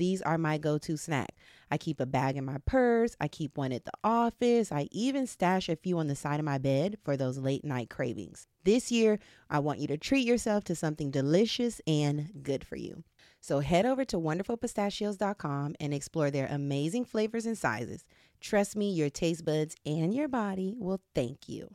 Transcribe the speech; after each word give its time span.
these 0.00 0.20
are 0.22 0.38
my 0.38 0.58
go 0.58 0.78
to 0.78 0.96
snack. 0.96 1.36
I 1.70 1.78
keep 1.78 2.00
a 2.00 2.06
bag 2.06 2.36
in 2.36 2.44
my 2.44 2.56
purse, 2.66 3.14
I 3.20 3.28
keep 3.28 3.56
one 3.56 3.70
at 3.70 3.84
the 3.84 3.92
office, 4.02 4.72
I 4.72 4.88
even 4.90 5.26
stash 5.26 5.68
a 5.68 5.76
few 5.76 5.98
on 5.98 6.08
the 6.08 6.16
side 6.16 6.40
of 6.40 6.46
my 6.46 6.58
bed 6.58 6.98
for 7.04 7.16
those 7.16 7.38
late 7.38 7.64
night 7.64 7.90
cravings. 7.90 8.48
This 8.64 8.90
year, 8.90 9.18
I 9.48 9.60
want 9.60 9.78
you 9.78 9.86
to 9.88 9.96
treat 9.96 10.26
yourself 10.26 10.64
to 10.64 10.74
something 10.74 11.10
delicious 11.10 11.80
and 11.86 12.30
good 12.42 12.66
for 12.66 12.76
you. 12.76 13.04
So 13.40 13.60
head 13.60 13.86
over 13.86 14.04
to 14.06 14.18
wonderfulpistachios.com 14.18 15.76
and 15.78 15.94
explore 15.94 16.30
their 16.30 16.46
amazing 16.46 17.04
flavors 17.04 17.46
and 17.46 17.56
sizes. 17.56 18.04
Trust 18.40 18.76
me, 18.76 18.90
your 18.90 19.10
taste 19.10 19.44
buds 19.44 19.76
and 19.86 20.14
your 20.14 20.28
body 20.28 20.74
will 20.76 21.00
thank 21.14 21.48
you. 21.48 21.74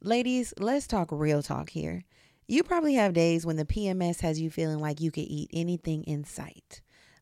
Ladies, 0.00 0.54
let's 0.58 0.86
talk 0.86 1.08
real 1.10 1.42
talk 1.42 1.70
here. 1.70 2.04
You 2.46 2.62
probably 2.62 2.94
have 2.94 3.12
days 3.12 3.44
when 3.44 3.56
the 3.56 3.64
PMS 3.64 4.20
has 4.22 4.40
you 4.40 4.48
feeling 4.48 4.78
like 4.78 5.00
you 5.00 5.10
could 5.10 5.24
eat 5.24 5.50
anything 5.52 6.04
in 6.04 6.24
sight. 6.24 6.80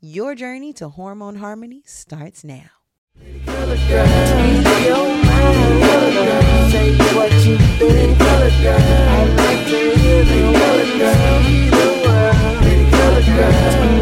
Your 0.00 0.34
journey 0.34 0.74
to 0.74 0.90
hormone 0.90 1.36
harmony 1.36 1.82
starts 1.86 2.44
now. 2.44 2.70
blacker 13.56 13.95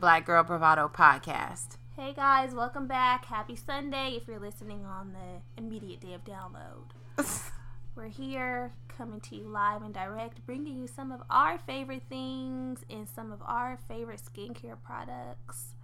Black 0.00 0.24
Girl 0.24 0.42
Bravado 0.42 0.88
podcast. 0.88 1.76
Hey 1.94 2.14
guys, 2.14 2.54
welcome 2.54 2.86
back. 2.86 3.26
Happy 3.26 3.54
Sunday 3.54 4.12
if 4.16 4.26
you're 4.26 4.38
listening 4.40 4.86
on 4.86 5.12
the 5.12 5.60
immediate 5.62 6.00
day 6.00 6.14
of 6.14 6.24
download. 6.24 6.88
We're 7.94 8.08
here 8.08 8.72
coming 8.88 9.20
to 9.20 9.36
you 9.36 9.44
live 9.48 9.82
and 9.82 9.92
direct, 9.92 10.46
bringing 10.46 10.78
you 10.78 10.86
some 10.86 11.12
of 11.12 11.20
our 11.28 11.58
favorite 11.58 12.04
things 12.08 12.82
and 12.88 13.06
some 13.06 13.30
of 13.30 13.42
our 13.42 13.78
favorite 13.88 14.22
skincare 14.22 14.82
products. 14.82 15.74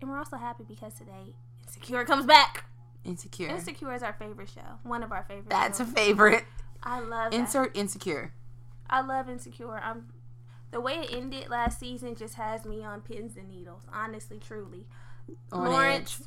And 0.00 0.08
we're 0.08 0.18
also 0.18 0.36
happy 0.36 0.62
because 0.68 0.94
today 0.94 1.34
Insecure 1.64 2.04
comes 2.04 2.26
back. 2.26 2.66
Insecure. 3.04 3.48
Insecure 3.48 3.92
is 3.92 4.04
our 4.04 4.12
favorite 4.12 4.50
show. 4.50 4.78
One 4.84 5.02
of 5.02 5.10
our 5.10 5.24
favorite. 5.24 5.50
That's 5.50 5.78
shows. 5.78 5.88
a 5.88 5.92
favorite. 5.92 6.44
I 6.80 7.00
love. 7.00 7.32
Insert 7.32 7.74
that. 7.74 7.80
Insecure. 7.80 8.32
I 8.88 9.00
love 9.00 9.28
Insecure. 9.28 9.80
I'm. 9.82 10.10
The 10.72 10.80
way 10.80 10.94
it 10.94 11.12
ended 11.14 11.48
last 11.48 11.78
season 11.80 12.14
just 12.16 12.34
has 12.34 12.64
me 12.64 12.84
on 12.84 13.00
pins 13.00 13.36
and 13.36 13.48
needles. 13.48 13.82
Honestly, 13.92 14.38
truly. 14.38 14.86
On 15.52 15.64
Lawrence. 15.70 16.20
edge. 16.20 16.26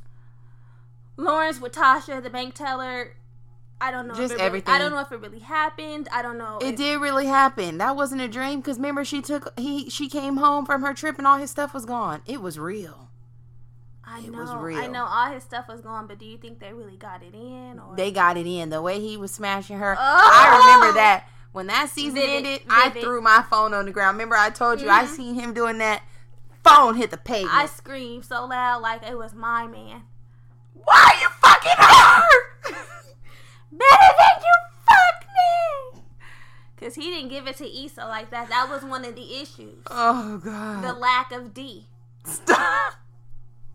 Lawrence 1.17 1.59
with 1.59 1.73
Tasha, 1.73 2.21
the 2.23 2.29
bank 2.29 2.53
teller. 2.55 3.13
I 3.81 3.91
don't 3.91 4.07
know. 4.07 4.13
Just 4.15 4.25
if 4.25 4.31
it 4.31 4.33
really- 4.35 4.45
everything. 4.47 4.73
I 4.73 4.77
don't 4.77 4.91
know 4.91 4.99
if 4.99 5.11
it 5.11 5.19
really 5.21 5.39
happened. 5.39 6.07
I 6.11 6.21
don't 6.21 6.37
know. 6.37 6.57
It 6.61 6.69
if- 6.73 6.75
did 6.77 6.99
really 7.01 7.27
happen. 7.27 7.77
That 7.77 7.95
wasn't 7.95 8.21
a 8.21 8.27
dream 8.27 8.59
because 8.59 8.77
remember 8.77 9.05
she 9.05 9.21
took 9.21 9.57
he 9.57 9.89
she 9.89 10.09
came 10.09 10.37
home 10.37 10.65
from 10.65 10.81
her 10.83 10.93
trip 10.93 11.17
and 11.17 11.25
all 11.27 11.37
his 11.37 11.51
stuff 11.51 11.73
was 11.73 11.85
gone. 11.85 12.21
It 12.25 12.41
was 12.41 12.59
real. 12.59 13.09
I 14.05 14.17
I 14.17 14.19
It 14.21 14.31
know. 14.31 14.39
was 14.39 14.53
real. 14.55 14.79
I 14.79 14.87
know 14.87 15.05
all 15.05 15.31
his 15.31 15.43
stuff 15.43 15.67
was 15.67 15.81
gone, 15.81 16.07
but 16.07 16.17
do 16.17 16.25
you 16.25 16.37
think 16.37 16.59
they 16.59 16.73
really 16.73 16.97
got 16.97 17.21
it 17.23 17.33
in? 17.35 17.79
Or 17.79 17.95
They 17.95 18.11
got 18.11 18.37
it 18.37 18.47
in 18.47 18.69
the 18.69 18.81
way 18.81 18.99
he 18.99 19.15
was 19.17 19.31
smashing 19.31 19.77
her. 19.77 19.95
Oh! 19.97 20.01
I 20.01 20.57
remember 20.57 20.93
that 20.97 21.27
when 21.51 21.67
that 21.67 21.89
season 21.89 22.15
Vivid, 22.15 22.35
ended. 22.45 22.61
I 22.69 22.89
threw 22.91 23.21
my 23.21 23.43
phone 23.49 23.73
on 23.73 23.85
the 23.85 23.91
ground. 23.91 24.15
Remember, 24.17 24.35
I 24.35 24.49
told 24.49 24.81
you 24.81 24.89
I 24.89 25.03
Mhm. 25.05 25.07
seen 25.15 25.35
him 25.35 25.53
doing 25.53 25.77
that. 25.79 26.03
Phone 26.63 26.95
hit 26.95 27.09
the 27.11 27.17
pavement. 27.17 27.55
I 27.55 27.65
screamed 27.65 28.25
so 28.25 28.45
loud 28.45 28.81
like 28.81 29.03
it 29.03 29.17
was 29.17 29.33
my 29.33 29.65
man. 29.67 30.03
Why 30.73 31.13
are 31.15 31.21
you 31.21 31.29
fucking 31.41 31.71
her? 31.77 32.29
Better 33.71 34.13
than 34.19 34.41
you 34.41 34.55
fuck 34.87 35.29
me. 35.95 36.01
Cause 36.77 36.95
he 36.95 37.09
didn't 37.11 37.29
give 37.29 37.47
it 37.47 37.57
to 37.57 37.65
Issa 37.85 38.05
like 38.05 38.29
that. 38.31 38.49
That 38.49 38.69
was 38.69 38.83
one 38.83 39.03
of 39.05 39.15
the 39.15 39.35
issues. 39.41 39.83
oh 39.89 40.37
god. 40.37 40.83
The 40.83 40.93
lack 40.93 41.31
of 41.31 41.53
D. 41.53 41.87
Stop. 42.25 42.93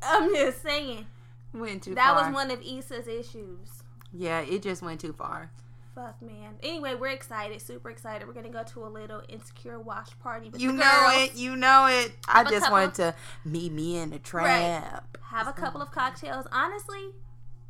I'm 0.02 0.34
just 0.34 0.62
saying. 0.62 1.06
Went 1.52 1.82
too 1.84 1.94
far. 1.94 2.04
That 2.04 2.14
far. 2.20 2.26
was 2.26 2.34
one 2.34 2.50
of 2.50 2.60
Issa's 2.62 3.06
issues. 3.06 3.82
Yeah, 4.12 4.40
it 4.40 4.62
just 4.62 4.82
went 4.82 5.00
too 5.00 5.12
far. 5.12 5.50
Fuck 5.94 6.20
man. 6.20 6.56
Anyway, 6.62 6.94
we're 6.94 7.08
excited, 7.08 7.60
super 7.62 7.88
excited. 7.88 8.26
We're 8.26 8.34
gonna 8.34 8.48
go 8.48 8.64
to 8.64 8.84
a 8.84 8.88
little 8.88 9.22
insecure 9.28 9.78
wash 9.78 10.08
party 10.20 10.50
with 10.50 10.60
You 10.60 10.72
know 10.72 11.10
it. 11.12 11.36
You 11.36 11.54
know 11.54 11.86
it. 11.86 12.12
I 12.28 12.38
Have 12.38 12.46
a 12.48 12.50
just 12.50 12.70
wanted 12.70 12.94
to 12.94 13.14
meet 13.44 13.72
me 13.72 13.98
in 13.98 14.10
the 14.10 14.18
trap. 14.18 15.16
Have 15.22 15.46
a 15.48 15.52
couple 15.52 15.80
of 15.80 15.90
cocktails. 15.92 16.46
Honestly, 16.50 17.10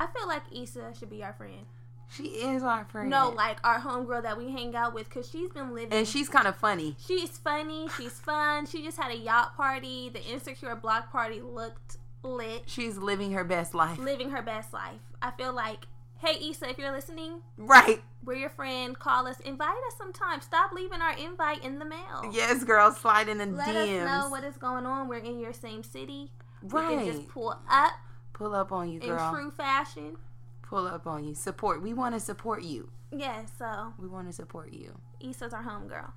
I 0.00 0.06
feel 0.06 0.26
like 0.26 0.42
Issa 0.54 0.94
should 0.98 1.10
be 1.10 1.22
our 1.22 1.34
friend. 1.34 1.66
She 2.10 2.24
is 2.24 2.62
our 2.62 2.84
friend. 2.84 3.10
No, 3.10 3.30
like 3.30 3.58
our 3.64 3.80
homegirl 3.80 4.22
that 4.22 4.38
we 4.38 4.50
hang 4.52 4.74
out 4.76 4.94
with, 4.94 5.10
cause 5.10 5.28
she's 5.28 5.50
been 5.50 5.74
living. 5.74 5.92
and 5.92 6.06
she's 6.06 6.28
kind 6.28 6.46
of 6.46 6.56
funny. 6.56 6.96
she's 7.06 7.36
funny. 7.38 7.88
She's 7.96 8.12
fun. 8.12 8.66
She 8.66 8.82
just 8.82 8.96
had 8.98 9.10
a 9.10 9.16
yacht 9.16 9.56
party. 9.56 10.08
The 10.10 10.22
insecure 10.24 10.74
block 10.76 11.10
party 11.10 11.40
looked 11.40 11.98
lit. 12.22 12.62
She's 12.66 12.96
living 12.96 13.32
her 13.32 13.44
best 13.44 13.74
life. 13.74 13.98
Living 13.98 14.30
her 14.30 14.42
best 14.42 14.72
life. 14.72 15.00
I 15.20 15.30
feel 15.32 15.52
like, 15.52 15.86
hey 16.18 16.38
Issa, 16.50 16.68
if 16.70 16.78
you're 16.78 16.92
listening, 16.92 17.42
Right. 17.56 18.02
we're 18.24 18.34
your 18.36 18.50
friend. 18.50 18.98
Call 18.98 19.26
us. 19.26 19.40
Invite 19.40 19.76
us 19.88 19.96
sometime. 19.98 20.40
Stop 20.40 20.72
leaving 20.72 21.00
our 21.00 21.12
invite 21.16 21.62
in 21.64 21.78
the 21.78 21.84
mail. 21.84 22.30
Yes, 22.32 22.64
girl, 22.64 22.90
slide 22.92 23.28
in 23.28 23.38
the 23.38 23.46
Let 23.46 23.68
DMs. 23.68 23.74
Let 23.74 23.88
us 23.88 24.24
know 24.24 24.30
what 24.30 24.44
is 24.44 24.56
going 24.56 24.86
on. 24.86 25.08
We're 25.08 25.18
in 25.18 25.38
your 25.38 25.52
same 25.52 25.82
city. 25.82 26.32
We 26.62 26.70
right. 26.70 26.98
can 26.98 27.06
just 27.06 27.28
pull 27.28 27.58
up 27.70 27.92
Pull 28.32 28.54
up 28.54 28.72
on 28.72 28.88
you, 28.90 29.00
in 29.00 29.08
girl. 29.08 29.32
true 29.32 29.50
fashion. 29.50 30.16
Pull 30.62 30.86
up 30.86 31.06
on 31.06 31.24
you. 31.24 31.34
Support. 31.34 31.82
We 31.82 31.92
want 31.92 32.14
to 32.14 32.20
support 32.20 32.62
you. 32.64 32.90
Yeah, 33.12 33.42
so 33.58 33.92
We 33.98 34.08
want 34.08 34.26
to 34.28 34.32
support 34.32 34.72
you. 34.72 34.98
Issa's 35.20 35.52
our 35.52 35.62
homegirl. 35.62 36.10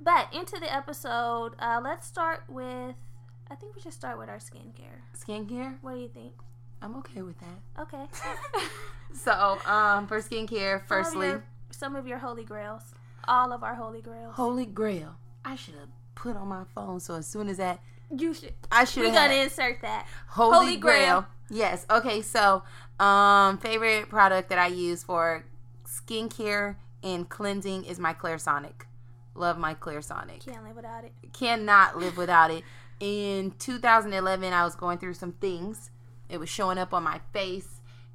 But 0.00 0.32
into 0.32 0.58
the 0.58 0.72
episode, 0.72 1.52
uh, 1.60 1.80
let's 1.82 2.06
start 2.06 2.44
with. 2.48 2.96
I 3.50 3.54
think 3.54 3.76
we 3.76 3.82
should 3.82 3.92
start 3.92 4.18
with 4.18 4.28
our 4.28 4.38
skincare. 4.38 5.02
Skincare. 5.16 5.76
What 5.82 5.94
do 5.94 6.00
you 6.00 6.08
think? 6.08 6.32
I'm 6.82 6.96
okay 6.96 7.22
with 7.22 7.36
that. 7.40 7.82
Okay. 7.82 8.04
So, 9.14 9.58
um, 9.66 10.06
for 10.06 10.20
skincare, 10.22 10.78
Some 10.78 10.82
of 10.82 10.88
firstly, 10.88 11.28
your- 11.28 11.44
some 11.70 11.96
of 11.96 12.06
your 12.06 12.16
holy 12.16 12.44
grails, 12.44 12.80
all 13.28 13.52
of 13.52 13.62
our 13.62 13.74
holy 13.74 14.00
grails. 14.00 14.34
Holy 14.34 14.64
Grail. 14.64 15.16
I 15.44 15.54
should 15.54 15.74
have 15.74 15.90
put 16.14 16.34
on 16.34 16.48
my 16.48 16.64
phone 16.74 16.98
so 16.98 17.16
as 17.16 17.26
soon 17.26 17.48
as 17.50 17.58
that 17.58 17.80
you 18.10 18.32
should. 18.32 18.54
I 18.72 18.84
should 18.84 19.02
We 19.02 19.10
gotta 19.10 19.34
insert 19.42 19.82
that. 19.82 20.06
Holy, 20.28 20.56
Holy 20.56 20.76
Grail. 20.78 20.96
Grail. 20.96 21.26
Yes. 21.50 21.84
Okay. 21.90 22.22
So, 22.22 22.62
um, 22.98 23.58
favorite 23.58 24.08
product 24.08 24.48
that 24.48 24.58
I 24.58 24.68
use 24.68 25.02
for 25.02 25.44
skincare 25.86 26.76
and 27.02 27.28
cleansing 27.28 27.84
is 27.84 27.98
my 27.98 28.14
Clarisonic. 28.14 28.86
Love 29.34 29.58
my 29.58 29.74
Clarisonic. 29.74 30.44
Can't 30.44 30.64
live 30.64 30.76
without 30.76 31.04
it. 31.04 31.12
Cannot 31.34 31.98
live 31.98 32.16
without 32.16 32.50
it. 32.50 32.64
In 32.98 33.50
2011, 33.58 34.52
I 34.54 34.64
was 34.64 34.74
going 34.74 34.96
through 34.98 35.14
some 35.14 35.32
things. 35.32 35.90
It 36.32 36.40
was 36.40 36.48
showing 36.48 36.78
up 36.78 36.94
on 36.94 37.02
my 37.02 37.20
face, 37.32 37.68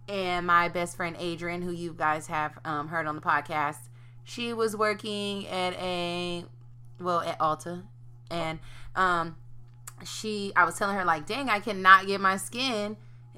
and 0.10 0.48
my 0.48 0.69
best 0.69 0.98
friend 0.98 1.16
Adrian, 1.19 1.62
who 1.62 1.72
you 1.72 1.94
guys 1.94 2.28
have 2.28 2.58
um, 2.66 2.88
heard 2.88 3.06
on 3.06 3.16
the 3.16 3.22
podcast, 3.22 3.78
she 4.24 4.54
was 4.54 4.75
working 4.75 5.48
at 5.48 5.74
a 5.75 6.44
well 7.00 7.22
at 7.22 7.38
Ulta, 7.40 7.84
and 8.31 8.58
um, 8.96 9.36
she 10.04 10.52
I 10.56 10.66
was 10.66 10.75
telling 10.78 10.96
her 10.96 11.06
like, 11.06 11.28
dang, 11.28 11.48
I 11.50 11.60
cannot 11.60 12.08
get 12.08 12.19
my 12.19 12.38
skin 12.38 12.98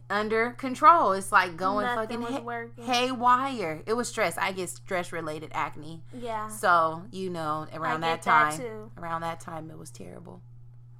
under 0.09 0.51
control. 0.51 1.11
It's 1.11 1.31
like 1.31 1.57
going 1.57 1.85
Nothing 1.85 2.21
fucking 2.21 2.45
working. 2.45 2.85
haywire. 2.85 3.83
It 3.85 3.93
was 3.93 4.07
stress. 4.07 4.37
I 4.37 4.53
get 4.53 4.69
stress 4.69 5.11
related 5.11 5.51
acne. 5.53 6.01
Yeah. 6.17 6.47
So 6.47 7.03
you 7.11 7.29
know, 7.29 7.67
around 7.73 8.01
that 8.01 8.23
that 8.23 8.49
time, 8.51 8.57
too. 8.57 8.91
around 8.97 9.21
that 9.21 9.39
time, 9.41 9.69
it 9.69 9.77
was 9.77 9.91
terrible. 9.91 10.41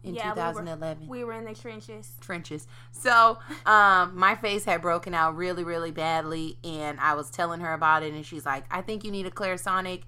In 0.04 0.16
Yeah, 0.16 0.26
we 0.26 0.30
were- 0.30 0.36
2011, 0.62 1.08
We 1.08 1.24
were 1.26 1.34
in 1.34 1.44
the 1.46 1.54
trenches. 1.54 2.14
trenches. 2.22 2.68
So, 2.92 3.38
um, 3.66 4.16
my 4.18 4.36
face 4.36 4.64
had 4.64 4.82
broken 4.82 5.14
out 5.14 5.36
really, 5.36 5.64
really 5.66 5.92
badly, 5.92 6.58
and 6.64 7.00
I 7.02 7.16
was 7.16 7.30
telling 7.30 7.60
her 7.60 7.74
about 7.74 8.04
it, 8.04 8.14
and 8.14 8.26
she's 8.26 8.46
like, 8.46 8.64
"I 8.72 8.82
think 8.82 9.04
you 9.04 9.12
need 9.12 9.26
a 9.26 9.32
Clarisonic. 9.32 10.04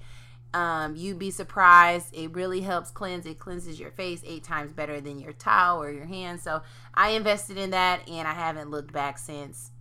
Um, 0.53 0.95
you'd 0.95 1.19
be 1.19 1.31
surprised. 1.31 2.13
It 2.13 2.33
really 2.33 2.61
helps 2.61 2.89
cleanse. 2.91 3.25
It 3.25 3.39
cleanses 3.39 3.79
your 3.79 3.91
face 3.91 4.21
eight 4.25 4.43
times 4.43 4.71
better 4.73 4.99
than 5.01 5.19
your 5.19 5.33
towel 5.33 5.81
or 5.83 5.89
your 5.91 6.05
hands. 6.05 6.41
So, 6.41 6.61
I 6.94 7.09
invested 7.09 7.57
in 7.57 7.71
that, 7.71 8.07
and 8.09 8.27
I 8.27 8.33
haven't 8.33 8.69
looked 8.69 8.91
back 8.94 9.17
since. 9.17 9.71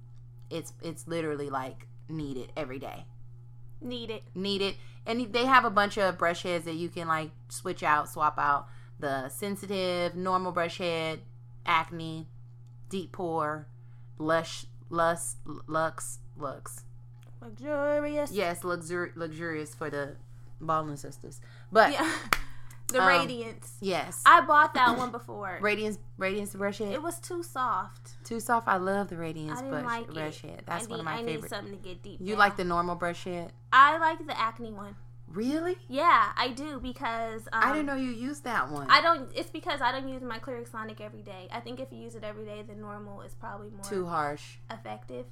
It's 0.48 0.72
it's 0.82 1.06
literally 1.06 1.50
like 1.50 1.86
needed 2.08 2.52
every 2.56 2.80
day 2.80 3.06
Need 3.80 4.10
it. 4.10 4.24
need 4.34 4.60
it. 4.62 4.76
And 5.06 5.32
they 5.32 5.46
have 5.46 5.64
a 5.64 5.70
bunch 5.70 5.96
of 5.96 6.18
brush 6.18 6.42
heads 6.42 6.64
that 6.64 6.74
you 6.74 6.88
can 6.88 7.06
like 7.06 7.30
switch 7.48 7.84
out, 7.84 8.08
swap 8.08 8.36
out 8.38 8.66
the 9.00 9.28
sensitive, 9.28 10.14
normal 10.14 10.52
brush 10.52 10.78
head, 10.78 11.20
acne, 11.66 12.28
deep 12.88 13.12
pore, 13.12 13.66
lush, 14.18 14.66
lust, 14.88 15.38
lux, 15.66 16.18
lux. 16.36 16.84
Luxurious. 17.40 18.32
Yes, 18.32 18.60
luxur- 18.60 19.14
luxurious 19.16 19.74
for 19.74 19.90
the 19.90 20.16
balding 20.60 20.96
sisters. 20.96 21.40
But 21.72 21.92
Yeah. 21.92 22.12
the 22.88 23.00
Um, 23.00 23.08
radiance. 23.08 23.76
yes, 23.80 24.22
I 24.26 24.40
bought 24.42 24.74
that 24.74 24.98
one 24.98 25.10
before. 25.10 25.58
radiance, 25.62 25.98
radiance 26.18 26.54
brush 26.54 26.78
head. 26.78 26.92
It 26.92 27.02
was 27.02 27.18
too 27.20 27.42
soft. 27.42 28.22
Too 28.24 28.40
soft. 28.40 28.68
I 28.68 28.76
love 28.76 29.08
the 29.08 29.16
radiance 29.16 29.60
I 29.60 29.68
brush, 29.68 29.84
like 29.84 30.06
brush 30.12 30.42
head. 30.42 30.64
That's 30.66 30.86
I 30.86 30.90
one 30.90 31.00
of 31.00 31.06
need- 31.06 31.12
my 31.12 31.14
I 31.14 31.24
favorite. 31.24 31.42
need 31.42 31.48
something 31.48 31.76
to 31.76 31.88
get 31.88 32.02
deep. 32.02 32.18
You 32.20 32.36
like 32.36 32.56
the 32.56 32.64
normal 32.64 32.96
brush 32.96 33.24
head? 33.24 33.52
I 33.72 33.96
like 33.98 34.26
the 34.26 34.38
acne 34.38 34.72
one. 34.72 34.96
Really? 35.32 35.76
Yeah, 35.88 36.32
I 36.36 36.48
do 36.48 36.80
because 36.80 37.42
um, 37.52 37.62
I 37.62 37.72
didn't 37.72 37.86
know 37.86 37.94
you 37.94 38.10
used 38.10 38.44
that 38.44 38.70
one. 38.70 38.86
I 38.90 39.00
don't. 39.00 39.30
It's 39.34 39.50
because 39.50 39.80
I 39.80 39.92
don't 39.92 40.08
use 40.08 40.22
my 40.22 40.38
Clarisonic 40.38 41.00
every 41.00 41.22
day. 41.22 41.48
I 41.52 41.60
think 41.60 41.78
if 41.80 41.92
you 41.92 41.98
use 41.98 42.14
it 42.16 42.24
every 42.24 42.44
day, 42.44 42.62
the 42.66 42.74
normal 42.74 43.20
is 43.22 43.34
probably 43.34 43.70
more 43.70 43.84
Too 43.84 44.06
harsh. 44.06 44.56
effective. 44.70 45.26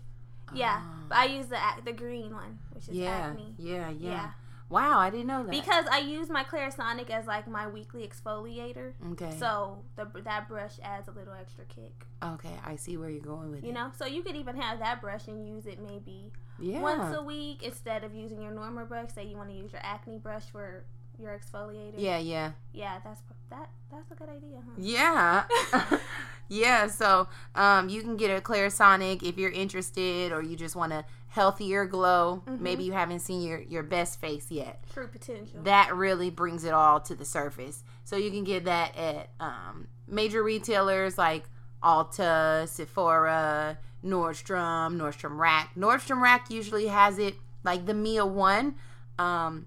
Yeah, 0.55 0.81
Ah. 0.81 0.95
but 1.09 1.19
I 1.19 1.25
use 1.27 1.47
the 1.49 1.59
the 1.85 1.93
green 1.93 2.33
one, 2.33 2.59
which 2.73 2.89
is 2.89 2.95
Yeah, 2.95 3.11
acne. 3.11 3.55
yeah, 3.59 3.91
yeah, 3.91 4.11
Yeah. 4.11 4.31
Wow, 4.71 4.99
I 4.99 5.09
didn't 5.09 5.27
know 5.29 5.43
that. 5.45 5.51
Because 5.51 5.87
I 5.91 5.99
use 6.01 6.29
my 6.29 6.45
Clarisonic 6.45 7.09
as 7.09 7.27
like 7.27 7.49
my 7.49 7.67
weekly 7.67 8.07
exfoliator. 8.07 8.93
okay, 9.13 9.35
So 9.39 9.83
the, 9.97 10.07
that 10.25 10.47
brush 10.47 10.79
adds 10.83 11.09
a 11.09 11.11
little 11.11 11.33
extra 11.33 11.65
kick, 11.65 12.05
okay, 12.23 12.53
I 12.65 12.77
see 12.77 12.99
where 12.99 13.09
you're 13.09 13.23
going 13.23 13.51
with 13.51 13.63
you 13.63 13.71
it. 13.71 13.73
You 13.73 13.73
know. 13.73 13.91
So 13.99 14.05
you 14.05 14.23
could 14.23 14.37
even 14.37 14.57
have 14.57 14.79
that 14.81 15.01
brush 15.01 15.27
and 15.27 15.47
use 15.49 15.65
it 15.67 15.81
maybe 15.81 16.33
yeah, 16.61 16.81
once 16.81 17.17
a 17.17 17.23
week 17.23 17.63
instead 17.63 18.05
of 18.05 18.15
using 18.15 18.41
your 18.43 18.53
normal 18.53 18.85
brush. 18.87 19.11
Say 19.15 19.27
you 19.27 19.37
want 19.37 19.51
to 19.51 19.55
use 19.57 19.73
your 19.73 19.81
acne 19.85 20.19
brush 20.19 20.45
for 20.51 20.85
your 21.19 21.37
exfoliator. 21.39 21.95
yeah, 21.97 22.19
yeah, 22.19 22.53
yeah. 22.73 22.99
That's 23.05 23.21
that. 23.51 23.71
That's 23.91 24.11
a 24.11 24.15
good 24.15 24.29
idea, 24.29 24.59
huh? 24.65 24.73
yeah, 24.77 25.99
yeah. 26.49 26.87
So, 26.89 27.29
um, 27.55 27.89
you 27.89 28.03
can 28.03 28.17
get 28.17 28.31
a 28.37 28.41
Clarisonic 28.41 29.23
if 29.23 29.37
you're 29.39 29.51
interested, 29.51 30.31
or 30.33 30.43
you 30.43 30.57
just 30.57 30.77
want 30.77 30.93
a 30.93 31.05
healthier 31.29 31.85
glow. 31.87 32.43
Mhm. 32.47 32.61
Maybe 32.61 32.85
you 32.85 32.93
haven't 32.93 33.21
seen 33.21 33.43
your 33.43 33.61
your 33.63 33.83
best 33.83 34.21
face 34.21 34.51
yet. 34.51 34.85
True 34.93 35.09
potential. 35.09 35.61
That 35.63 35.95
really 35.95 36.31
brings 36.31 36.65
it 36.65 36.73
all 36.73 37.01
to 37.01 37.15
the 37.15 37.25
surface. 37.25 37.83
So 38.05 38.17
you 38.17 38.31
can 38.31 38.45
get 38.45 38.65
that 38.67 38.97
at 38.97 39.31
um, 39.41 39.89
major 40.07 40.43
retailers 40.43 41.19
like 41.19 41.45
Ulta, 41.83 42.67
Sephora, 42.69 43.79
Nordstrom, 44.05 44.97
Nordstrom 44.97 45.39
Rack. 45.39 45.75
Nordstrom 45.77 46.21
Rack 46.21 46.51
usually 46.51 46.87
has 46.89 47.19
it 47.19 47.35
like 47.65 47.87
the 47.87 47.95
Mia 47.95 48.25
1. 48.25 48.75
Um, 49.19 49.67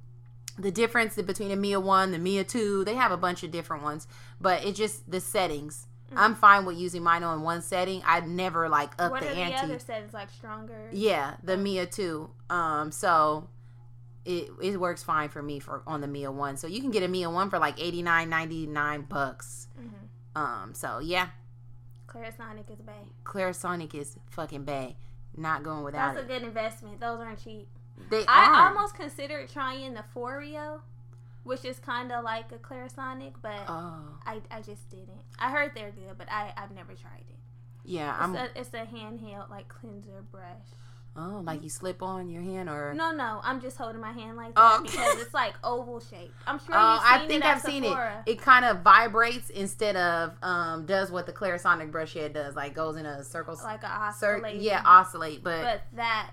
the 0.58 0.72
difference 0.72 1.16
between 1.16 1.52
a 1.52 1.56
Mia 1.56 1.80
1, 1.80 2.12
the 2.12 2.20
Mia 2.20 2.44
2, 2.44 2.84
they 2.86 2.96
have 2.96 3.12
a 3.12 3.18
bunch 3.18 3.44
of 3.44 3.52
different 3.52 3.84
ones, 3.84 4.08
but 4.40 4.64
it's 4.66 4.78
just 4.78 5.10
the 5.10 5.20
settings. 5.20 5.88
I'm 6.14 6.36
fine 6.36 6.66
with 6.66 6.78
using 6.78 7.04
mine 7.04 7.24
on 7.24 7.42
one 7.42 7.62
setting. 7.62 8.02
I 8.06 8.20
never 8.20 8.68
like 8.68 8.92
up 9.00 9.08
Mm. 9.08 9.12
what 9.12 9.22
the 9.22 9.30
are 9.30 9.34
the 9.34 9.56
other 9.56 9.80
settings 9.80 10.14
like 10.14 10.30
stronger? 10.30 10.90
Yeah, 10.92 11.36
the 11.42 11.56
Mia 11.56 11.86
2. 11.86 12.30
Um, 12.50 12.92
so 12.92 13.48
it 14.26 14.50
it 14.62 14.78
works 14.78 15.04
fine 15.04 15.30
for 15.30 15.42
me 15.42 15.60
for 15.60 15.84
on 15.88 16.02
the 16.02 16.08
Mia 16.08 16.30
1. 16.30 16.58
So 16.58 16.68
you 16.68 16.82
can 16.82 16.92
get 16.92 17.02
a 17.02 17.08
Mia 17.08 17.30
1 17.30 17.50
for 17.50 17.60
like 17.60 17.80
89 17.82 18.30
99 18.30 19.02
bucks. 19.04 19.68
Mm-hmm. 19.80 20.42
Um, 20.42 20.74
so 20.74 21.00
yeah, 21.00 21.30
Clarisonic 22.12 22.70
is 22.70 22.80
bae. 22.82 22.94
Clarisonic 23.24 23.94
is 23.96 24.18
fucking 24.32 24.64
bad. 24.66 24.96
Not 25.38 25.64
going 25.64 25.84
without 25.84 26.12
it. 26.12 26.16
That's 26.16 26.26
a 26.26 26.28
good 26.28 26.44
investment. 26.44 27.00
Those 27.00 27.20
aren't 27.20 27.42
cheap. 27.44 27.68
They 28.10 28.26
I 28.28 28.46
are. 28.48 28.68
almost 28.68 28.96
considered 28.96 29.50
trying 29.50 29.94
the 29.94 30.04
Foreo, 30.14 30.82
which 31.44 31.64
is 31.64 31.80
kind 31.80 32.12
of 32.12 32.24
like 32.24 32.52
a 32.52 32.58
Clarisonic, 32.58 33.34
but 33.42 33.64
Oh. 33.68 34.04
I, 34.26 34.42
I 34.52 34.62
just 34.62 34.90
didn't. 34.90 35.22
I 35.40 35.52
heard 35.52 35.72
they're 35.74 35.92
good, 35.92 36.18
but 36.18 36.28
I 36.30 36.54
I've 36.58 36.72
never 36.72 36.94
tried 36.94 37.24
it. 37.30 37.38
Yeah, 37.86 38.14
It's 38.14 38.24
I'm. 38.24 38.36
a, 38.36 38.50
it's 38.56 38.74
a 38.74 38.86
handheld 38.86 39.50
like 39.50 39.68
cleanser 39.70 40.24
brush. 40.32 40.44
Oh, 41.16 41.42
like 41.44 41.64
you 41.64 41.70
slip 41.70 42.02
on 42.02 42.30
your 42.30 42.42
hand 42.42 42.70
or? 42.70 42.94
No, 42.94 43.12
no, 43.12 43.42
I'm 43.44 43.60
just 43.62 43.78
holding 43.78 44.00
my 44.02 44.12
hand 44.12 44.38
like 44.38 44.54
Oh, 44.56 44.78
that 44.78 44.84
because 44.84 45.22
it's 45.22 45.34
like 45.34 45.54
oval 45.64 46.00
shaped. 46.00 46.34
I'm 46.48 46.58
sure 46.60 46.76
Oh, 46.76 46.94
you've 46.94 47.04
seen 47.04 47.14
I 47.22 47.28
think 47.28 47.46
I've 47.46 47.62
seen 47.62 47.84
it. 47.84 47.98
It 48.26 48.42
kind 48.42 48.66
of 48.66 48.82
vibrates 48.82 49.50
instead 49.50 49.96
of 49.96 50.34
um 50.42 50.86
does 50.86 51.12
what 51.12 51.26
the 51.26 51.34
Clarisonic 51.34 51.92
brush 51.92 52.14
head 52.14 52.34
does, 52.34 52.56
like 52.56 52.74
goes 52.74 52.96
in 52.96 53.06
a 53.06 53.24
circle. 53.24 53.58
like 53.64 53.84
a 53.84 54.14
cir- 54.18 54.46
yeah, 54.56 54.82
oscillate. 54.86 55.44
But, 55.44 55.62
But 55.64 55.82
that, 55.98 56.32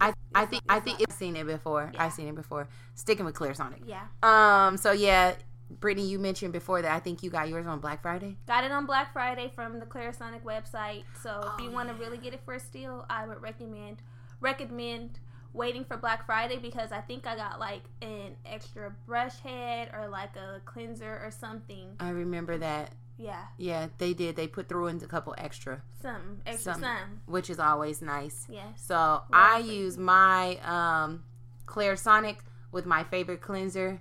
I 0.00 0.12
I 0.34 0.46
think 0.46 0.62
I 0.68 0.80
think 0.80 1.00
I've 1.08 1.14
seen 1.14 1.36
it 1.36 1.46
before. 1.46 1.90
Yeah. 1.94 2.04
I've 2.04 2.12
seen 2.12 2.28
it 2.28 2.34
before. 2.34 2.68
Sticking 2.94 3.24
with 3.24 3.34
Clarisonic. 3.34 3.82
yeah, 3.86 4.06
Um. 4.22 4.76
So 4.76 4.92
yeah, 4.92 5.34
Brittany, 5.80 6.06
you 6.08 6.18
mentioned 6.18 6.52
before 6.52 6.82
that 6.82 6.92
I 6.92 7.00
think 7.00 7.22
you 7.22 7.30
got 7.30 7.48
yours 7.48 7.66
on 7.66 7.80
Black 7.80 8.02
Friday. 8.02 8.36
got 8.46 8.64
it 8.64 8.72
on 8.72 8.86
Black 8.86 9.12
Friday 9.12 9.50
from 9.54 9.78
the 9.80 9.86
Clarisonic 9.86 10.42
website. 10.42 11.04
So 11.22 11.40
if 11.44 11.52
Oh, 11.58 11.62
you 11.64 11.70
want 11.70 11.88
to 11.88 11.94
really 11.94 12.18
get 12.18 12.32
it 12.34 12.40
for 12.44 12.54
a 12.54 12.60
steal, 12.60 13.04
I 13.10 13.26
would 13.26 13.40
recommend 13.42 14.02
recommend 14.40 15.20
waiting 15.52 15.84
for 15.84 15.96
Black 15.96 16.24
Friday 16.26 16.58
because 16.58 16.92
I 16.92 17.00
think 17.00 17.26
I 17.26 17.36
got 17.36 17.60
like 17.60 17.82
an 18.00 18.36
extra 18.46 18.90
brush 19.06 19.38
head 19.40 19.90
or 19.92 20.08
like 20.08 20.34
a 20.36 20.60
cleanser 20.64 21.20
or 21.24 21.30
something. 21.30 21.88
I 22.00 22.10
remember 22.10 22.58
that. 22.58 22.92
Yeah, 23.18 23.42
Yeah, 23.58 23.88
they 23.98 24.14
did. 24.14 24.34
They 24.36 24.48
put 24.48 24.68
through 24.68 24.86
in 24.88 24.96
a 24.96 25.06
couple 25.06 25.34
extra, 25.38 25.82
some 26.00 26.40
extra 26.46 26.72
Some- 26.72 26.82
some. 26.82 27.20
which 27.26 27.50
is 27.50 27.60
always 27.60 28.00
nice. 28.02 28.46
Yes. 28.48 28.82
So 28.84 29.22
I 29.32 29.58
Lovely. 29.58 29.76
use 29.76 29.98
my 29.98 30.56
um 30.64 31.22
Clarisonic 31.66 32.38
with 32.72 32.84
my 32.86 33.04
favorite 33.04 33.40
cleanser, 33.42 34.00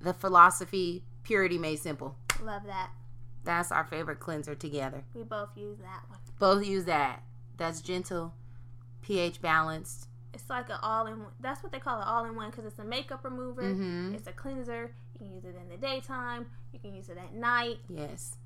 the 0.00 0.12
Philosophy 0.12 1.04
Purity 1.28 1.58
Made 1.58 1.78
Simple. 1.78 2.16
Love 2.42 2.62
that. 2.64 2.88
That's 3.44 3.70
our 3.70 3.84
favorite 3.84 4.18
cleanser 4.18 4.54
together. 4.54 5.04
We 5.14 5.24
both 5.24 5.50
use 5.56 5.76
that 5.76 6.00
one. 6.08 6.18
Both 6.38 6.66
use 6.66 6.86
that. 6.86 7.22
That's 7.58 7.82
gentle, 7.82 8.32
pH 9.02 9.42
balanced. 9.42 10.08
It's 10.32 10.48
like 10.48 10.70
an 10.70 10.78
all 10.82 11.06
in 11.06 11.18
one. 11.18 11.32
That's 11.38 11.62
what 11.62 11.70
they 11.70 11.80
call 11.80 12.00
it 12.00 12.06
all 12.06 12.24
in 12.24 12.34
one 12.34 12.48
because 12.48 12.64
it's 12.64 12.78
a 12.78 12.84
makeup 12.84 13.22
remover. 13.24 13.62
Mhm. 13.62 14.14
It's 14.14 14.26
a 14.26 14.32
cleanser. 14.32 14.94
You 15.12 15.18
can 15.18 15.34
use 15.34 15.44
it 15.44 15.54
in 15.54 15.68
the 15.68 15.76
daytime. 15.76 16.46
You 16.72 16.78
can 16.78 16.94
use 16.94 17.10
it 17.10 17.18
at 17.18 17.34
night. 17.34 17.80
Yes. 17.90 18.36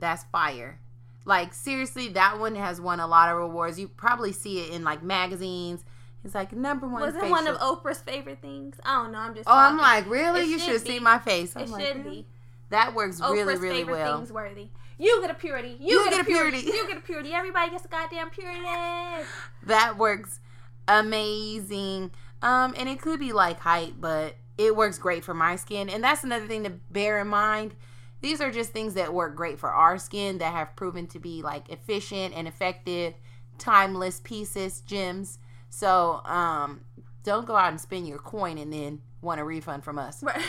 That's 0.00 0.24
fire. 0.24 0.80
Like 1.24 1.54
seriously, 1.54 2.08
that 2.08 2.40
one 2.40 2.56
has 2.56 2.80
won 2.80 2.98
a 2.98 3.06
lot 3.06 3.28
of 3.28 3.36
rewards. 3.38 3.78
You 3.78 3.86
probably 3.86 4.32
see 4.32 4.58
it 4.62 4.72
in 4.72 4.82
like 4.82 5.04
magazines. 5.04 5.84
It's 6.24 6.34
like 6.34 6.52
number 6.52 6.88
one. 6.88 7.02
Was 7.02 7.14
it 7.14 7.28
one 7.30 7.46
of 7.46 7.56
Oprah's 7.58 7.98
favorite 8.00 8.40
things? 8.40 8.76
I 8.84 9.02
don't 9.02 9.12
know. 9.12 9.18
I'm 9.18 9.34
just. 9.34 9.46
Oh, 9.48 9.52
I'm 9.52 9.76
like, 9.76 10.08
really? 10.08 10.40
It 10.42 10.48
You 10.48 10.58
should 10.58 10.72
should 10.80 10.86
see 10.86 10.98
my 10.98 11.18
face. 11.18 11.54
I'm 11.54 11.62
it 11.64 11.68
like, 11.70 11.84
should 11.86 11.96
really? 12.04 12.10
be. 12.22 12.26
That 12.70 12.94
works 12.94 13.20
Oprah's 13.20 13.32
really, 13.32 13.56
really 13.58 13.78
favorite 13.78 13.92
well. 13.92 14.16
things 14.18 14.32
worthy. 14.32 14.68
You 14.98 15.20
get 15.20 15.30
a 15.30 15.34
purity. 15.34 15.76
You, 15.80 15.98
You 15.98 16.04
get, 16.04 16.10
get 16.10 16.18
a 16.18 16.22
a 16.22 16.24
purity. 16.24 16.62
purity. 16.62 16.78
You 16.78 16.86
get 16.88 16.96
a 16.96 17.00
purity. 17.00 17.32
Everybody 17.32 17.70
gets 17.72 17.84
a 17.84 17.88
goddamn 17.88 18.30
purity. 18.30 18.60
That 19.66 19.98
works 19.98 20.40
amazing. 20.88 22.10
Um, 22.42 22.74
and 22.76 22.88
it 22.88 23.00
could 23.00 23.18
be 23.20 23.32
like 23.32 23.60
height, 23.60 23.94
but 24.00 24.36
it 24.58 24.76
works 24.76 24.98
great 24.98 25.24
for 25.24 25.34
my 25.34 25.56
skin. 25.56 25.88
And 25.88 26.02
that's 26.02 26.24
another 26.24 26.46
thing 26.46 26.64
to 26.64 26.70
bear 26.90 27.20
in 27.20 27.28
mind. 27.28 27.74
These 28.20 28.40
are 28.40 28.50
just 28.50 28.72
things 28.72 28.94
that 28.94 29.12
work 29.12 29.36
great 29.36 29.58
for 29.58 29.70
our 29.70 29.98
skin 29.98 30.38
that 30.38 30.52
have 30.52 30.74
proven 30.76 31.06
to 31.08 31.18
be 31.18 31.42
like 31.42 31.68
efficient 31.70 32.34
and 32.34 32.46
effective, 32.48 33.14
timeless 33.58 34.20
pieces, 34.20 34.80
gems. 34.80 35.38
So, 35.74 36.20
um, 36.24 36.82
don't 37.24 37.46
go 37.46 37.56
out 37.56 37.70
and 37.70 37.80
spend 37.80 38.06
your 38.06 38.18
coin 38.18 38.58
and 38.58 38.72
then 38.72 39.00
want 39.22 39.40
a 39.40 39.44
refund 39.44 39.82
from 39.82 39.98
us. 39.98 40.22
Right. 40.22 40.40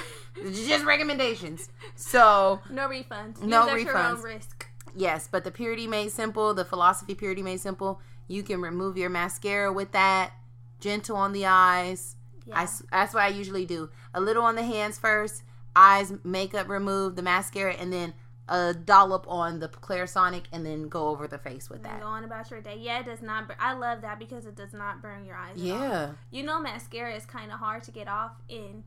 Just 0.53 0.85
recommendations. 0.85 1.69
So, 1.95 2.59
no 2.69 2.87
refunds. 2.87 3.41
No 3.41 3.65
Use 3.67 3.73
at 3.73 3.81
your 3.87 3.97
own 3.97 4.17
refunds. 4.17 4.23
risk. 4.23 4.67
Yes, 4.95 5.27
but 5.31 5.43
the 5.43 5.49
Purity 5.49 5.87
Made 5.87 6.11
Simple, 6.11 6.53
the 6.53 6.63
Philosophy 6.63 7.15
Purity 7.15 7.41
Made 7.41 7.59
Simple, 7.59 7.99
you 8.27 8.43
can 8.43 8.61
remove 8.61 8.97
your 8.97 9.09
mascara 9.09 9.73
with 9.73 9.91
that. 9.93 10.31
Gentle 10.79 11.15
on 11.17 11.33
the 11.33 11.47
eyes. 11.47 12.17
Yeah. 12.45 12.61
s 12.61 12.83
that's 12.91 13.15
what 13.15 13.23
I 13.23 13.29
usually 13.29 13.65
do. 13.65 13.89
A 14.13 14.21
little 14.21 14.43
on 14.43 14.55
the 14.55 14.63
hands 14.63 14.99
first, 14.99 15.41
eyes, 15.75 16.13
makeup 16.23 16.69
remove, 16.69 17.15
the 17.15 17.23
mascara, 17.23 17.73
and 17.73 17.91
then 17.91 18.13
a 18.47 18.73
dollop 18.73 19.25
on 19.27 19.59
the 19.59 19.67
Clarisonic, 19.67 20.43
and 20.51 20.65
then 20.65 20.87
go 20.87 21.07
over 21.07 21.27
the 21.27 21.37
face 21.37 21.69
with 21.69 21.83
that. 21.83 21.99
go 21.99 22.07
on 22.07 22.23
about 22.23 22.51
your 22.51 22.61
day. 22.61 22.77
Yeah, 22.79 22.99
it 22.99 23.05
does 23.05 23.21
not. 23.21 23.49
I 23.59 23.73
love 23.73 24.01
that 24.01 24.19
because 24.19 24.45
it 24.45 24.55
does 24.55 24.73
not 24.73 25.01
burn 25.01 25.25
your 25.25 25.35
eyes. 25.35 25.55
at 25.55 25.71
all. 25.71 25.79
Yeah. 25.79 26.09
You 26.31 26.43
know, 26.43 26.59
mascara 26.59 27.15
is 27.15 27.25
kind 27.25 27.51
of 27.51 27.59
hard 27.59 27.83
to 27.83 27.91
get 27.91 28.07
off, 28.07 28.33
and 28.49 28.83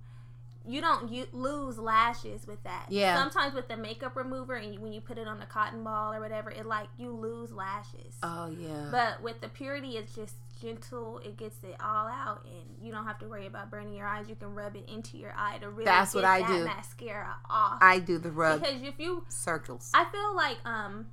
you 0.67 0.81
don't 0.81 1.11
you 1.11 1.27
lose 1.33 1.79
lashes 1.79 2.47
with 2.47 2.63
that. 2.65 2.87
Yeah. 2.91 3.17
Sometimes 3.17 3.55
with 3.55 3.69
the 3.69 3.77
makeup 3.77 4.15
remover, 4.15 4.55
and 4.55 4.75
you, 4.75 4.81
when 4.81 4.93
you 4.93 5.01
put 5.01 5.19
it 5.19 5.27
on 5.27 5.41
a 5.41 5.47
cotton 5.47 5.83
ball 5.83 6.13
or 6.13 6.21
whatever, 6.21 6.51
it 6.51 6.67
like 6.67 6.89
you 6.99 7.11
lose 7.11 7.51
lashes. 7.51 8.15
Oh 8.23 8.49
yeah. 8.49 8.89
But 8.91 9.23
with 9.23 9.41
the 9.41 9.49
purity, 9.49 9.97
it's 9.97 10.15
just 10.15 10.35
gentle. 10.61 11.19
It 11.25 11.37
gets 11.37 11.57
it 11.63 11.77
all 11.81 12.07
out, 12.09 12.45
and 12.47 12.85
you 12.85 12.93
don't 12.93 13.05
have 13.07 13.19
to 13.21 13.29
worry 13.29 13.47
about 13.47 13.71
burning 13.71 13.95
your 13.95 14.07
eyes. 14.07 14.29
You 14.29 14.35
can 14.35 14.55
rub 14.55 14.77
it 14.77 14.89
into 14.89 15.17
your 15.17 15.35
eye 15.37 15.59
to 15.59 15.71
really 15.71 15.85
That's 15.85 16.13
get 16.13 16.19
what 16.19 16.25
I 16.25 16.41
that 16.41 16.49
do. 16.49 16.65
mascara 16.65 17.37
off. 17.49 17.79
I 17.81 17.99
do 17.99 18.19
the 18.19 18.31
rub 18.31 18.61
because 18.61 18.83
if 18.83 18.95
you, 18.99 19.25
circles. 19.29 19.91
I 19.95 20.05
feel 20.07 20.35
like 20.37 20.57
um, 20.65 21.07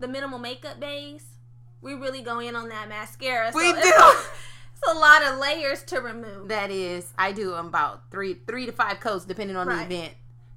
the 0.00 0.08
minimal 0.08 0.38
makeup 0.38 0.80
days, 0.80 1.24
we 1.80 1.94
really 1.94 2.22
go 2.22 2.38
in 2.40 2.56
on 2.56 2.68
that 2.68 2.88
mascara. 2.88 3.52
So 3.52 3.58
We 3.58 3.70
it's 3.70 3.82
do. 3.82 3.94
A, 3.94 4.24
it's 4.72 4.92
a 4.92 4.98
lot 4.98 5.22
of 5.22 5.38
layers 5.38 5.82
to 5.84 6.00
remove. 6.00 6.48
That 6.48 6.70
is, 6.70 7.12
I 7.18 7.32
do 7.32 7.54
about 7.54 8.10
three, 8.10 8.34
three 8.46 8.66
to 8.66 8.72
five 8.72 9.00
coats 9.00 9.24
depending 9.24 9.56
on 9.56 9.66
Right. 9.68 9.88
the 9.88 9.94
event. 9.96 10.14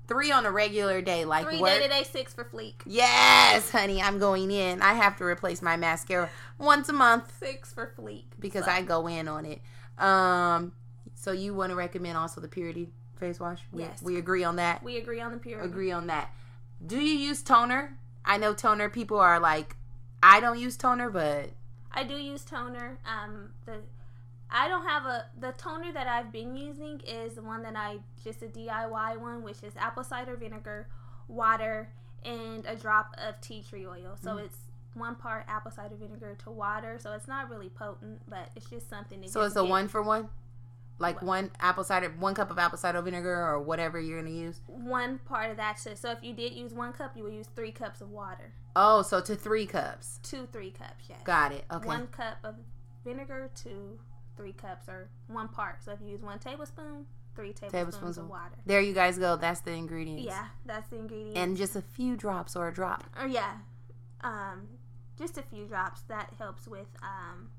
Three 0.08 0.32
on 0.32 0.46
a 0.46 0.52
regular 0.52 1.02
day, 1.02 1.26
like 1.26 1.46
Three 1.48 1.60
work. 1.60 1.72
day 1.80 1.84
to 1.84 1.88
day, 1.90 2.04
six 2.04 2.34
for 2.34 2.46
fleek. 2.46 2.76
Yes, 2.86 3.70
honey, 3.72 4.02
I'm 4.02 4.20
going 4.20 4.50
in. 4.52 4.82
I 4.82 4.94
have 4.94 5.18
to 5.18 5.26
replace 5.26 5.62
my 5.62 5.76
mascara 5.76 6.30
once 6.58 6.88
a 6.90 6.94
month 6.94 7.38
Six 7.40 7.74
for 7.74 7.92
fleek. 7.98 8.24
because 8.40 8.66
So, 8.66 8.72
I 8.72 8.82
go 8.84 9.08
in 9.08 9.28
on 9.28 9.46
it. 9.46 9.62
Um, 10.02 10.72
so 11.16 11.32
you 11.32 11.54
want 11.54 11.72
to 11.72 11.76
recommend 11.76 12.18
also 12.18 12.40
the 12.40 12.48
Purity 12.48 12.90
face 13.20 13.40
wash? 13.40 13.60
We, 13.72 13.82
Yes. 13.82 14.02
we 14.02 14.18
agree 14.18 14.44
on 14.44 14.56
that. 14.58 14.82
we 14.84 14.98
agree 14.98 15.20
on 15.20 15.32
the 15.32 15.38
purity. 15.40 15.68
agree 15.68 15.92
on 15.92 16.08
that. 16.08 16.32
Do 16.86 16.98
you 16.98 17.18
use 17.18 17.42
toner? 17.42 17.98
I 18.24 18.38
know 18.38 18.54
toner 18.54 18.90
people 18.90 19.18
are 19.20 19.40
like, 19.40 19.76
I 20.24 20.40
don't 20.40 20.60
use 20.60 20.78
toner, 20.78 21.10
but 21.10 21.50
I 21.92 22.04
do 22.04 22.16
use 22.16 22.44
toner. 22.44 22.98
Um, 23.06 23.50
the 23.66 23.78
I 24.50 24.68
don't 24.68 24.86
have 24.86 25.06
a 25.06 25.26
the 25.40 25.52
toner 25.54 25.92
that 25.92 26.08
I've 26.08 26.32
been 26.32 26.56
using 26.56 27.02
is 27.06 27.36
the 27.36 27.42
one 27.42 27.64
that 27.64 27.76
I 27.76 28.00
just 28.24 28.42
a 28.42 28.48
DIY 28.48 29.18
one, 29.20 29.44
which 29.44 29.62
is 29.64 29.74
apple 29.78 30.04
cider 30.04 30.36
vinegar, 30.36 30.88
water, 31.28 31.90
and 32.24 32.66
a 32.66 32.76
drop 32.76 33.14
of 33.18 33.40
tea 33.42 33.64
tree 33.68 33.86
oil. 33.86 34.16
So 34.22 34.36
Mm. 34.36 34.46
it's 34.46 34.58
one 34.94 35.16
part 35.16 35.46
apple 35.48 35.72
cider 35.72 35.96
vinegar 35.96 36.36
to 36.44 36.50
water. 36.52 36.98
So 37.00 37.12
it's 37.14 37.28
not 37.28 37.50
really 37.50 37.70
potent, 37.70 38.22
but 38.30 38.50
it's 38.56 38.70
just 38.70 38.90
something 38.90 39.22
to 39.22 39.28
so 39.30 39.42
it's 39.42 39.56
a 39.56 39.62
get 39.62 39.70
one 39.70 39.88
for 39.90 40.02
one, 40.02 40.30
like 40.98 41.16
What? 41.18 41.24
one 41.26 41.52
apple 41.60 41.84
cider, 41.84 42.10
one 42.18 42.34
cup 42.34 42.50
of 42.50 42.58
apple 42.58 42.78
cider 42.78 43.02
vinegar 43.02 43.36
or 43.36 43.60
whatever 43.62 44.00
you're 44.00 44.20
gonna 44.22 44.32
use. 44.34 44.62
one 44.66 45.20
part 45.20 45.52
of 45.52 45.58
that. 45.58 45.78
So, 45.80 45.94
so 45.94 46.12
if 46.12 46.24
you 46.24 46.34
did 46.34 46.54
use 46.54 46.74
one 46.74 46.94
cup, 46.94 47.16
you 47.18 47.24
would 47.24 47.34
use 47.34 47.48
three 47.56 47.72
cups 47.72 48.00
of 48.02 48.10
water. 48.12 48.54
Oh, 48.76 49.02
so 49.02 49.20
to 49.22 49.36
three 49.36 49.66
cups. 49.68 50.20
Two, 50.24 50.48
three 50.52 50.72
cups. 50.72 51.06
Yes. 51.10 51.20
Got 51.24 51.52
it. 51.52 51.66
Okay. 51.72 51.86
One 51.88 52.08
cup 52.08 52.38
of 52.44 52.56
vinegar 53.04 53.50
to 53.64 54.00
three 54.38 54.54
cups, 54.54 54.88
or 54.88 55.10
one 55.28 55.48
part. 55.48 55.84
So 55.84 55.92
if 55.92 56.00
you 56.02 56.10
use 56.10 56.22
one 56.22 56.40
tablespoon, 56.40 57.06
three 57.36 57.54
tablespoons, 57.54 57.72
Tablespoons 57.72 58.18
of 58.18 58.30
water. 58.30 58.56
There 58.66 58.82
you 58.82 58.94
guys 58.94 59.18
go. 59.18 59.36
That's 59.36 59.62
the 59.62 59.72
ingredients. 59.72 60.24
Yeah, 60.26 60.46
that's 60.66 60.90
the 60.90 60.98
ingredient. 60.98 61.38
And 61.38 61.58
just 61.58 61.76
a 61.76 61.82
few 61.82 62.16
drops 62.16 62.56
or 62.56 62.68
a 62.68 62.74
drop. 62.74 63.04
or 63.20 63.28
yeah, 63.28 63.54
um, 64.22 64.68
just 65.18 65.38
a 65.38 65.42
few 65.42 65.66
drops. 65.66 66.02
That 66.08 66.34
helps 66.38 66.68
with 66.68 66.88
um, 67.02 67.50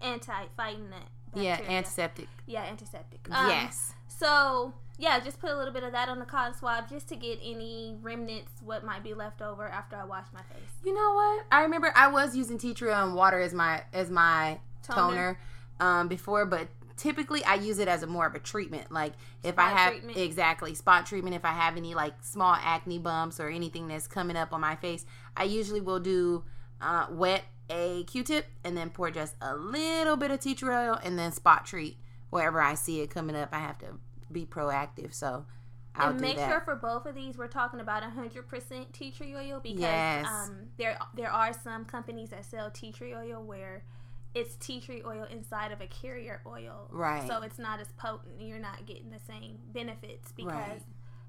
anti 0.00 0.46
fighting 0.56 0.90
that. 0.90 1.08
Yeah, 1.34 1.58
antiseptic. 1.66 2.28
yeah, 2.46 2.64
antiseptic. 2.64 3.26
Um, 3.30 3.48
yes. 3.48 3.94
So 4.06 4.74
yeah, 4.98 5.18
just 5.20 5.40
put 5.40 5.50
a 5.50 5.56
little 5.56 5.72
bit 5.72 5.82
of 5.82 5.92
that 5.92 6.08
on 6.08 6.18
the 6.18 6.26
cotton 6.26 6.54
swab 6.54 6.88
just 6.88 7.08
to 7.08 7.16
get 7.16 7.38
any 7.42 7.96
remnants, 8.02 8.52
what 8.62 8.84
might 8.84 9.02
be 9.02 9.14
left 9.14 9.40
over 9.40 9.66
after 9.66 9.96
I 9.96 10.04
wash 10.04 10.26
my 10.34 10.42
face. 10.42 10.68
You 10.84 10.94
know 10.94 11.14
what? 11.14 11.46
I 11.50 11.62
remember 11.62 11.92
I 11.96 12.08
was 12.08 12.36
using 12.36 12.58
tea 12.58 12.74
tree 12.74 12.92
and 12.92 13.14
water 13.14 13.40
as 13.40 13.54
my 13.54 13.82
as 13.92 14.10
my 14.10 14.58
toner, 14.82 15.38
um, 15.80 16.08
before, 16.08 16.46
but 16.46 16.68
typically 16.96 17.44
I 17.44 17.54
use 17.54 17.78
it 17.78 17.88
as 17.88 18.02
a 18.02 18.06
more 18.06 18.26
of 18.26 18.34
a 18.34 18.38
treatment. 18.38 18.92
Like 18.92 19.12
if 19.42 19.58
I 19.58 19.68
have 19.70 19.92
treatment. 19.92 20.18
exactly 20.18 20.74
spot 20.74 21.06
treatment, 21.06 21.34
if 21.34 21.44
I 21.44 21.52
have 21.52 21.76
any 21.76 21.94
like 21.94 22.14
small 22.22 22.54
acne 22.54 22.98
bumps 22.98 23.40
or 23.40 23.48
anything 23.48 23.88
that's 23.88 24.06
coming 24.06 24.36
up 24.36 24.52
on 24.52 24.60
my 24.60 24.76
face, 24.76 25.04
I 25.36 25.44
usually 25.44 25.80
will 25.80 26.00
do 26.00 26.44
uh, 26.80 27.06
wet 27.10 27.44
a 27.70 28.04
Q-tip 28.04 28.46
and 28.64 28.76
then 28.76 28.90
pour 28.90 29.10
just 29.10 29.34
a 29.40 29.56
little 29.56 30.16
bit 30.16 30.30
of 30.30 30.40
tea 30.40 30.54
tree 30.54 30.74
oil 30.74 30.98
and 31.02 31.18
then 31.18 31.32
spot 31.32 31.64
treat 31.64 31.96
wherever 32.30 32.60
I 32.60 32.74
see 32.74 33.00
it 33.00 33.08
coming 33.10 33.36
up. 33.36 33.50
I 33.52 33.58
have 33.60 33.78
to 33.78 33.86
be 34.30 34.44
proactive, 34.46 35.14
so 35.14 35.46
I'll 35.94 36.10
and 36.10 36.20
make 36.20 36.36
that. 36.36 36.48
sure 36.50 36.60
for 36.60 36.74
both 36.76 37.06
of 37.06 37.14
these, 37.14 37.36
we're 37.38 37.48
talking 37.48 37.80
about 37.80 38.02
100% 38.02 38.92
tea 38.92 39.10
tree 39.10 39.34
oil 39.34 39.60
because 39.62 39.80
Yes. 39.80 40.26
um, 40.26 40.68
there 40.78 40.98
there 41.14 41.30
are 41.30 41.52
some 41.52 41.84
companies 41.84 42.30
that 42.30 42.44
sell 42.44 42.70
tea 42.70 42.92
tree 42.92 43.14
oil 43.14 43.42
where 43.42 43.84
it's 44.34 44.56
tea 44.56 44.80
tree 44.80 45.02
oil 45.06 45.26
inside 45.30 45.72
of 45.72 45.80
a 45.80 45.86
carrier 45.86 46.40
oil, 46.46 46.88
Right. 46.90 47.26
So 47.28 47.42
it's 47.42 47.58
not 47.58 47.80
as 47.80 47.88
potent. 47.98 48.40
You're 48.40 48.58
not 48.58 48.86
getting 48.86 49.10
the 49.10 49.18
same 49.26 49.58
benefits 49.74 50.32
because 50.32 50.52
Right. 50.52 50.82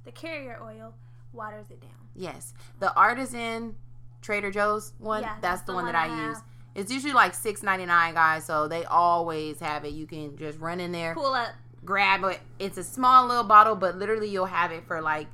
the 0.06 0.12
carrier 0.12 0.60
oil 0.64 0.94
waters 1.34 1.66
it 1.70 1.82
down. 1.82 1.92
Yes, 2.16 2.54
the 2.80 2.94
artisan 2.96 3.76
Trader 4.22 4.52
Joe's 4.52 4.94
one. 5.00 5.22
Yeah, 5.24 5.30
that's, 5.30 5.42
that's 5.42 5.62
the, 5.64 5.74
the 5.74 5.76
one 5.76 5.86
that 5.86 5.96
I 5.96 6.08
I, 6.08 6.28
use. 6.30 6.38
It's 6.76 6.92
usually 6.92 7.14
like 7.14 7.34
six 7.34 7.62
ninety 7.62 7.86
nine, 7.86 8.14
guys. 8.14 8.46
So 8.46 8.68
they 8.68 8.86
always 8.86 9.60
have 9.60 9.84
it. 9.86 9.94
You 9.94 10.08
can 10.08 10.38
just 10.38 10.60
run 10.60 10.80
in 10.80 10.92
there, 10.94 11.14
Pull 11.14 11.34
up. 11.34 11.50
grab 11.84 12.24
it. 12.24 12.40
It's 12.60 12.78
a 12.78 12.84
small 12.84 13.28
little 13.28 13.44
bottle, 13.44 13.76
but 13.76 13.98
literally 13.98 14.30
you'll 14.30 14.46
have 14.46 14.72
it 14.72 14.86
for 14.88 15.02
like 15.02 15.28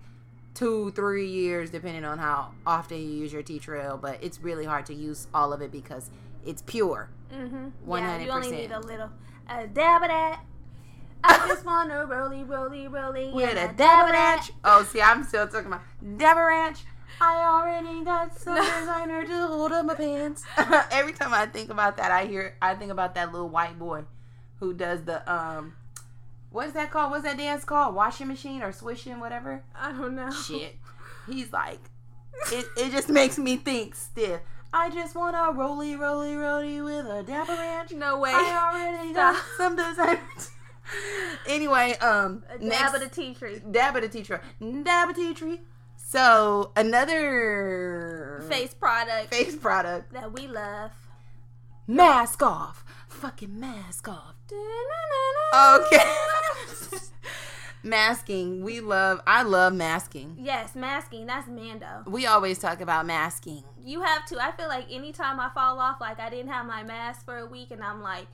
two, 0.56 0.92
three 0.92 1.28
years, 1.30 1.70
depending 1.70 2.04
on 2.04 2.18
how 2.18 2.52
often 2.66 2.98
you 2.98 3.04
use 3.10 3.32
your 3.32 3.44
tea 3.44 3.60
trail. 3.60 3.98
But 4.02 4.18
it's 4.24 4.42
really 4.42 4.66
hard 4.66 4.86
to 4.88 4.94
use 4.94 5.28
all 5.34 5.54
of 5.54 5.62
it 5.62 5.72
because 5.72 6.10
it's 6.46 6.62
pure. 6.64 7.10
Mm-hmm. 7.34 7.68
One 7.86 8.04
Yeah, 8.04 8.20
you 8.20 8.32
only 8.32 8.52
need 8.52 8.72
a 8.72 8.80
little 8.80 9.10
a 9.48 9.68
dab 9.68 10.04
of 10.04 10.10
that. 10.10 10.44
I 11.24 11.48
just 11.48 11.66
wanna 11.66 12.06
rolly, 12.06 12.44
rolly, 12.44 12.88
rolly 12.88 13.32
With 13.34 13.58
a 13.58 13.74
dab 13.74 14.10
ranch. 14.10 14.52
Oh, 14.64 14.84
see, 14.84 15.02
I'm 15.02 15.24
still 15.24 15.48
talking 15.48 15.68
about 15.68 15.82
dab 16.18 16.38
ranch. 16.38 16.80
I 17.22 17.36
already 17.42 18.06
got 18.06 18.38
some 18.40 18.56
designer 18.56 19.26
to 19.26 19.48
hold 19.48 19.72
up 19.74 19.86
my 19.86 19.96
pants. 19.96 20.44
Every 20.92 21.12
time 21.14 21.34
I 21.34 21.46
think 21.48 21.70
about 21.70 21.98
that, 21.98 22.12
I 22.12 22.26
hear 22.26 22.56
I 22.62 22.76
think 22.76 22.92
about 22.92 23.16
that 23.16 23.32
little 23.32 23.50
white 23.50 23.78
boy 23.78 24.04
who 24.60 24.74
does 24.74 25.04
the 25.04 25.30
um, 25.32 25.74
what's 26.52 26.74
that 26.74 26.92
called? 26.92 27.12
What's 27.12 27.24
that 27.24 27.38
dance 27.38 27.66
called? 27.66 27.96
Washing 27.96 28.28
machine 28.28 28.62
or 28.62 28.72
swishing, 28.72 29.20
whatever. 29.20 29.64
I 29.76 29.92
don't 29.92 30.16
know. 30.16 30.32
Shit, 30.32 30.76
he's 31.28 31.52
like, 31.52 31.80
it. 32.52 32.66
It 32.78 32.92
just 32.92 33.10
makes 33.10 33.38
me 33.38 33.58
think 33.58 33.96
stiff. 33.96 34.42
I 34.72 34.90
just 34.92 35.16
want 35.16 35.36
a 35.36 35.52
roly 35.58 35.96
roly 35.96 36.36
roly 36.36 36.82
with 36.82 37.06
a 37.06 37.24
dab 37.24 37.50
ranch. 37.50 37.92
No 37.92 38.20
way. 38.20 38.32
I 38.34 38.72
already 38.74 39.14
got 39.22 39.36
some 39.58 39.76
dessert. 39.76 40.20
anyway, 41.48 41.94
um, 42.00 42.44
A 42.50 42.58
next, 42.64 42.80
dab 42.80 42.96
of 42.96 43.02
the 43.02 43.10
tea 43.10 43.34
tree. 43.34 43.62
dab 43.72 43.96
of 43.96 44.02
the 44.04 44.10
tea 44.10 44.24
tree. 44.24 44.38
Dab 44.84 45.10
of 45.10 45.16
tea 45.16 45.34
tree. 45.34 45.62
So 45.98 46.72
another 46.76 48.44
Face 48.50 48.74
product 48.74 49.30
face 49.34 49.56
product. 49.56 50.12
that 50.14 50.32
we 50.34 50.48
love. 50.48 50.92
Mask 51.88 52.42
off. 52.44 52.84
Fucking 53.08 53.60
mask 53.60 54.08
off. 54.08 54.36
Okay. 55.54 56.04
masking. 57.84 58.64
We 58.64 58.80
love. 58.80 59.22
I 59.26 59.44
love 59.44 59.74
masking. 59.74 60.36
Yes, 60.40 60.76
masking. 60.76 61.26
That's 61.26 61.48
Mando. 61.48 62.04
We 62.08 62.26
always 62.26 62.60
talk 62.60 62.82
about 62.82 63.06
masking. 63.06 63.64
You 63.84 64.02
have 64.02 64.26
to. 64.28 64.44
I 64.44 64.52
feel 64.52 64.68
like 64.68 64.86
anytime 64.92 65.40
I 65.40 65.50
fall 65.50 65.80
off, 65.80 66.02
like 66.02 66.20
I 66.20 66.30
didn't 66.30 66.52
have 66.52 66.66
my 66.66 66.84
mask 66.84 67.26
for 67.26 67.38
a 67.38 67.46
week, 67.46 67.72
and 67.72 67.84
I'm 67.84 68.02
like, 68.02 68.28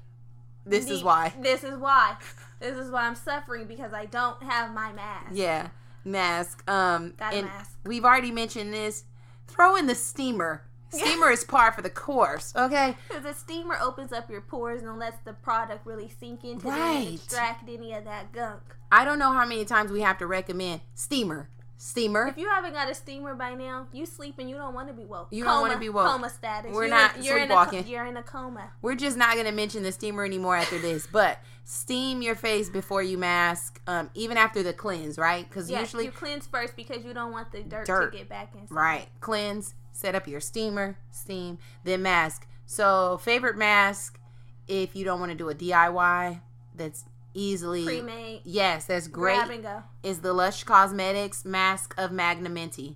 This 0.66 0.90
is 0.90 1.04
why. 1.04 1.34
This 1.40 1.64
is 1.64 1.78
why. 1.78 2.18
This 2.62 2.78
is 2.78 2.90
why 2.90 3.02
I'm 3.02 3.16
suffering 3.16 3.68
because 3.68 3.92
I 3.92 4.06
don't 4.06 4.42
have 4.42 4.74
my 4.74 4.94
mask. 4.94 5.32
Yeah, 5.34 5.68
mask. 6.06 6.64
Um, 6.70 7.14
Got 7.18 7.34
a 7.34 7.38
and 7.38 7.48
mask. 7.48 7.78
We've 7.86 8.06
already 8.06 8.32
mentioned 8.32 8.74
this. 8.74 9.04
Throw 9.48 9.76
in 9.76 9.88
the 9.88 9.94
steamer. 9.94 10.64
Steamer 11.06 11.32
is 11.32 11.44
par 11.44 11.72
for 11.72 11.82
the 11.82 11.90
course. 11.90 12.54
Okay. 12.56 12.96
Because 13.08 13.24
the 13.24 13.34
steamer 13.34 13.78
opens 13.82 14.12
up 14.14 14.30
your 14.30 14.42
pores 14.42 14.82
and 14.84 14.98
lets 15.00 15.18
the 15.26 15.34
product 15.34 15.86
really 15.86 16.10
sink 16.20 16.44
into 16.44 16.68
it 16.68 16.72
Right. 16.72 17.08
and 17.08 17.16
extract 17.16 17.70
any 17.70 17.94
of 17.94 18.04
that 18.06 18.32
gunk. 18.32 18.62
I 18.92 19.04
don't 19.06 19.20
know 19.20 19.32
how 19.34 19.46
many 19.46 19.66
times 19.66 19.92
we 19.92 20.02
have 20.02 20.18
to 20.20 20.28
recommend 20.28 20.82
steamer. 20.94 21.50
Steamer. 21.78 22.28
If 22.28 22.38
you 22.38 22.48
haven't 22.48 22.72
got 22.72 22.90
a 22.90 22.96
steamer 22.96 23.36
by 23.36 23.54
now, 23.54 23.88
you 23.92 24.06
sleep 24.06 24.36
and 24.40 24.50
you 24.50 24.56
don't 24.56 24.74
want 24.74 24.88
to 24.88 24.94
be 24.94 25.04
woke. 25.04 25.28
You 25.30 25.44
don't 25.44 25.62
wanna 25.62 25.78
be 25.78 25.90
woke. 25.90 26.08
Coma 26.08 26.30
status. 26.30 26.72
We're 26.74 26.86
You're 26.86 26.96
not 26.96 27.18
in, 27.18 27.24
you're 27.24 27.38
in 27.38 27.52
a, 27.52 27.82
you're 27.82 28.06
in 28.06 28.16
a 28.16 28.24
coma. 28.24 28.72
We're 28.82 28.96
just 28.96 29.18
not 29.18 29.36
gonna 29.36 29.52
mention 29.52 29.84
the 29.84 29.92
steamer 29.92 30.24
anymore 30.24 30.56
after 30.56 30.80
this. 30.80 31.06
But 31.06 31.40
steam 31.66 32.22
your 32.22 32.36
face 32.36 32.70
before 32.70 33.04
you 33.04 33.18
mask. 33.18 33.82
Um, 33.88 34.10
even 34.14 34.38
after 34.38 34.64
the 34.64 34.72
cleanse, 34.72 35.18
right? 35.18 35.48
Because 35.48 35.70
Yes, 35.70 35.82
usually 35.82 36.06
you 36.06 36.12
cleanse 36.12 36.48
first 36.48 36.78
because 36.78 37.04
you 37.04 37.14
don't 37.14 37.34
want 37.34 37.52
the 37.52 37.62
dirt, 37.62 37.86
Dirt. 37.88 38.12
to 38.14 38.18
get 38.20 38.30
back 38.30 38.54
inside. 38.56 38.74
Right. 38.74 39.08
Cleanse, 39.20 39.74
set 39.96 40.14
up 40.14 40.28
your 40.28 40.40
steamer, 40.42 40.98
steam, 41.12 41.58
then 41.84 42.02
mask. 42.02 42.46
So, 42.66 43.18
favorite 43.22 43.58
mask 43.58 44.20
if 44.68 44.96
you 44.96 45.06
don't 45.06 45.20
want 45.20 45.32
to 45.32 45.38
do 45.38 45.50
a 45.50 45.56
DIY 45.56 46.42
that's 46.76 47.06
easily 47.34 47.86
Pre-made. 47.86 48.42
Yes, 48.44 48.86
that's 48.86 49.08
great. 49.08 49.36
Grab 49.36 49.50
and 49.52 49.64
go. 49.64 49.84
Is 50.04 50.20
the 50.20 50.34
Lush 50.34 50.64
Cosmetics 50.64 51.46
Mask 51.46 51.94
of 51.98 52.12
Magnaminty. 52.12 52.96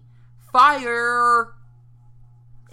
Fire! 0.51 1.53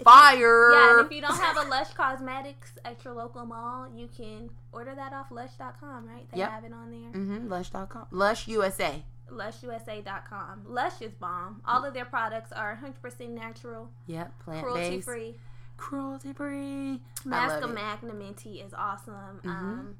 Fire! 0.02 0.72
Yeah, 0.72 0.98
and 0.98 1.06
if 1.06 1.12
you 1.12 1.20
don't 1.22 1.36
have 1.38 1.56
a 1.56 1.68
Lush 1.68 1.92
Cosmetics 1.94 2.72
at 2.84 3.02
your 3.04 3.14
local 3.14 3.46
mall, 3.46 3.88
you 3.94 4.08
can 4.14 4.50
order 4.72 4.94
that 4.94 5.12
off 5.12 5.30
Lush.com, 5.30 6.06
right? 6.06 6.30
They 6.30 6.38
Yep. 6.38 6.50
have 6.50 6.64
it 6.64 6.72
on 6.72 6.90
there. 6.90 7.10
mm-hmm, 7.22 7.48
Lush.com. 7.48 8.06
Lush 8.10 8.46
USA. 8.48 9.04
LushUSA.com. 9.30 10.62
Lush 10.66 11.00
is 11.00 11.12
bomb. 11.14 11.60
All 11.66 11.84
of 11.84 11.94
their 11.94 12.04
products 12.04 12.52
are 12.52 12.78
100% 12.82 13.28
natural, 13.30 13.88
Yep, 14.06 14.38
plant 14.40 14.62
cruelty 14.64 15.00
free. 15.00 15.36
Cruelty 15.76 16.32
free. 16.32 17.02
I 17.24 17.28
Mask 17.28 17.60
love 17.60 17.70
of 17.70 17.76
it. 17.76 17.78
Magnaminty 17.78 18.64
is 18.64 18.72
awesome. 18.72 19.40
Mhm. 19.44 19.48
Um, 19.50 19.96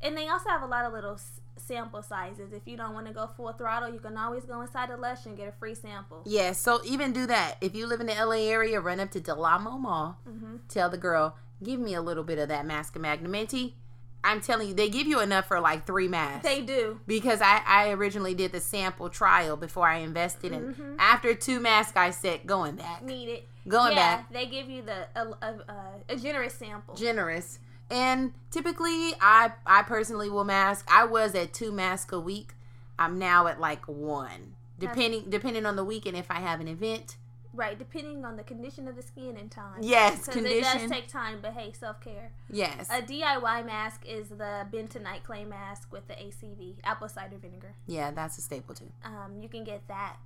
and 0.00 0.16
they 0.16 0.28
also 0.28 0.48
have 0.48 0.62
a 0.62 0.66
lot 0.66 0.84
of 0.86 0.92
little 0.94 1.14
s- 1.14 1.40
sample 1.56 2.02
sizes. 2.02 2.52
If 2.54 2.66
you 2.66 2.76
don't 2.78 2.94
want 2.94 3.06
to 3.06 3.12
go 3.12 3.26
full 3.26 3.52
throttle, 3.52 3.90
you 3.90 4.00
can 4.00 4.16
always 4.16 4.44
go 4.46 4.62
inside 4.62 4.90
of 4.90 4.98
Lush 4.98 5.26
and 5.26 5.36
get 5.36 5.46
a 5.48 5.52
free 5.52 5.74
sample. 5.74 6.22
Yeah, 6.24 6.52
so 6.52 6.80
even 6.84 7.12
do 7.12 7.26
that. 7.26 7.56
If 7.60 7.74
you 7.74 7.86
live 7.86 8.00
in 8.00 8.06
the 8.06 8.14
LA 8.18 8.48
area, 8.48 8.80
run 8.80 8.98
up 8.98 9.10
to 9.10 9.20
Del 9.20 9.44
Amo 9.44 9.72
Mall. 9.72 10.16
hmm 10.24 10.56
Tell 10.68 10.88
the 10.88 10.96
girl, 10.96 11.36
give 11.62 11.78
me 11.78 11.92
a 11.94 12.00
little 12.00 12.24
bit 12.24 12.38
of 12.38 12.48
that 12.48 12.64
mask 12.64 12.96
of 12.96 13.02
Magnaminty. 13.02 13.74
I'm 14.22 14.40
telling 14.40 14.68
you, 14.68 14.74
they 14.74 14.88
give 14.90 15.06
you 15.06 15.20
enough 15.20 15.46
for 15.48 15.60
like 15.60 15.86
three 15.86 16.08
masks. 16.08 16.42
They 16.44 16.60
do. 16.60 17.00
because 17.06 17.40
I, 17.40 17.62
I 17.66 17.90
originally 17.90 18.34
did 18.34 18.52
the 18.52 18.60
sample 18.60 19.08
trial 19.08 19.56
before 19.56 19.88
I 19.88 19.96
invested 19.98 20.52
in. 20.52 20.74
Mhm. 20.74 20.96
After 20.98 21.34
two 21.34 21.58
masks, 21.60 21.96
I 21.96 22.10
said 22.10 22.46
going 22.46 22.76
back, 22.76 23.02
Need 23.02 23.28
it. 23.28 23.48
going 23.66 23.92
yeah, 23.96 24.16
back, 24.18 24.32
they 24.32 24.46
give 24.46 24.68
you 24.68 24.82
the 24.82 25.06
a, 25.16 25.26
a, 25.42 25.54
a, 25.68 25.84
a 26.10 26.16
generous 26.16 26.54
sample. 26.54 26.94
generous. 26.94 27.58
And 27.90 28.32
typically, 28.50 29.14
I 29.20 29.52
I 29.66 29.82
personally 29.82 30.28
will 30.30 30.44
mask. 30.44 30.86
I 30.90 31.04
was 31.06 31.34
at 31.34 31.52
two 31.52 31.72
masks 31.72 32.12
a 32.12 32.20
week. 32.20 32.52
I'm 32.98 33.18
now 33.18 33.46
at 33.46 33.58
like 33.58 33.86
one, 33.88 34.54
depending 34.78 35.24
depending 35.30 35.64
on 35.66 35.76
the 35.76 35.84
week 35.84 36.04
and 36.06 36.16
if 36.16 36.30
I 36.30 36.40
have 36.40 36.60
an 36.60 36.68
event. 36.68 37.16
Right, 37.52 37.76
depending 37.78 38.24
on 38.24 38.36
the 38.36 38.44
condition 38.44 38.86
of 38.86 38.94
the 38.96 39.02
skin 39.02 39.36
and 39.36 39.50
time. 39.50 39.78
Yes, 39.82 40.26
Because 40.26 40.44
it 40.44 40.62
does 40.62 40.88
take 40.90 41.08
time, 41.08 41.38
but 41.42 41.52
hey, 41.52 41.72
self 41.72 42.00
care. 42.00 42.30
Yes, 42.48 42.88
A 42.90 43.02
DIY 43.02 43.66
mask 43.66 44.02
is 44.06 44.28
the 44.28 44.66
bentonite 44.72 45.24
clay 45.24 45.44
mask 45.44 45.92
with 45.92 46.06
the 46.06 46.14
ACV, 46.14 46.76
apple 46.84 47.08
cider 47.08 47.36
vinegar. 47.38 47.74
yeah, 47.86 48.10
that's 48.12 48.38
a 48.38 48.40
staple 48.40 48.74
too. 48.74 48.90
Um, 49.04 49.40
you 49.42 49.48
can 49.48 49.64
get 49.64 49.86
that 49.88 50.16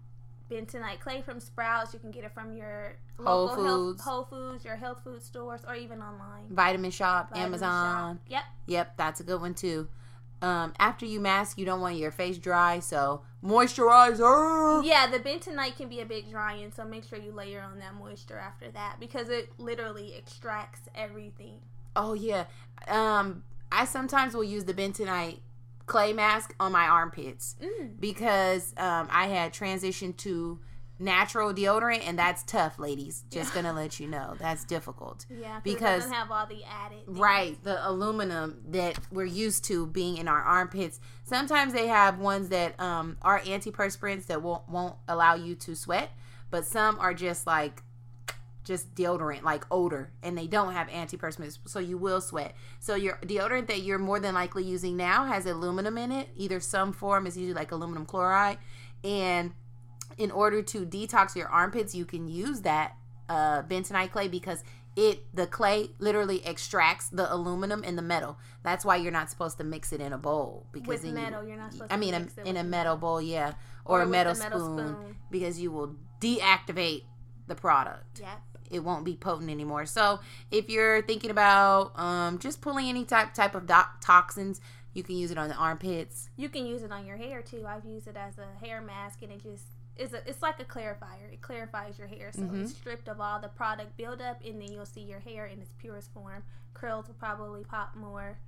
bentonite 0.51 1.01
clay 1.01 1.23
from 1.23 1.41
Sprouts. 1.41 1.95
You 1.95 1.99
can 1.99 2.11
get 2.11 2.25
it 2.25 2.33
from 2.35 2.53
your 2.53 2.97
Whole 3.19 3.47
local 3.47 3.65
Foods. 3.65 4.05
health, 4.05 4.31
Whole 4.31 4.51
Foods, 4.51 4.65
your 4.65 4.77
health 4.77 5.01
food 5.03 5.23
stores, 5.23 5.63
or 5.67 5.75
even 5.75 6.01
online. 6.03 6.45
Vitamin 6.51 6.91
Shoppe, 6.91 7.31
Vitamin 7.31 7.47
Amazon. 7.47 8.17
Shop. 8.17 8.23
Yep. 8.29 8.43
Yep, 8.67 8.97
that's 8.99 9.21
a 9.21 9.25
good 9.25 9.41
one 9.41 9.55
too. 9.55 9.89
Um, 10.45 10.75
after 10.79 11.07
you 11.07 11.21
mask, 11.21 11.57
you 11.57 11.65
don't 11.65 11.81
want 11.81 11.97
your 11.97 12.11
face 12.11 12.37
dry, 12.37 12.79
so 12.81 13.23
moisturizer. 13.43 14.85
Yeah, 14.85 15.07
the 15.07 15.19
bentonite 15.19 15.77
can 15.77 15.89
be 15.89 16.01
a 16.01 16.05
bit 16.07 16.31
drying, 16.31 16.71
so 16.71 16.85
make 16.85 17.05
sure 17.09 17.19
you 17.19 17.33
layer 17.33 17.63
on 17.63 17.79
that 17.79 17.95
moisture 17.95 18.39
after 18.39 18.71
that 18.73 18.97
because 19.01 19.29
it 19.29 19.49
literally 19.59 20.15
extracts 20.17 20.83
everything. 20.95 21.61
Oh 21.97 22.15
yeah. 22.15 22.45
Um 22.89 23.45
I 23.73 23.85
sometimes 23.87 24.35
will 24.35 24.45
use 24.45 24.65
the 24.65 24.75
bentonite 24.75 25.39
clay 25.87 26.13
mask 26.13 26.55
on 26.61 26.73
my 26.73 26.87
armpits 26.87 27.57
Mm. 27.63 28.01
because 28.01 28.75
um 28.77 29.09
I 29.11 29.27
had 29.29 29.53
transitioned 29.53 30.17
to 30.19 30.59
natural 30.99 31.53
deodorant 31.53 32.03
and 32.07 32.19
that's 32.19 32.43
tough, 32.45 32.79
ladies. 32.79 33.25
Just 33.31 33.55
Yeah. 33.55 33.63
gonna 33.63 33.75
let 33.75 33.99
you 33.99 34.07
know. 34.07 34.35
That's 34.39 34.65
difficult. 34.65 35.27
Yeah, 35.29 35.61
Because- 35.61 35.63
because 35.63 35.95
it 35.95 35.99
doesn't 35.99 36.13
have 36.13 36.31
all 36.31 36.47
the 36.47 36.63
added. 36.65 37.05
things. 37.07 37.19
Right, 37.19 37.63
the 37.65 37.87
aluminum 37.89 38.63
that 38.69 38.99
we're 39.11 39.25
used 39.25 39.65
to 39.65 39.87
being 39.87 40.17
in 40.19 40.29
our 40.29 40.41
armpits. 40.43 41.01
Sometimes 41.25 41.73
they 41.73 41.89
have 41.89 42.19
ones 42.19 42.49
that 42.51 42.79
um 42.81 43.17
are 43.23 43.41
antiperspirants 43.41 44.27
that 44.27 44.41
won't 44.43 44.69
won't 44.69 44.95
allow 45.09 45.35
you 45.35 45.55
to 45.57 45.75
sweat, 45.75 46.11
but 46.51 46.65
some 46.67 46.99
are 47.01 47.13
just 47.15 47.47
like 47.47 47.83
just 48.63 48.95
deodorant, 48.95 49.43
like 49.43 49.67
odor, 49.71 50.11
and 50.23 50.39
they 50.39 50.47
don't 50.47 50.73
have 50.73 50.89
antiperspirants, 50.89 51.59
so 51.67 51.79
you 51.81 51.99
will 51.99 52.21
sweat. 52.23 52.55
So 52.81 52.95
your 52.95 53.17
deodorant 53.17 53.67
that 53.67 53.83
you're 53.83 53.99
more 53.99 54.19
than 54.21 54.33
likely 54.35 54.65
using 54.65 54.97
now 54.97 55.27
has 55.27 55.45
aluminum 55.45 55.99
in 55.99 56.11
it, 56.11 56.31
either 56.35 56.61
some 56.61 56.93
form 56.95 57.27
is 57.27 57.37
usually 57.37 57.53
like 57.53 57.73
aluminum 57.73 58.07
chloride, 58.07 58.57
and 59.03 59.53
in 60.19 60.31
order 60.31 60.63
to 60.63 60.87
detox 60.87 61.35
your 61.37 61.49
armpits, 61.49 61.95
you 61.95 62.05
can 62.05 62.29
use 62.29 62.61
that 62.63 62.97
uh, 63.29 63.63
bentonite 63.63 64.11
clay 64.13 64.29
because 64.29 64.63
it 64.97 65.25
the 65.35 65.47
clay 65.47 65.91
literally 65.99 66.45
extracts 66.47 67.09
the 67.09 67.33
aluminum 67.35 67.83
and 67.85 67.99
the 67.99 68.03
metal. 68.03 68.39
That's 68.63 68.85
why 68.85 68.97
you're 68.97 69.11
not 69.13 69.29
supposed 69.31 69.59
to 69.59 69.65
mix 69.65 69.93
it 69.93 70.01
in 70.01 70.13
a 70.13 70.19
bowl 70.19 70.67
because 70.73 70.89
With 70.89 71.03
then 71.03 71.11
you- 71.17 71.21
metal, 71.23 71.45
you're 71.45 71.57
not 71.57 71.73
supposed 71.73 71.91
I 71.93 71.97
to 71.97 72.01
mean, 72.01 72.13
mix 72.13 72.39
a, 72.39 72.43
it 72.43 72.47
in 72.47 72.57
a 72.57 72.63
metal 72.65 72.97
bowl, 72.97 73.21
yeah, 73.21 73.55
or, 73.85 74.01
Or 74.01 74.03
a 74.03 74.07
metal, 74.07 74.35
metal 74.37 74.61
spoon, 74.61 74.89
spoon. 74.95 75.17
because 75.31 75.59
you 75.61 75.73
will 75.73 75.97
deactivate 76.21 77.03
the 77.47 77.55
product. 77.55 78.21
Yep. 78.21 78.41
It 78.71 78.81
won't 78.85 79.05
be 79.05 79.15
potent 79.17 79.51
anymore. 79.51 79.85
So 79.87 80.21
if 80.51 80.69
you're 80.69 81.03
thinking 81.03 81.31
about 81.31 81.99
um, 81.99 82.39
just 82.39 82.61
pulling 82.61 82.89
any 82.89 83.05
type 83.05 83.35
type 83.35 83.55
of 83.55 83.67
doc- 83.67 84.01
toxins, 84.01 84.61
you 84.95 85.03
can 85.03 85.17
use 85.17 85.31
it 85.31 85.39
on 85.39 85.49
the 85.49 85.55
armpits. 85.57 86.31
You 86.37 86.49
can 86.49 86.67
use 86.67 86.83
it 86.83 86.91
on 86.93 87.05
your 87.05 87.17
hair 87.17 87.43
too. 87.43 87.65
I've 87.67 87.85
used 87.85 88.07
it 88.09 88.17
as 88.17 88.35
a 88.39 88.65
hair 88.65 88.81
mask 88.81 89.23
and 89.23 89.33
it 89.33 89.43
just 89.43 89.65
is 89.97 90.13
a, 90.13 90.29
it's 90.29 90.43
like 90.43 90.61
a 90.61 90.65
clarifier. 90.65 91.33
It 91.33 91.41
clarifies 91.41 91.99
your 91.99 92.09
hair, 92.09 92.31
so 92.33 92.43
Mhm. 92.43 92.63
it's 92.65 92.73
stripped 92.75 93.09
of 93.09 93.21
all 93.21 93.41
the 93.41 93.49
product 93.49 93.97
buildup, 93.97 94.43
and 94.45 94.61
then 94.61 94.73
you'll 94.73 94.87
see 94.87 95.03
your 95.03 95.21
hair 95.21 95.47
in 95.47 95.61
its 95.61 95.73
purest 95.79 96.13
form. 96.13 96.43
Curls 96.75 97.07
will 97.07 97.15
probably 97.15 97.65
pop 97.65 97.95
more, 97.95 98.39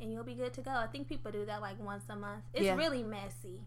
and 0.00 0.12
you'll 0.12 0.24
be 0.24 0.34
good 0.34 0.52
to 0.54 0.60
go. 0.62 0.72
I 0.72 0.86
think 0.88 1.08
people 1.08 1.30
do 1.30 1.44
that 1.46 1.60
like 1.60 1.78
once 1.80 2.04
a 2.08 2.16
month. 2.16 2.44
It's 2.52 2.64
Yeah. 2.64 2.74
really 2.76 3.02
messy. 3.02 3.60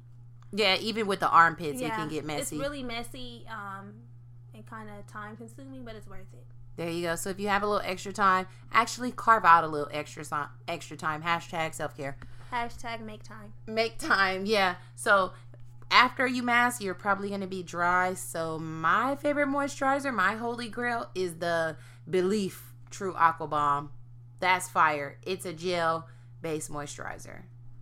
Yeah, 0.52 0.76
even 0.76 1.08
with 1.08 1.22
the 1.22 1.30
armpits, 1.30 1.80
it 1.80 1.89
can 1.91 2.10
get 2.10 2.26
messy. 2.26 2.56
It's 2.58 2.62
really 2.63 2.84
messy, 2.84 3.46
um, 3.50 3.94
and 4.54 4.65
kind 4.65 4.89
of 4.89 5.08
time 5.08 5.38
consuming, 5.38 5.86
but 5.86 5.96
it's 5.96 6.08
worth 6.08 6.34
it. 6.34 6.46
There 6.76 6.89
you 6.89 7.04
go. 7.04 7.15
So 7.15 7.30
if 7.30 7.39
you 7.39 7.48
have 7.48 7.63
a 7.63 7.67
little 7.67 7.86
extra 7.86 8.12
time, 8.12 8.48
actually 8.74 9.12
carve 9.13 9.46
out 9.46 9.63
a 9.63 9.67
little 9.67 9.89
extra 9.91 10.50
extra 10.67 10.98
time. 10.98 11.22
Hashtag 11.24 11.74
self 11.74 11.96
care. 11.96 12.17
Hashtag 12.52 13.00
make 13.02 13.24
time. 13.24 13.54
Make 13.67 13.98
time. 13.98 14.46
Yeah. 14.46 14.76
So 14.96 15.32
after 15.91 16.25
you 16.25 16.41
mask, 16.41 16.82
you're 16.82 16.93
probably 16.95 17.30
gonna 17.30 17.47
be 17.47 17.62
dry. 17.62 18.13
So 18.13 18.58
my 18.58 19.15
favorite 19.17 19.47
moisturizer, 19.47 20.13
my 20.13 20.36
holy 20.36 20.69
grail, 20.69 21.10
is 21.13 21.36
the 21.36 21.75
Belif 22.10 22.58
True 22.89 23.13
Aqua 23.13 23.47
Bomb. 23.47 23.91
That's 24.39 24.69
fire. 24.69 25.17
It's 25.23 25.45
a 25.45 25.54
gel 25.54 26.08
based 26.41 26.71
moisturizer. 26.71 27.41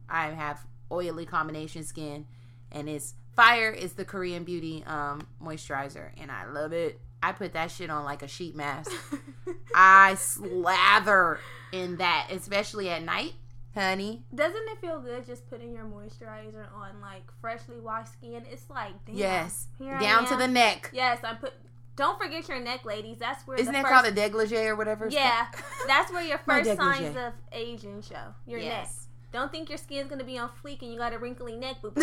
I 0.10 0.28
have 0.28 0.60
oily 0.91 1.26
combination 1.26 1.84
skin, 1.84 2.26
and 2.72 2.89
it's 2.89 3.13
fire. 3.36 3.72
It's 3.72 3.93
the 3.93 4.06
Korean 4.06 4.43
Beauty 4.43 4.84
um, 4.86 5.28
moisturizer, 5.41 6.10
and 6.19 6.32
I 6.32 6.45
love 6.45 6.74
it. 6.74 7.00
I 7.22 7.32
put 7.32 7.54
that 7.54 7.69
shit 7.69 7.89
on 7.89 8.06
like 8.06 8.24
a 8.24 8.28
sheet 8.28 8.56
mask. 8.56 8.91
I 9.76 10.15
slather 10.15 11.39
in 11.72 11.98
that, 11.98 12.30
especially 12.32 12.89
at 12.89 13.04
night, 13.04 13.34
honey. 13.80 14.24
Doesn't 14.34 14.70
it 14.70 14.80
feel 14.80 15.00
good 15.00 15.26
just 15.26 15.50
putting 15.50 15.74
your 15.74 15.86
moisturizer 15.86 16.65
on 16.76 17.02
like 17.02 17.24
freshly 17.42 17.80
washed 17.80 18.13
skin? 18.13 18.44
It's 18.52 18.70
like 18.70 18.94
damn, 19.06 19.15
Yes, 19.15 19.68
down 19.80 20.26
to 20.28 20.36
the 20.36 20.48
neck. 20.48 20.92
Yes, 20.94 21.20
I 21.24 21.34
put. 21.34 21.54
Don't 21.96 22.18
forget 22.18 22.48
your 22.48 22.60
neck, 22.60 22.86
ladies. 22.86 23.18
That's 23.20 23.46
where 23.46 23.58
Isn't 23.58 23.74
that 23.74 23.82
first, 23.84 23.94
called 23.94 24.06
a 24.06 24.12
dégagé 24.12 24.68
or 24.68 24.76
whatever? 24.76 25.08
Yeah, 25.10 25.48
that's 25.88 26.12
where 26.12 26.24
your 26.24 26.38
first 26.38 26.76
signs 26.78 27.18
of 27.18 27.34
aging 27.52 28.02
show. 28.02 28.34
Your 28.46 28.62
neck. 28.62 28.88
Don't 29.32 29.52
think 29.52 29.70
your 29.70 29.78
skin's 29.78 30.10
gonna 30.10 30.24
be 30.24 30.38
on 30.38 30.50
fleek 30.63 30.82
and 30.82 30.92
you 30.92 30.98
got 30.98 31.13
a 31.13 31.20
wrinkly 31.20 31.56
neck, 31.56 31.78
but 31.82 31.94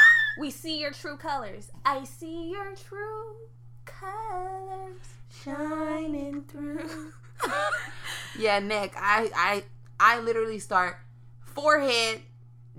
we 0.38 0.50
see 0.50 0.78
your 0.80 0.92
true 0.92 1.16
colors. 1.16 1.70
I 1.84 2.04
see 2.04 2.50
your 2.50 2.74
true 2.76 3.34
colors 3.84 4.96
shining 5.44 6.42
through. 6.42 7.12
yeah, 8.38 8.58
neck. 8.60 8.94
I 8.96 9.30
I 9.34 9.64
I 9.98 10.20
literally 10.20 10.58
start 10.58 10.98
forehead 11.56 12.22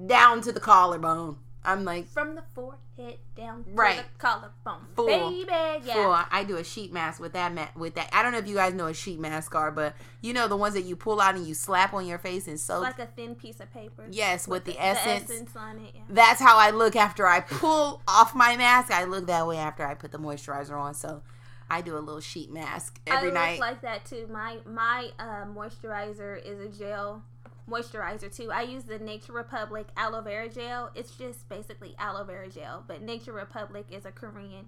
down 0.06 0.42
to 0.42 0.52
the 0.52 0.60
collarbone. 0.60 1.38
I'm 1.66 1.84
like 1.84 2.08
from 2.08 2.36
the 2.36 2.44
forehead 2.54 3.18
down 3.36 3.66
to 3.66 3.70
the 3.72 4.04
collarbone, 4.18 4.88
Full. 4.96 5.06
baby. 5.06 5.46
Yeah. 5.50 5.94
full. 5.94 6.18
I 6.32 6.46
do 6.48 6.56
a 6.56 6.64
sheet 6.64 6.94
mask 6.94 7.20
with 7.20 7.34
that 7.34 7.54
ma- 7.54 7.68
with 7.76 7.96
that. 7.96 8.10
I 8.14 8.24
don't 8.24 8.32
know 8.32 8.38
if 8.38 8.48
you 8.48 8.56
guys 8.56 8.74
know 8.74 8.88
a 8.88 8.94
sheet 8.94 9.20
mask 9.20 9.54
are, 9.54 9.70
but 9.70 9.94
you 10.22 10.32
know 10.32 10.48
the 10.48 10.56
ones 10.56 10.76
that 10.76 10.84
you 10.84 10.96
pull 10.96 11.20
out 11.20 11.36
and 11.36 11.46
you 11.46 11.54
slap 11.54 11.94
on 11.94 12.06
your 12.08 12.20
face 12.20 12.48
and 12.48 12.58
soak. 12.58 12.84
like 12.84 13.00
a 13.00 13.08
thin 13.08 13.36
piece 13.36 13.60
of 13.60 13.72
paper. 13.74 14.06
yes, 14.10 14.48
with, 14.48 14.64
the, 14.64 14.72
the 14.74 14.82
essence. 14.82 15.30
essence 15.30 15.56
on 15.58 15.80
it. 15.80 15.92
Yeah. 15.94 16.02
That's 16.10 16.40
how 16.40 16.58
I 16.58 16.70
look 16.70 16.96
after 16.96 17.28
I 17.28 17.42
pull 17.42 18.02
off 18.08 18.34
my 18.34 18.56
mask. 18.56 18.90
I 18.92 19.04
look 19.04 19.28
that 19.28 19.46
way 19.46 19.58
after 19.58 19.86
I 19.86 19.94
put 19.94 20.14
the 20.14 20.20
moisturizer 20.20 20.80
on. 20.80 20.94
So 20.94 21.22
I 21.70 21.82
do 21.82 21.98
a 21.98 22.00
little 22.00 22.22
sheet 22.22 22.50
mask 22.50 22.98
every 23.06 23.32
I 23.32 23.34
night. 23.34 23.60
like 23.60 23.82
that 23.82 24.06
too. 24.06 24.28
My 24.32 24.60
my 24.66 25.10
uh, 25.20 25.44
moisturizer 25.54 26.42
is 26.46 26.62
a 26.62 26.70
gel 26.70 27.24
moisturizer 27.70 28.34
too. 28.36 28.52
I 28.52 28.62
use 28.62 28.84
the 28.84 29.00
Nature 29.00 29.34
Republic 29.34 29.88
aloe 29.98 30.22
vera 30.22 30.50
gel. 30.50 30.92
It's 30.96 31.12
just 31.12 31.48
basically 31.50 31.96
aloe 32.00 32.24
vera 32.24 32.50
gel, 32.50 32.84
but 32.88 33.02
Nature 33.02 33.34
Republic 33.34 33.88
is 33.92 34.06
a 34.06 34.12
Korean 34.12 34.68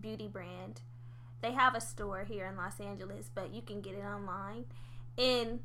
beauty 0.00 0.28
brand. 0.28 0.80
They 1.42 1.52
have 1.52 1.74
a 1.74 1.80
store 1.80 2.24
here 2.24 2.46
in 2.46 2.56
Los 2.56 2.80
Angeles, 2.80 3.30
but 3.34 3.52
you 3.54 3.62
can 3.62 3.80
get 3.80 3.94
it 3.94 4.04
online. 4.04 4.64
And 5.16 5.60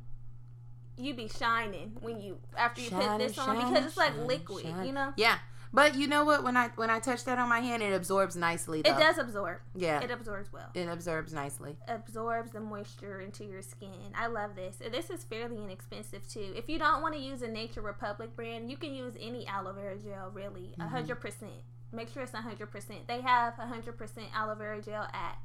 you 0.98 1.14
be 1.14 1.28
shining 1.28 1.96
when 2.00 2.20
you 2.20 2.38
after 2.56 2.80
you 2.80 2.90
put 2.90 3.18
this 3.18 3.38
on 3.38 3.56
shining, 3.56 3.72
because 3.72 3.86
it's 3.86 3.96
like 3.96 4.12
shining, 4.12 4.26
liquid, 4.26 4.62
shining. 4.64 4.86
you 4.86 4.92
know. 4.92 5.12
Yeah, 5.16 5.38
but 5.72 5.94
you 5.94 6.06
know 6.06 6.24
what? 6.24 6.44
When 6.44 6.56
I 6.56 6.68
when 6.76 6.90
I 6.90 6.98
touch 6.98 7.24
that 7.24 7.38
on 7.38 7.48
my 7.48 7.60
hand, 7.60 7.82
it 7.82 7.92
absorbs 7.92 8.36
nicely. 8.36 8.82
Though. 8.82 8.96
It 8.96 8.98
does 8.98 9.18
absorb. 9.18 9.58
Yeah, 9.74 10.00
It 10.00 10.10
absorbs 10.10 10.52
well. 10.52 10.70
it 10.74 10.86
absorbs 10.86 11.32
nicely. 11.32 11.76
absorbs 11.88 12.52
the 12.52 12.60
moisture 12.60 13.20
into 13.20 13.44
your 13.44 13.62
skin. 13.62 14.12
I 14.14 14.26
love 14.26 14.54
this. 14.54 14.76
This 14.90 15.10
is 15.10 15.24
fairly 15.24 15.62
inexpensive 15.62 16.28
too. 16.28 16.52
If 16.56 16.68
you 16.68 16.78
don't 16.78 17.02
want 17.02 17.14
to 17.14 17.20
use 17.20 17.42
a 17.42 17.48
Nature 17.48 17.82
Republic 17.82 18.34
brand, 18.36 18.70
you 18.70 18.76
can 18.76 18.94
use 18.94 19.14
any 19.20 19.46
aloe 19.46 19.72
vera 19.72 19.96
gel. 19.98 20.30
Really, 20.32 20.74
a 20.78 20.82
mm-hmm. 20.82 20.88
hundred 20.88 21.20
percent. 21.20 21.52
Make 21.92 22.12
sure 22.12 22.22
it's 22.22 22.34
a 22.34 22.38
hundred 22.38 22.70
percent. 22.70 23.06
They 23.06 23.20
have 23.20 23.58
a 23.58 23.66
hundred 23.66 23.96
percent 23.96 24.26
aloe 24.34 24.54
vera 24.54 24.82
gel 24.82 25.08
at 25.12 25.38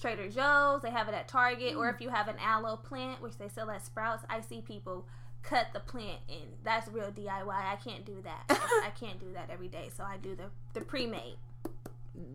Trader 0.00 0.28
Joe's. 0.28 0.82
They 0.82 0.90
have 0.90 1.08
it 1.08 1.14
at 1.14 1.28
Target, 1.28 1.76
or 1.76 1.86
mm. 1.86 1.94
if 1.94 2.00
you 2.00 2.08
have 2.08 2.28
an 2.28 2.36
aloe 2.40 2.76
plant, 2.76 3.20
which 3.20 3.38
they 3.38 3.48
sell 3.48 3.70
at 3.70 3.84
Sprouts, 3.84 4.24
I 4.28 4.40
see 4.40 4.60
people 4.60 5.06
cut 5.42 5.68
the 5.72 5.80
plant 5.80 6.20
and 6.28 6.42
that's 6.64 6.88
real 6.88 7.10
DIY. 7.10 7.48
I 7.48 7.76
can't 7.76 8.04
do 8.04 8.16
that. 8.24 8.44
I 8.50 8.90
can't 8.98 9.18
do 9.20 9.26
that 9.34 9.50
every 9.50 9.68
day. 9.68 9.90
So 9.96 10.04
I 10.04 10.16
do 10.16 10.34
the 10.34 10.44
the 10.74 10.84
pre-made 10.84 11.36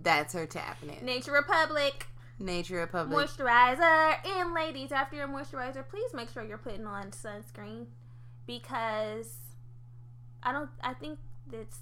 That's 0.03 0.33
her 0.33 0.45
tapping 0.45 0.89
it. 0.89 1.03
Nature 1.03 1.31
Republic 1.31 2.07
Nature 2.39 2.77
Republic. 2.77 3.17
moisturizer. 3.29 4.15
And 4.25 4.53
ladies, 4.53 4.91
after 4.91 5.15
your 5.15 5.27
moisturizer, 5.27 5.87
please 5.87 6.13
make 6.13 6.29
sure 6.29 6.43
you're 6.43 6.57
putting 6.59 6.85
on 6.85 7.11
sunscreen 7.11 7.87
because 8.45 9.35
I 10.43 10.51
don't. 10.51 10.69
I 10.81 10.93
think 10.93 11.17
that's 11.51 11.79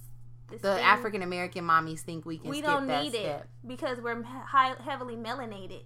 this 0.50 0.62
the 0.62 0.82
African 0.82 1.22
American 1.24 1.66
mommies 1.66 2.00
think 2.02 2.26
we 2.26 2.38
can 2.38 2.50
We 2.50 2.62
don't 2.62 2.88
that 2.88 3.04
need 3.04 3.14
step. 3.14 3.42
it 3.42 3.68
because 3.68 4.00
we're 4.00 4.24
high, 4.24 4.76
heavily 4.84 5.16
melanated. 5.16 5.84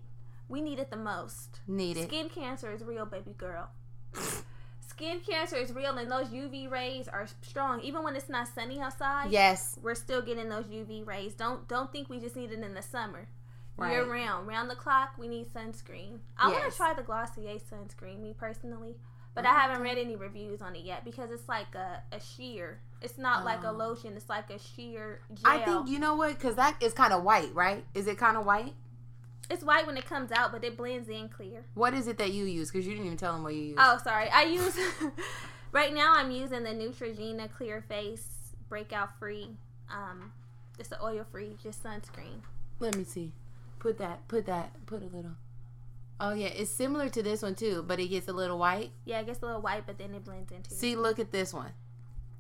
We 0.48 0.62
need 0.62 0.80
it 0.80 0.90
the 0.92 0.98
most. 0.98 1.62
Need 1.68 1.98
it. 1.98 2.08
Skin 2.08 2.30
cancer 2.30 2.72
is 2.72 2.84
real, 2.84 3.06
baby 3.06 3.34
girl. 3.38 3.70
Skin 5.00 5.22
cancer 5.22 5.56
is 5.56 5.72
real, 5.72 5.98
and 5.98 6.12
those 6.12 6.28
UV 6.28 6.70
rays 6.70 7.08
are 7.08 7.26
strong. 7.42 7.80
Even 7.80 8.04
when 8.04 8.18
it's 8.18 8.28
not 8.28 8.50
sunny 8.54 8.82
outside, 8.82 9.32
Yes. 9.32 9.80
we're 9.82 9.96
still 9.96 10.22
getting 10.22 10.50
those 10.50 10.66
UV 10.66 11.08
rays. 11.08 11.34
Don't 11.34 11.66
don't 11.70 11.90
think 11.90 12.10
we 12.10 12.20
just 12.20 12.36
need 12.36 12.52
it 12.52 12.60
in 12.60 12.74
the 12.74 12.82
summer. 12.82 13.30
Right. 13.78 13.94
Year 13.94 14.04
round, 14.12 14.46
round 14.46 14.70
the 14.70 14.76
clock, 14.76 15.12
we 15.18 15.30
need 15.30 15.48
sunscreen. 15.54 16.20
I 16.38 16.50
want 16.50 16.70
to 16.70 16.76
try 16.76 16.94
the 16.94 17.02
Glossier 17.02 17.60
sunscreen, 17.60 18.20
me 18.20 18.36
personally, 18.38 18.98
but 19.34 19.46
Oh, 19.46 19.50
I 19.50 19.54
haven't 19.54 19.82
read 19.82 19.98
any 19.98 20.18
reviews 20.18 20.62
on 20.62 20.76
it 20.76 20.84
yet 20.84 21.06
because 21.06 21.32
it's 21.32 21.48
like 21.48 21.74
a, 21.76 22.04
a 22.12 22.20
sheer. 22.20 22.82
It's 23.02 23.18
not 23.18 23.46
like 23.46 23.64
a 23.64 23.70
Oh. 23.70 23.72
lotion. 23.72 24.18
It's 24.18 24.28
like 24.28 24.50
a 24.50 24.60
sheer 24.60 25.22
gel. 25.34 25.50
I 25.50 25.60
think 25.64 25.88
you 25.88 26.00
know 26.00 26.16
what? 26.16 26.34
Because 26.34 26.56
that 26.58 26.76
is 26.84 26.92
kind 26.92 27.14
of 27.14 27.24
white, 27.24 27.56
right? 27.56 27.86
Is 27.94 28.08
it 28.08 28.18
kind 28.18 28.36
of 28.36 28.46
white? 28.46 28.74
It's 29.50 29.64
white 29.64 29.88
when 29.88 29.98
it 29.98 30.06
comes 30.06 30.32
out, 30.32 30.52
but 30.52 30.64
it 30.64 30.78
blends 30.78 31.10
in 31.10 31.30
clear. 31.30 31.64
What 31.74 31.94
is 31.94 32.08
it 32.08 32.18
that 32.18 32.32
you 32.32 32.46
use? 32.46 32.72
Because 32.72 32.86
you 32.86 32.94
didn't 32.94 33.08
even 33.08 33.18
tell 33.18 33.34
them 33.34 33.44
what 33.44 33.56
you 33.56 33.62
use. 33.62 33.78
Oh, 33.80 34.00
sorry. 34.04 34.30
I 34.30 34.44
use 34.44 34.78
right 35.72 35.94
now. 35.94 36.14
I'm 36.16 36.32
using 36.32 36.64
the 36.64 36.70
Neutrogena 36.70 37.52
Clear 37.52 37.84
Face 37.88 38.54
Breakout 38.70 39.18
Free. 39.18 39.50
Um, 39.90 40.32
it's 40.78 40.92
an 40.92 41.00
oil 41.04 41.26
free, 41.32 41.56
just 41.62 41.84
sunscreen. 41.84 42.42
Let 42.80 42.96
me 42.96 43.04
see. 43.04 43.34
Put 43.80 43.98
that. 43.98 44.28
Put 44.28 44.46
that. 44.46 44.72
Put 44.86 45.02
a 45.02 45.06
little. 45.06 45.36
Oh 46.22 46.34
yeah, 46.34 46.48
it's 46.48 46.70
similar 46.70 47.08
to 47.10 47.24
this 47.24 47.42
one 47.42 47.56
too, 47.56 47.84
but 47.88 48.00
it 48.00 48.08
gets 48.08 48.28
a 48.28 48.34
little 48.34 48.60
white. 48.60 48.92
Yeah, 49.06 49.22
it 49.22 49.26
gets 49.26 49.42
a 49.42 49.46
little 49.46 49.62
white, 49.62 49.86
but 49.88 49.98
then 49.98 50.14
it 50.14 50.26
blends 50.26 50.52
into. 50.52 50.70
See, 50.74 50.96
look 50.96 51.18
at 51.18 51.32
this 51.32 51.54
one. 51.54 51.72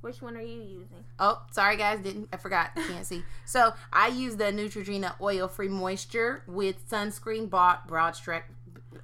Which 0.02 0.22
one 0.22 0.38
are 0.38 0.42
you 0.42 0.62
using? 0.62 1.04
Oh, 1.20 1.42
sorry 1.52 1.76
guys, 1.76 2.00
didn't 2.00 2.30
I 2.32 2.38
forgot. 2.38 2.76
Can't 2.76 3.06
see. 3.06 3.24
So 3.46 3.74
I 3.92 4.08
use 4.10 4.38
the 4.38 4.46
Neutrogena 4.46 5.20
oil 5.20 5.48
free 5.48 5.70
moisture 5.70 6.44
with 6.48 6.88
sunscreen 6.90 7.50
bought 7.50 7.88
broad 7.88 8.16
stretch 8.16 8.44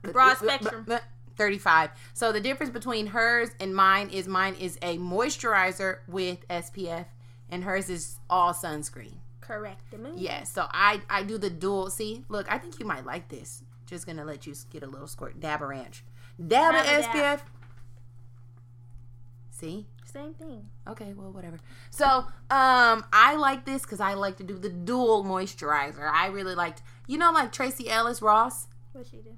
Broad 0.03 0.17
uh, 0.17 0.29
uh, 0.29 0.31
uh, 0.31 0.35
spectrum. 0.35 0.99
35. 1.35 1.89
So 2.13 2.31
the 2.31 2.39
difference 2.39 2.71
between 2.71 3.07
hers 3.07 3.49
and 3.59 3.75
mine 3.75 4.09
is 4.09 4.27
mine 4.27 4.55
is 4.55 4.77
a 4.81 4.97
moisturizer 4.97 5.97
with 6.07 6.47
SPF 6.47 7.05
and 7.49 7.63
hers 7.63 7.89
is 7.89 8.17
all 8.29 8.53
sunscreen. 8.53 9.15
Correct. 9.41 9.81
Yeah, 10.15 10.43
so 10.43 10.67
I 10.71 11.01
I 11.09 11.23
do 11.23 11.37
the 11.37 11.49
dual. 11.49 11.89
See, 11.89 12.23
look, 12.29 12.51
I 12.51 12.57
think 12.57 12.79
you 12.79 12.85
might 12.85 13.05
like 13.05 13.29
this. 13.29 13.63
Just 13.85 14.07
gonna 14.07 14.25
let 14.25 14.47
you 14.47 14.55
get 14.71 14.81
a 14.81 14.87
little 14.87 15.07
squirt. 15.07 15.39
Dab 15.39 15.61
a 15.61 15.67
ranch. 15.67 16.03
Dab 16.39 16.73
Dab 16.73 16.85
a 16.85 17.03
SPF. 17.03 17.13
dab. 17.13 17.41
See? 19.51 19.87
Same 20.15 20.33
thing. 20.33 20.69
Okay, 20.87 21.13
well, 21.13 21.31
whatever. 21.31 21.57
So, 21.89 22.05
um, 22.07 23.05
I 23.11 23.35
like 23.37 23.65
this 23.65 23.81
because 23.81 23.99
I 23.99 24.13
like 24.13 24.37
to 24.37 24.43
do 24.43 24.57
the 24.57 24.69
dual 24.69 25.23
moisturizer. 25.25 26.09
I 26.09 26.27
really 26.27 26.55
liked, 26.55 26.81
you 27.05 27.17
know, 27.17 27.31
like 27.33 27.51
Tracee 27.51 27.89
Ellis 27.89 28.21
Ross, 28.21 28.67
What 28.93 29.05
she 29.07 29.17
do? 29.17 29.31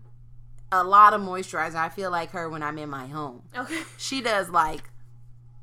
a 0.71 0.83
lot 0.83 1.13
of 1.13 1.21
moisturizer. 1.21 1.75
I 1.75 1.89
feel 1.89 2.11
like 2.11 2.29
her 2.31 2.47
when 2.47 2.61
I'm 2.61 2.77
in 2.77 2.89
my 2.89 3.07
home. 3.07 3.41
Okay. 3.55 3.81
She 3.97 4.21
does 4.21 4.49
like, 4.49 4.83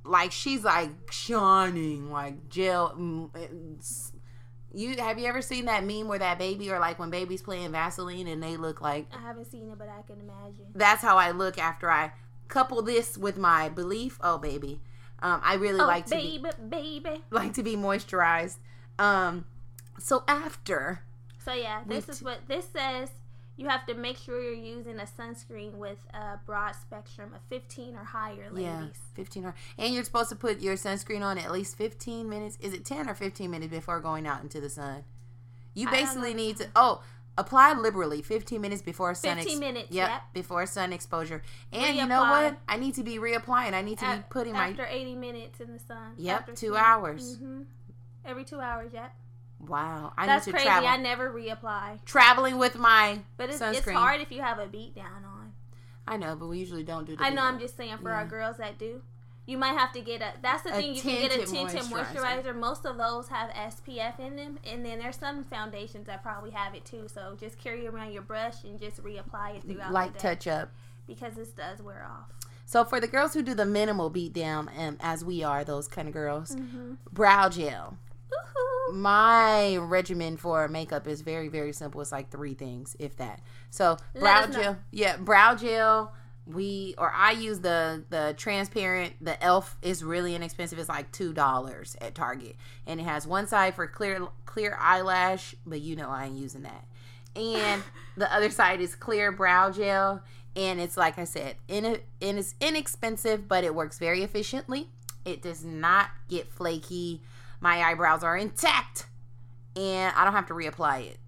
like 0.04 0.32
she's 0.32 0.64
like 0.64 0.90
shining, 1.12 2.10
like 2.10 2.48
gel. 2.48 2.94
mm, 2.98 3.30
You 4.72 4.96
have 4.96 5.18
you 5.20 5.26
ever 5.26 5.40
seen 5.42 5.66
that 5.66 5.84
meme 5.84 6.08
where 6.08 6.18
that 6.18 6.38
baby 6.38 6.70
or 6.72 6.80
like 6.80 6.98
when 6.98 7.10
babies 7.10 7.40
playing 7.42 7.70
Vaseline 7.70 8.26
and 8.26 8.42
they 8.42 8.56
look 8.56 8.80
like 8.80 9.06
I 9.16 9.20
haven't 9.20 9.44
seen 9.50 9.70
it, 9.70 9.78
but 9.78 9.88
I 9.88 10.02
can 10.02 10.18
imagine. 10.20 10.66
that's 10.74 11.02
how 11.02 11.16
I 11.16 11.30
look 11.30 11.56
after 11.58 11.88
I 11.90 12.10
couple 12.48 12.82
this 12.82 13.16
with 13.16 13.38
my 13.38 13.70
belif. 13.70 14.18
Oh 14.20 14.36
baby, 14.38 14.80
um, 15.24 15.40
I 15.42 15.54
really 15.54 15.80
Oh, 15.80 15.86
like 15.86 16.06
to 16.06 16.16
be 16.16 16.38
baby, 16.38 17.00
baby. 17.00 17.22
like 17.30 17.54
to 17.54 17.62
be 17.62 17.74
moisturized. 17.76 18.58
Um, 18.98 19.44
So 19.98 20.22
after 20.28 21.00
So 21.44 21.52
yeah, 21.52 21.82
this 21.86 22.08
is 22.08 22.18
t- 22.20 22.24
what 22.24 22.46
this 22.46 22.66
says. 22.72 23.10
You 23.56 23.68
have 23.68 23.86
to 23.86 23.94
make 23.94 24.16
sure 24.18 24.42
you're 24.42 24.52
using 24.52 24.98
a 24.98 25.04
sunscreen 25.04 25.74
with 25.74 25.98
a 26.12 26.38
broad 26.44 26.72
spectrum 26.74 27.32
of 27.34 27.40
15 27.48 27.94
or 27.94 28.02
higher, 28.02 28.50
ladies. 28.50 28.64
Yeah, 28.64 28.86
15 29.14 29.44
or 29.44 29.54
And 29.78 29.94
you're 29.94 30.02
supposed 30.02 30.28
to 30.30 30.34
put 30.36 30.60
your 30.60 30.74
sunscreen 30.74 31.22
on 31.22 31.38
at 31.38 31.52
least 31.52 31.76
15 31.76 32.28
minutes. 32.28 32.58
Is 32.60 32.72
it 32.74 32.84
10 32.84 33.08
or 33.08 33.14
15 33.14 33.48
minutes 33.50 33.70
before 33.72 34.00
going 34.00 34.26
out 34.26 34.42
into 34.42 34.60
the 34.60 34.68
sun? 34.68 35.04
You 35.72 35.88
basically 35.88 36.34
need 36.34 36.56
to, 36.58 36.66
oh, 36.74 37.02
apply 37.36 37.72
liberally 37.74 38.22
15 38.22 38.60
minutes 38.60 38.82
before 38.82 39.14
sun 39.14 39.36
15 39.38 39.58
minutes, 39.58 39.90
Yep, 39.90 40.08
yep. 40.08 40.22
before 40.32 40.66
sun 40.66 40.92
exposure. 40.92 41.42
And 41.72 41.96
you 41.96 42.06
know 42.06 42.20
what? 42.20 42.58
I 42.68 42.76
need 42.76 42.94
to 42.94 43.02
be 43.02 43.18
reapplying. 43.18 43.72
I 43.74 43.82
need 43.82 43.98
to 43.98 44.04
be 44.04 44.10
At- 44.10 44.30
putting 44.30 44.52
my, 44.52 44.68
after 44.68 44.86
80 44.86 45.14
minutes 45.16 45.60
in 45.60 45.72
the 45.72 45.78
sun. 45.80 46.14
Yep, 46.16 46.40
After 46.40 46.52
two 46.52 46.68
sleep. 46.68 46.80
hours. 46.82 47.38
Mhm. 47.38 47.64
Every 48.24 48.44
two 48.44 48.60
hours, 48.60 48.92
yep. 48.94 49.12
wow, 49.60 50.12
I 50.16 50.26
That's 50.26 50.46
need 50.46 50.52
to 50.52 50.56
crazy. 50.58 50.66
travel. 50.68 50.88
I 50.88 50.96
never 50.96 51.30
reapply. 51.32 52.04
Traveling 52.04 52.58
with 52.58 52.76
my 52.76 53.20
But 53.36 53.50
it's, 53.50 53.58
sunscreen. 53.60 53.74
it's 53.78 53.90
hard 53.90 54.20
if 54.20 54.30
you 54.30 54.40
have 54.42 54.58
a 54.58 54.66
beat 54.66 54.94
down 54.94 55.24
on. 55.24 55.52
I 56.06 56.16
know, 56.18 56.36
but 56.36 56.48
we 56.48 56.58
usually 56.58 56.84
don't 56.84 57.06
do 57.06 57.16
the 57.16 57.22
I 57.24 57.30
know. 57.30 57.42
I'm 57.42 57.58
just 57.58 57.76
saying 57.76 57.96
for 57.98 58.10
Yeah. 58.10 58.16
our 58.16 58.26
girls 58.26 58.58
that 58.58 58.78
do, 58.78 59.02
you 59.46 59.58
might 59.58 59.76
have 59.78 59.92
to 59.92 60.00
get 60.00 60.22
a. 60.22 60.32
That's 60.42 60.62
the 60.62 60.70
A 60.70 60.72
thing. 60.74 60.94
You 60.94 61.02
can 61.02 61.20
get 61.28 61.32
a 61.32 61.46
tinted 61.46 61.80
moisturizer. 61.82 62.14
moisturizer. 62.14 62.56
Most 62.56 62.86
of 62.86 62.96
those 62.96 63.28
have 63.28 63.50
SPF 63.50 64.18
in 64.18 64.36
them, 64.36 64.58
and 64.66 64.84
then 64.84 64.98
there's 64.98 65.16
some 65.18 65.44
foundations 65.44 66.06
that 66.06 66.22
probably 66.22 66.50
have 66.50 66.74
it 66.74 66.84
too. 66.84 67.06
So 67.12 67.36
just 67.38 67.58
carry 67.58 67.86
around 67.86 68.12
your 68.12 68.22
brush 68.22 68.64
and 68.64 68.78
just 68.80 69.02
reapply 69.02 69.56
it 69.56 69.62
throughout 69.64 70.12
day 70.14 70.18
touch 70.18 70.46
up. 70.46 70.70
because 71.06 71.34
this 71.34 71.48
does 71.50 71.82
wear 71.82 72.06
off. 72.10 72.30
So 72.66 72.82
for 72.84 72.98
the 72.98 73.06
girls 73.08 73.34
who 73.34 73.42
do 73.42 73.52
the 73.54 73.66
minimal 73.66 74.08
beat 74.08 74.32
down, 74.32 74.70
um, 74.78 74.96
as 75.00 75.22
we 75.22 75.42
are 75.42 75.64
those 75.64 75.86
kind 75.88 76.08
of 76.08 76.14
girls, 76.14 76.56
Mm-hmm. 76.56 76.94
brow 77.12 77.50
gel. 77.50 77.98
Woohoo! 78.32 78.94
My 78.94 79.76
regimen 79.76 80.36
for 80.38 80.66
makeup 80.68 81.06
is 81.06 81.20
very 81.20 81.48
very 81.48 81.72
simple. 81.74 82.00
It's 82.00 82.10
like 82.12 82.30
three 82.30 82.54
things, 82.54 82.96
if 82.98 83.16
that. 83.18 83.40
So 83.70 83.98
brow 84.18 84.40
us 84.44 84.54
know. 84.54 84.62
gel, 84.62 84.76
yeah, 84.90 85.16
brow 85.18 85.54
gel. 85.54 86.14
We 86.46 86.94
or 86.98 87.10
I 87.12 87.32
use 87.32 87.60
the 87.60 88.04
the 88.10 88.34
transparent. 88.36 89.14
The 89.20 89.42
Elf 89.42 89.76
is 89.80 90.04
really 90.04 90.34
inexpensive. 90.34 90.78
It's 90.78 90.88
like 90.88 91.10
two 91.10 91.32
dollars 91.32 91.96
at 92.00 92.14
Target, 92.14 92.56
and 92.86 93.00
it 93.00 93.04
has 93.04 93.26
one 93.26 93.46
side 93.46 93.74
for 93.74 93.86
clear 93.86 94.28
clear 94.44 94.76
eyelash, 94.78 95.54
but 95.64 95.80
you 95.80 95.96
know 95.96 96.10
I 96.10 96.26
ain't 96.26 96.36
using 96.36 96.62
that. 96.62 96.84
And 97.34 97.82
the 98.16 98.32
other 98.32 98.50
side 98.50 98.80
is 98.80 98.94
clear 98.94 99.32
brow 99.32 99.70
gel, 99.70 100.22
and 100.54 100.80
it's 100.80 100.96
like 100.96 101.18
I 101.18 101.24
said, 101.24 101.56
in 101.68 101.84
and 101.84 102.00
it's 102.20 102.54
inexpensive, 102.60 103.48
but 103.48 103.64
it 103.64 103.74
works 103.74 103.98
very 103.98 104.22
efficiently. 104.22 104.88
It 105.24 105.42
does 105.42 105.64
not 105.64 106.10
get 106.28 106.50
flaky. 106.52 107.22
My 107.60 107.82
eyebrows 107.82 108.22
are 108.22 108.36
intact, 108.36 109.06
and 109.74 110.14
I 110.14 110.24
don't 110.24 110.34
have 110.34 110.46
to 110.48 110.54
reapply 110.54 111.06
it. 111.06 111.18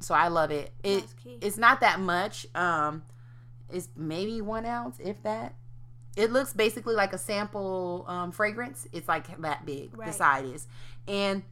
So 0.00 0.14
I 0.14 0.28
love 0.28 0.50
it. 0.50 0.72
It 0.82 1.04
it's 1.40 1.56
not 1.56 1.80
that 1.80 2.00
much. 2.00 2.46
Um, 2.54 3.02
it's 3.72 3.88
maybe 3.96 4.40
one 4.40 4.66
ounce, 4.66 4.98
if 5.00 5.22
that. 5.22 5.54
It 6.16 6.30
looks 6.30 6.52
basically 6.52 6.94
like 6.94 7.12
a 7.14 7.18
sample 7.18 8.04
um, 8.06 8.32
fragrance. 8.32 8.86
It's 8.92 9.08
like 9.08 9.40
that 9.40 9.64
big. 9.64 9.92
The 9.92 9.96
Right. 9.96 10.14
side 10.14 10.44
is, 10.44 10.66
and 11.08 11.42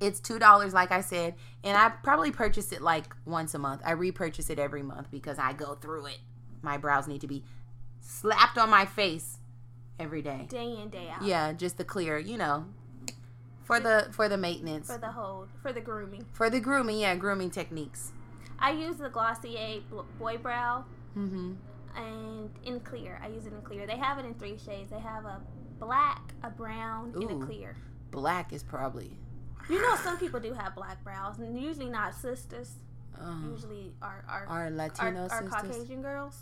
it's 0.00 0.20
two 0.20 0.38
dollars, 0.38 0.72
like 0.72 0.90
I 0.90 1.02
said. 1.02 1.34
And 1.62 1.76
I 1.76 1.90
probably 1.90 2.30
purchase 2.30 2.72
it 2.72 2.80
like 2.80 3.14
once 3.26 3.54
a 3.54 3.58
month. 3.58 3.82
I 3.84 3.90
repurchase 3.92 4.48
it 4.48 4.58
every 4.58 4.82
month 4.82 5.10
because 5.10 5.38
I 5.38 5.52
go 5.52 5.74
through 5.74 6.06
it. 6.06 6.18
My 6.62 6.78
brows 6.78 7.06
need 7.06 7.20
to 7.20 7.26
be 7.26 7.44
slapped 8.00 8.56
on 8.56 8.70
my 8.70 8.86
face 8.86 9.36
every 9.98 10.22
day. 10.22 10.46
Day 10.48 10.80
in 10.80 10.88
day 10.88 11.08
out. 11.10 11.22
Yeah, 11.22 11.52
just 11.52 11.76
the 11.76 11.84
clear, 11.84 12.18
you 12.18 12.38
know, 12.38 12.64
for 13.64 13.80
the 13.80 14.08
for 14.12 14.30
the 14.30 14.38
maintenance, 14.38 14.86
For 14.90 14.98
the 14.98 15.12
hold, 15.12 15.48
for 15.60 15.74
the 15.74 15.80
grooming. 15.82 16.24
for 16.32 16.48
the 16.48 16.58
grooming. 16.60 16.98
Yeah, 17.00 17.16
grooming 17.16 17.50
techniques. 17.50 18.12
I 18.58 18.72
use 18.72 18.96
the 18.96 19.10
Glossier 19.10 19.80
Boy 20.18 20.38
Brow 20.38 20.84
Mm-hmm. 21.16 21.52
and 21.96 22.50
in 22.64 22.80
clear. 22.80 23.20
I 23.22 23.28
use 23.28 23.46
it 23.46 23.52
in 23.52 23.62
clear. 23.62 23.86
They 23.86 23.96
have 23.96 24.18
it 24.18 24.24
in 24.24 24.34
three 24.34 24.56
shades. 24.58 24.90
They 24.90 25.00
have 25.00 25.24
a 25.24 25.40
black, 25.78 26.34
a 26.42 26.50
brown, 26.50 27.12
and 27.14 27.42
a 27.42 27.46
clear. 27.46 27.76
Black 28.10 28.52
is 28.52 28.62
probably. 28.62 29.16
You 29.68 29.80
know, 29.82 29.96
some 29.96 30.16
people 30.18 30.40
do 30.40 30.52
have 30.52 30.74
black 30.74 31.02
brows, 31.04 31.38
and 31.38 31.58
usually 31.60 31.88
not 31.88 32.14
sisters. 32.14 32.72
Um, 33.20 33.50
Usually 33.52 33.92
are 34.00 34.24
are 34.28 34.46
our 34.48 34.66
are, 34.66 34.70
Latino 34.70 35.28
sisters. 35.28 35.50
Caucasian 35.50 36.00
girls. 36.02 36.36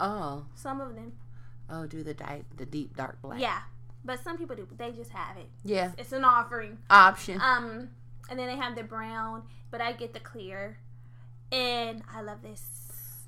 Oh, 0.00 0.44
Some 0.54 0.80
of 0.80 0.94
them, 0.94 1.12
oh, 1.70 1.86
do 1.86 2.02
the 2.02 2.14
di- 2.14 2.42
the 2.56 2.66
deep 2.66 2.96
dark 2.96 3.20
black. 3.22 3.40
yeah, 3.40 3.60
but 4.04 4.22
some 4.22 4.36
people 4.36 4.54
do. 4.54 4.68
They 4.76 4.92
just 4.92 5.10
have 5.12 5.36
it. 5.36 5.48
yeah. 5.64 5.92
It's 5.98 6.12
an 6.12 6.24
offering. 6.24 6.78
Option. 6.90 7.40
Um, 7.40 7.88
and 8.28 8.38
then 8.38 8.46
they 8.48 8.56
have 8.56 8.76
the 8.76 8.82
brown, 8.84 9.42
but 9.70 9.80
I 9.80 9.92
get 9.92 10.12
the 10.12 10.20
clear, 10.20 10.78
and 11.50 12.02
I 12.12 12.20
love 12.20 12.42
this 12.42 12.60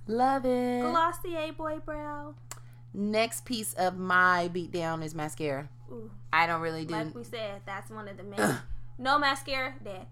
Love 0.07 0.45
it. 0.45 0.83
Glossier 0.83 1.39
eh, 1.49 1.51
Boy 1.53 1.79
Brow. 1.85 2.35
Next 2.95 3.45
piece 3.45 3.73
of 3.75 3.97
my 3.97 4.49
beat 4.49 4.71
down 4.73 5.03
is 5.03 5.15
mascara. 5.15 5.69
Ooh, 5.91 6.11
I 6.33 6.47
don't 6.47 6.61
really 6.61 6.85
do. 6.85 6.95
like 6.95 7.15
we 7.15 7.25
said, 7.25 7.63
that's 7.65 7.91
one 7.91 8.09
of 8.09 8.17
the 8.17 8.23
main. 8.25 8.59
no 8.99 9.19
mascara, 9.19 9.75
dead. 9.83 10.07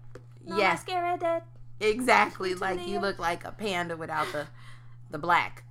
No 0.45 0.57
Yeah. 0.57 0.69
mascara, 0.69 1.17
dead. 1.19 1.43
exactly. 1.79 2.55
Like 2.55 2.87
you 2.87 2.99
look 2.99 3.19
like 3.19 3.45
a 3.45 3.51
panda 3.51 3.95
without 3.97 4.31
the 4.31 4.47
the 5.11 5.17
black. 5.19 5.63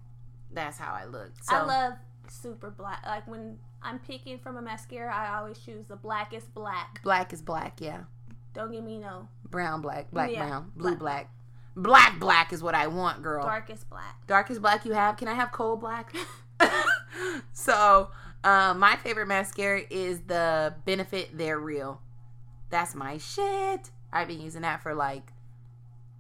That's 0.52 0.78
how 0.78 0.92
I 0.92 1.04
look. 1.06 1.30
So 1.42 1.56
I 1.56 1.62
love 1.64 1.94
super 2.28 2.70
black. 2.70 3.02
Like 3.06 3.26
when 3.26 3.58
I'm 3.82 3.98
picking 4.00 4.38
from 4.38 4.56
a 4.56 4.62
mascara, 4.62 5.12
I 5.14 5.38
always 5.38 5.58
choose 5.58 5.86
the 5.86 5.96
blackest 5.96 6.52
black. 6.54 7.02
black 7.02 7.32
is 7.32 7.40
black. 7.42 7.80
Yeah. 7.80 8.02
Don't 8.52 8.70
give 8.72 8.84
me 8.84 8.98
no 8.98 9.28
Brown, 9.48 9.80
black, 9.80 10.10
black, 10.12 10.30
Yeah, 10.32 10.46
brown, 10.46 10.72
blue, 10.76 10.96
black. 10.96 10.98
black. 10.98 11.30
Black, 11.82 12.20
black 12.20 12.52
is 12.52 12.62
what 12.62 12.74
I 12.74 12.86
want, 12.88 13.22
girl. 13.22 13.44
darkest 13.44 13.88
black. 13.88 14.26
Darkest 14.26 14.60
black 14.60 14.84
you 14.84 14.92
have. 14.92 15.16
Can 15.16 15.28
I 15.28 15.34
have 15.34 15.50
cold 15.50 15.80
black? 15.80 16.14
so, 17.52 18.10
um, 18.44 18.78
my 18.78 18.96
favorite 18.96 19.26
mascara 19.26 19.82
is 19.88 20.20
the 20.22 20.74
Benefit 20.84 21.36
They're 21.36 21.58
Real. 21.58 22.00
That's 22.68 22.94
my 22.94 23.18
shit. 23.18 23.90
I've 24.12 24.28
been 24.28 24.40
using 24.40 24.62
that 24.62 24.82
for 24.82 24.94
like 24.94 25.32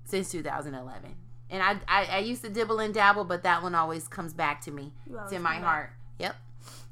since 0.04 0.30
2011. 0.30 1.14
And 1.50 1.62
I, 1.62 1.76
I, 1.88 2.06
I 2.06 2.18
used 2.18 2.42
to 2.42 2.48
dibble 2.48 2.78
and 2.78 2.94
dabble, 2.94 3.24
but 3.24 3.42
that 3.42 3.62
one 3.62 3.74
always 3.74 4.08
comes 4.08 4.32
back 4.32 4.60
to 4.62 4.70
me. 4.70 4.92
It's 5.24 5.32
in 5.32 5.42
my 5.42 5.54
come 5.54 5.62
back. 5.62 5.70
heart. 5.70 5.92
Yep. 6.18 6.36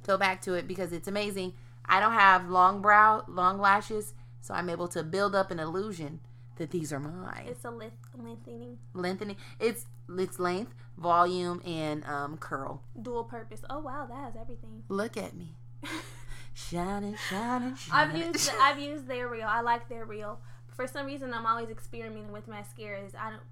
Go 0.07 0.19
back 0.19 0.43
to 0.43 0.55
it 0.55 0.67
because 0.67 0.93
it's 0.93 1.09
amazing. 1.09 1.55
I 1.87 2.01
don't 2.01 2.13
have 2.13 2.51
long 2.51 2.83
brow, 2.83 3.25
long 3.29 3.59
lashes, 3.59 4.15
so 4.41 4.53
I'm 4.53 4.69
able 4.69 4.89
to 4.89 5.03
build 5.03 5.35
up 5.35 5.51
an 5.51 5.59
illusion 5.59 6.21
that 6.59 6.71
these 6.71 6.93
are 6.93 7.01
mine 7.01 7.47
It's 7.49 7.65
a 7.65 7.71
length, 7.71 7.97
lengthening, 8.17 8.79
lengthening. 8.95 9.37
It's 9.59 9.87
its 10.19 10.39
length, 10.39 10.75
volume, 10.97 11.61
and 11.67 12.05
um, 12.05 12.37
curl. 12.39 12.83
dual 13.01 13.25
purpose. 13.25 13.63
Oh 13.71 13.79
wow, 13.81 14.07
that 14.09 14.17
has 14.17 14.35
everything. 14.41 14.83
Look 14.89 15.17
at 15.17 15.35
me, 15.35 15.57
shining, 16.55 17.17
shining, 17.29 17.75
I've 17.93 18.17
used 18.17 18.51
I've 18.61 18.79
used 18.79 19.07
They're 19.09 19.29
Real. 19.29 19.47
I 19.49 19.61
like 19.61 19.89
They're 19.89 20.05
Real. 20.05 20.41
For 20.69 20.87
some 20.87 21.07
reason, 21.07 21.35
I'm 21.35 21.47
always 21.47 21.71
experimenting 21.71 22.33
with 22.33 22.49
mascaras. 22.49 23.15
I 23.19 23.31
don't. 23.31 23.43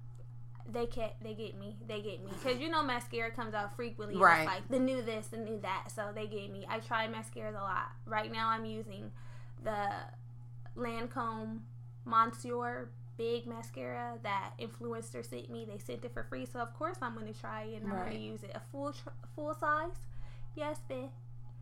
They 0.69 0.85
can't 0.85 1.13
they 1.23 1.33
get 1.33 1.57
me. 1.57 1.77
They 1.87 2.01
get 2.01 2.23
me 2.23 2.31
because 2.31 2.59
you 2.59 2.69
know 2.69 2.83
mascara 2.83 3.31
comes 3.31 3.53
out 3.53 3.75
frequently. 3.75 4.17
Right. 4.17 4.45
Like 4.45 4.67
the 4.69 4.79
new 4.79 5.01
this, 5.01 5.27
the 5.27 5.37
new 5.37 5.59
that. 5.61 5.91
So 5.95 6.11
they 6.13 6.27
get 6.27 6.51
me. 6.51 6.65
I 6.69 6.79
try 6.79 7.07
mascaras 7.07 7.57
a 7.57 7.63
lot. 7.63 7.91
Right 8.05 8.31
now, 8.31 8.49
I'm 8.49 8.65
using 8.65 9.11
the 9.63 9.87
Lancome 10.77 11.59
Monsieur 12.05 12.89
big 13.17 13.45
mascara 13.45 14.17
that 14.23 14.51
influencer 14.59 15.27
sent 15.27 15.49
me. 15.49 15.65
They 15.65 15.77
sent 15.77 16.05
it 16.05 16.13
for 16.13 16.23
free, 16.23 16.45
so 16.45 16.59
of 16.59 16.73
course 16.73 16.97
I'm 17.01 17.13
going 17.15 17.31
to 17.31 17.39
try 17.39 17.63
it 17.63 17.81
and 17.81 17.91
I'm 17.91 17.99
going 17.99 18.11
to 18.13 18.19
use 18.19 18.43
it. 18.43 18.51
A 18.55 18.61
full 18.71 18.93
tr- 18.93 19.09
full 19.35 19.53
size. 19.53 19.95
Yes, 20.55 20.79
bitch. 20.89 21.09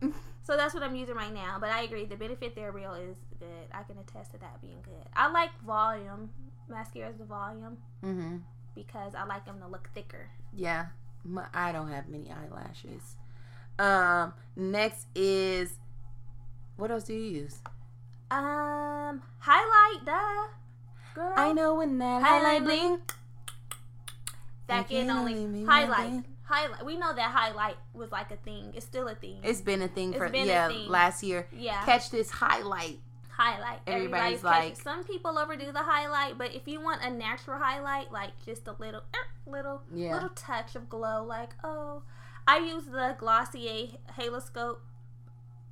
So 0.46 0.56
that's 0.56 0.74
what 0.74 0.84
I'm 0.84 0.94
using 0.94 1.16
right 1.16 1.34
now. 1.34 1.56
But 1.60 1.70
I 1.70 1.82
agree, 1.82 2.04
the 2.04 2.14
benefit 2.14 2.54
They're 2.54 2.70
Real 2.70 2.94
is 2.94 3.16
good. 3.40 3.66
I 3.72 3.82
can 3.82 3.96
attest 3.98 4.30
to 4.30 4.38
that 4.38 4.60
being 4.60 4.78
good. 4.84 5.04
I 5.12 5.28
like 5.28 5.50
volume 5.66 6.30
mascaras, 6.70 7.18
the 7.18 7.24
volume 7.24 7.78
mm-hmm. 8.04 8.36
because 8.76 9.16
I 9.16 9.24
like 9.24 9.44
them 9.44 9.58
to 9.58 9.66
look 9.66 9.90
thicker. 9.92 10.30
Yeah, 10.54 10.86
my, 11.24 11.46
I 11.52 11.72
don't 11.72 11.90
have 11.90 12.08
many 12.08 12.30
eyelashes. 12.30 13.16
Um, 13.80 14.34
next 14.54 15.08
is 15.16 15.78
what 16.76 16.92
else 16.92 17.04
do 17.04 17.14
you 17.14 17.40
use? 17.42 17.58
Um, 18.30 19.22
highlight, 19.38 20.04
duh, 20.04 20.48
girl. 21.16 21.32
I 21.36 21.52
know 21.52 21.74
when 21.76 21.98
that 21.98 22.22
Highlight 22.22 22.64
blink. 22.64 23.12
that 24.68 24.88
can 24.88 25.10
only 25.10 25.64
highlight. 25.64 26.24
Highlight. 26.44 26.84
We 26.86 26.96
know 26.96 27.12
that 27.12 27.30
highlight 27.32 27.76
was 27.94 28.12
like 28.12 28.30
a 28.30 28.36
thing. 28.36 28.72
It's 28.76 28.86
still 28.86 29.08
a 29.08 29.14
thing. 29.14 29.38
It's 29.42 29.60
been 29.60 29.82
a 29.82 29.88
thing 29.88 30.12
for 30.12 30.26
yeah 30.32 30.68
thing. 30.68 30.88
last 30.88 31.22
year. 31.22 31.48
yeah. 31.52 31.84
Catch 31.84 32.10
this 32.10 32.30
highlight. 32.30 32.98
highlight. 33.30 33.80
Everybody's 33.86 34.42
catching- 34.42 34.68
like- 34.70 34.80
some 34.80 35.04
people 35.04 35.38
overdo 35.38 35.72
the 35.72 35.82
highlight, 35.82 36.38
but 36.38 36.54
if 36.54 36.66
you 36.68 36.80
want 36.80 37.02
a 37.02 37.10
natural 37.10 37.58
highlight, 37.58 38.10
like 38.12 38.30
just 38.44 38.66
a 38.68 38.72
little, 38.78 39.00
er, 39.14 39.50
little, 39.50 39.82
Yeah. 39.92 40.14
little 40.14 40.30
touch 40.30 40.74
of 40.76 40.88
glow, 40.88 41.24
like 41.24 41.50
oh, 41.64 42.02
I 42.46 42.58
use 42.58 42.84
the 42.84 43.16
Glossier 43.18 43.88
Haloscope 44.16 44.78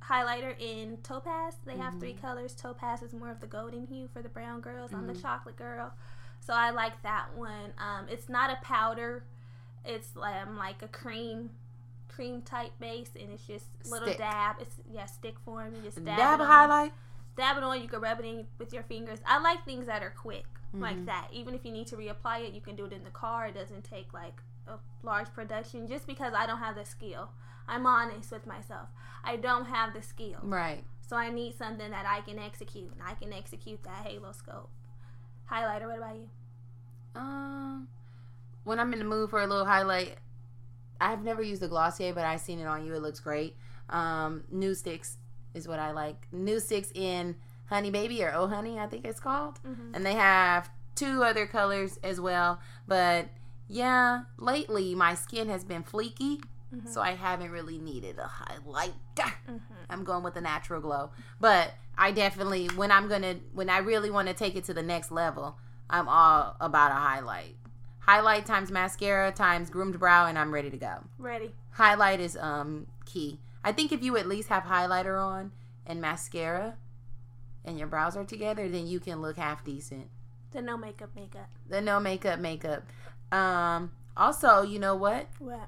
highlighter 0.09 0.55
in 0.59 0.97
topaz. 1.03 1.55
They 1.65 1.77
have 1.77 1.91
Mm-hmm. 1.93 1.99
three 1.99 2.13
colors. 2.13 2.53
Topaz 2.53 3.01
is 3.01 3.13
more 3.13 3.31
of 3.31 3.39
the 3.39 3.47
golden 3.47 3.87
hue 3.87 4.07
for 4.13 4.21
the 4.21 4.29
brown 4.29 4.61
girls. 4.61 4.91
I'm 4.93 4.99
Mm-hmm. 5.03 5.13
the 5.13 5.19
chocolate 5.21 5.55
girl, 5.57 5.93
so 6.39 6.53
I 6.53 6.69
like 6.71 7.01
that 7.03 7.27
one. 7.35 7.73
Um, 7.77 8.05
it's 8.09 8.29
not 8.29 8.49
a 8.51 8.57
powder. 8.63 9.23
It's 9.83 10.09
um, 10.15 10.57
like 10.57 10.81
a 10.81 10.87
cream, 10.87 11.51
cream 12.07 12.41
type 12.41 12.71
base, 12.79 13.11
and 13.19 13.31
it's 13.31 13.45
just 13.45 13.65
little 13.89 14.07
Stick. 14.07 14.17
dab. 14.19 14.55
It's 14.59 14.75
yeah, 14.91 15.05
stick 15.05 15.35
form. 15.45 15.75
You 15.75 15.81
just 15.81 16.03
dab, 16.03 16.17
Dab 16.17 16.39
it 16.39 16.43
on. 16.43 16.47
highlight. 16.47 16.93
Dab 17.37 17.57
it 17.57 17.63
on. 17.63 17.81
You 17.81 17.87
can 17.87 17.99
rub 18.01 18.19
it 18.19 18.25
in 18.25 18.45
with 18.57 18.73
your 18.73 18.83
fingers. 18.83 19.19
I 19.27 19.39
like 19.39 19.65
things 19.65 19.85
that 19.87 20.01
are 20.03 20.11
quick 20.11 20.45
Mm-hmm. 20.73 20.81
like 20.81 21.05
that. 21.05 21.27
Even 21.31 21.53
if 21.55 21.63
you 21.63 21.71
need 21.71 21.87
to 21.87 21.95
reapply 21.95 22.47
it, 22.49 22.53
you 22.53 22.59
can 22.61 22.75
do 22.75 22.83
it 22.85 22.91
in 22.93 23.03
the 23.03 23.09
car. 23.11 23.47
It 23.47 23.53
doesn't 23.55 23.83
take 23.85 24.13
like 24.13 24.41
a 24.67 24.73
large 25.03 25.31
production. 25.33 25.87
Just 25.87 26.05
because 26.07 26.33
I 26.35 26.45
don't 26.47 26.57
have 26.59 26.75
the 26.75 26.83
skill, 26.83 27.29
I'm 27.67 27.85
honest 27.85 28.31
with 28.31 28.45
myself. 28.45 28.89
I 29.23 29.35
don't 29.37 29.65
have 29.65 29.93
the 29.93 30.01
skill. 30.01 30.39
Right. 30.43 30.83
So 31.07 31.15
I 31.15 31.29
need 31.29 31.57
something 31.57 31.91
that 31.91 32.05
I 32.07 32.21
can 32.21 32.39
execute, 32.39 32.91
and 32.91 33.01
I 33.05 33.13
can 33.13 33.31
execute 33.31 33.83
that 33.83 34.05
Haloscope. 34.07 34.67
Highlighter, 35.51 35.87
what 35.87 35.97
about 35.97 36.15
you? 36.15 36.29
Um, 37.15 37.87
when 38.63 38.79
I'm 38.79 38.91
in 38.93 38.99
the 38.99 39.05
mood 39.05 39.29
for 39.29 39.41
a 39.41 39.47
little 39.47 39.65
highlight, 39.65 40.17
I've 40.99 41.23
never 41.23 41.41
used 41.41 41.61
the 41.61 41.67
Glossier, 41.67 42.13
but 42.13 42.25
I've 42.25 42.41
seen 42.41 42.59
it 42.59 42.65
on 42.65 42.85
you. 42.85 42.93
It 42.95 43.01
looks 43.01 43.19
great. 43.19 43.55
Um, 43.89 44.43
New 44.51 44.73
Sticks 44.73 45.17
is 45.53 45.67
what 45.67 45.79
I 45.79 45.91
like. 45.91 46.27
New 46.31 46.59
Sticks 46.59 46.91
in 46.95 47.35
Honey 47.67 47.91
Baby 47.91 48.23
or 48.23 48.33
Oh 48.33 48.47
Honey, 48.47 48.79
I 48.79 48.87
think 48.87 49.05
it's 49.05 49.19
called. 49.19 49.59
And 49.93 50.05
they 50.05 50.13
have 50.13 50.69
two 50.95 51.23
other 51.23 51.45
colors 51.45 51.99
as 52.03 52.19
well. 52.19 52.59
But 52.87 53.27
yeah, 53.67 54.23
lately 54.37 54.95
my 54.95 55.13
skin 55.13 55.49
has 55.49 55.63
been 55.63 55.83
fleeky, 55.83 56.41
so 56.85 57.01
I 57.01 57.11
haven't 57.11 57.51
really 57.51 57.77
needed 57.77 58.17
a 58.19 58.27
highlight. 58.27 58.93
I'm 59.89 60.03
going 60.03 60.23
with 60.23 60.33
the 60.33 60.41
natural 60.41 60.81
glow. 60.81 61.11
But 61.39 61.73
I 61.97 62.11
definitely 62.11 62.67
when 62.67 62.91
I'm 62.91 63.07
gonna 63.07 63.35
when 63.53 63.69
I 63.69 63.79
really 63.79 64.11
want 64.11 64.27
to 64.27 64.33
take 64.33 64.55
it 64.55 64.63
to 64.65 64.73
the 64.73 64.83
next 64.83 65.11
level, 65.11 65.57
I'm 65.89 66.07
all 66.07 66.55
about 66.59 66.91
a 66.91 66.95
highlight. 66.95 67.55
Highlight 67.99 68.45
times 68.45 68.71
mascara 68.71 69.31
times 69.31 69.69
groomed 69.69 69.99
brow, 69.99 70.27
and 70.27 70.37
I'm 70.37 70.53
ready 70.53 70.69
to 70.69 70.77
go. 70.77 70.97
Ready. 71.17 71.51
Highlight 71.71 72.19
is 72.19 72.37
um 72.37 72.87
key. 73.05 73.39
I 73.63 73.71
think 73.71 73.91
if 73.91 74.03
you 74.03 74.17
at 74.17 74.27
least 74.27 74.49
have 74.49 74.63
highlighter 74.63 75.19
on 75.19 75.51
and 75.85 76.01
mascara, 76.01 76.75
and 77.63 77.79
your 77.79 77.87
brows 77.87 78.15
are 78.15 78.23
together, 78.23 78.69
then 78.69 78.87
you 78.87 78.99
can 78.99 79.21
look 79.21 79.37
half 79.37 79.63
decent. 79.63 80.07
The 80.51 80.61
no 80.61 80.77
makeup 80.77 81.09
makeup. 81.15 81.49
The 81.67 81.81
no 81.81 81.99
makeup 81.99 82.39
makeup. 82.39 82.83
Um. 83.31 83.91
Also, 84.17 84.61
you 84.61 84.79
know 84.79 84.95
what? 84.95 85.27
What? 85.39 85.67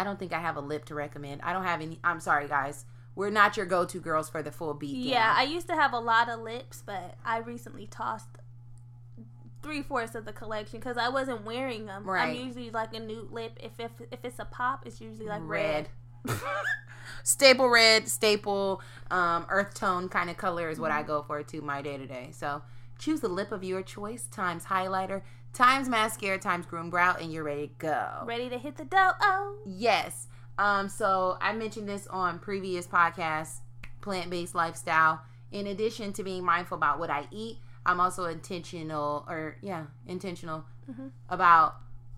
I 0.00 0.04
don't 0.04 0.18
think 0.18 0.32
I 0.32 0.40
have 0.40 0.56
a 0.56 0.62
lip 0.62 0.86
to 0.86 0.94
recommend. 0.94 1.42
I 1.42 1.52
don't 1.52 1.64
have 1.64 1.82
any. 1.82 1.98
I'm 2.02 2.20
sorry, 2.20 2.48
guys. 2.48 2.86
We're 3.14 3.28
not 3.28 3.58
your 3.58 3.66
go-to 3.66 4.00
girls 4.00 4.30
for 4.30 4.42
the 4.42 4.50
full 4.50 4.72
beat. 4.72 4.96
Yeah, 4.96 5.26
gown. 5.26 5.36
I 5.36 5.42
used 5.42 5.66
to 5.66 5.74
have 5.74 5.92
a 5.92 5.98
lot 5.98 6.30
of 6.30 6.40
lips, 6.40 6.82
but 6.84 7.16
I 7.22 7.38
recently 7.40 7.86
tossed 7.86 8.38
three 9.62 9.82
fourths 9.82 10.14
of 10.14 10.24
the 10.24 10.32
collection 10.32 10.78
because 10.78 10.96
I 10.96 11.10
wasn't 11.10 11.44
wearing 11.44 11.84
them. 11.84 12.04
Right. 12.04 12.30
I'm 12.30 12.46
usually 12.46 12.70
like 12.70 12.94
a 12.94 13.00
nude 13.00 13.30
lip. 13.30 13.58
If 13.62 13.78
if 13.78 13.90
if 14.10 14.24
it's 14.24 14.38
a 14.38 14.46
pop, 14.46 14.86
it's 14.86 15.02
usually 15.02 15.26
like 15.26 15.42
red. 15.44 15.90
red. 16.24 16.38
staple 17.22 17.68
red, 17.68 18.08
staple 18.08 18.80
um, 19.10 19.44
earth 19.50 19.74
tone 19.74 20.08
kind 20.08 20.30
of 20.30 20.38
color 20.38 20.70
is 20.70 20.80
what 20.80 20.90
I 20.90 21.02
go 21.02 21.22
for 21.22 21.42
to 21.42 21.60
my 21.60 21.82
day 21.82 21.98
to 21.98 22.06
day. 22.06 22.30
So 22.32 22.62
choose 22.98 23.20
the 23.20 23.28
lip 23.28 23.52
of 23.52 23.62
your 23.62 23.82
choice 23.82 24.24
times 24.24 24.64
highlighter 24.64 25.20
times 25.52 25.88
mascara 25.88 26.38
times 26.38 26.66
groom 26.66 26.90
brow, 26.90 27.16
and 27.20 27.32
you're 27.32 27.44
ready 27.44 27.68
to 27.68 27.72
go. 27.78 28.22
Ready 28.24 28.48
to 28.48 28.58
hit 28.58 28.76
the 28.76 28.84
dough? 28.84 29.12
Oh, 29.20 29.56
Yes. 29.66 30.26
Um, 30.58 30.88
so 30.90 31.38
I 31.40 31.54
mentioned 31.54 31.88
this 31.88 32.06
on 32.08 32.38
previous 32.38 32.86
podcasts, 32.86 33.60
plant-based 34.02 34.54
lifestyle. 34.54 35.22
In 35.52 35.66
addition 35.66 36.12
to 36.12 36.22
being 36.22 36.44
mindful 36.44 36.76
about 36.76 36.98
what 36.98 37.08
I 37.08 37.26
eat, 37.30 37.58
I'm 37.86 37.98
also 37.98 38.26
intentional 38.26 39.24
or 39.26 39.56
yeah, 39.62 39.86
intentional 40.06 40.64
about 41.30 41.76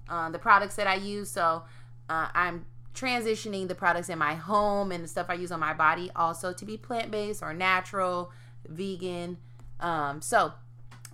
uh, 0.09 0.29
the 0.31 0.39
products 0.41 0.75
that 0.75 0.89
I 0.89 0.97
use. 0.97 1.31
So 1.31 1.63
uh, 2.09 2.29
I'm 2.35 2.67
transitioning 2.95 3.69
the 3.69 3.75
products 3.75 4.09
in 4.09 4.19
my 4.19 4.35
home 4.35 4.91
and 4.93 5.05
the 5.05 5.09
stuff 5.09 5.27
I 5.29 5.35
use 5.35 5.53
on 5.53 5.61
my 5.61 5.73
body 5.73 6.11
also 6.17 6.53
to 6.53 6.65
be 6.65 6.77
plant-based 6.77 7.43
or 7.43 7.55
natural, 7.55 8.33
vegan. 8.69 9.39
Um, 9.79 10.21
so 10.21 10.53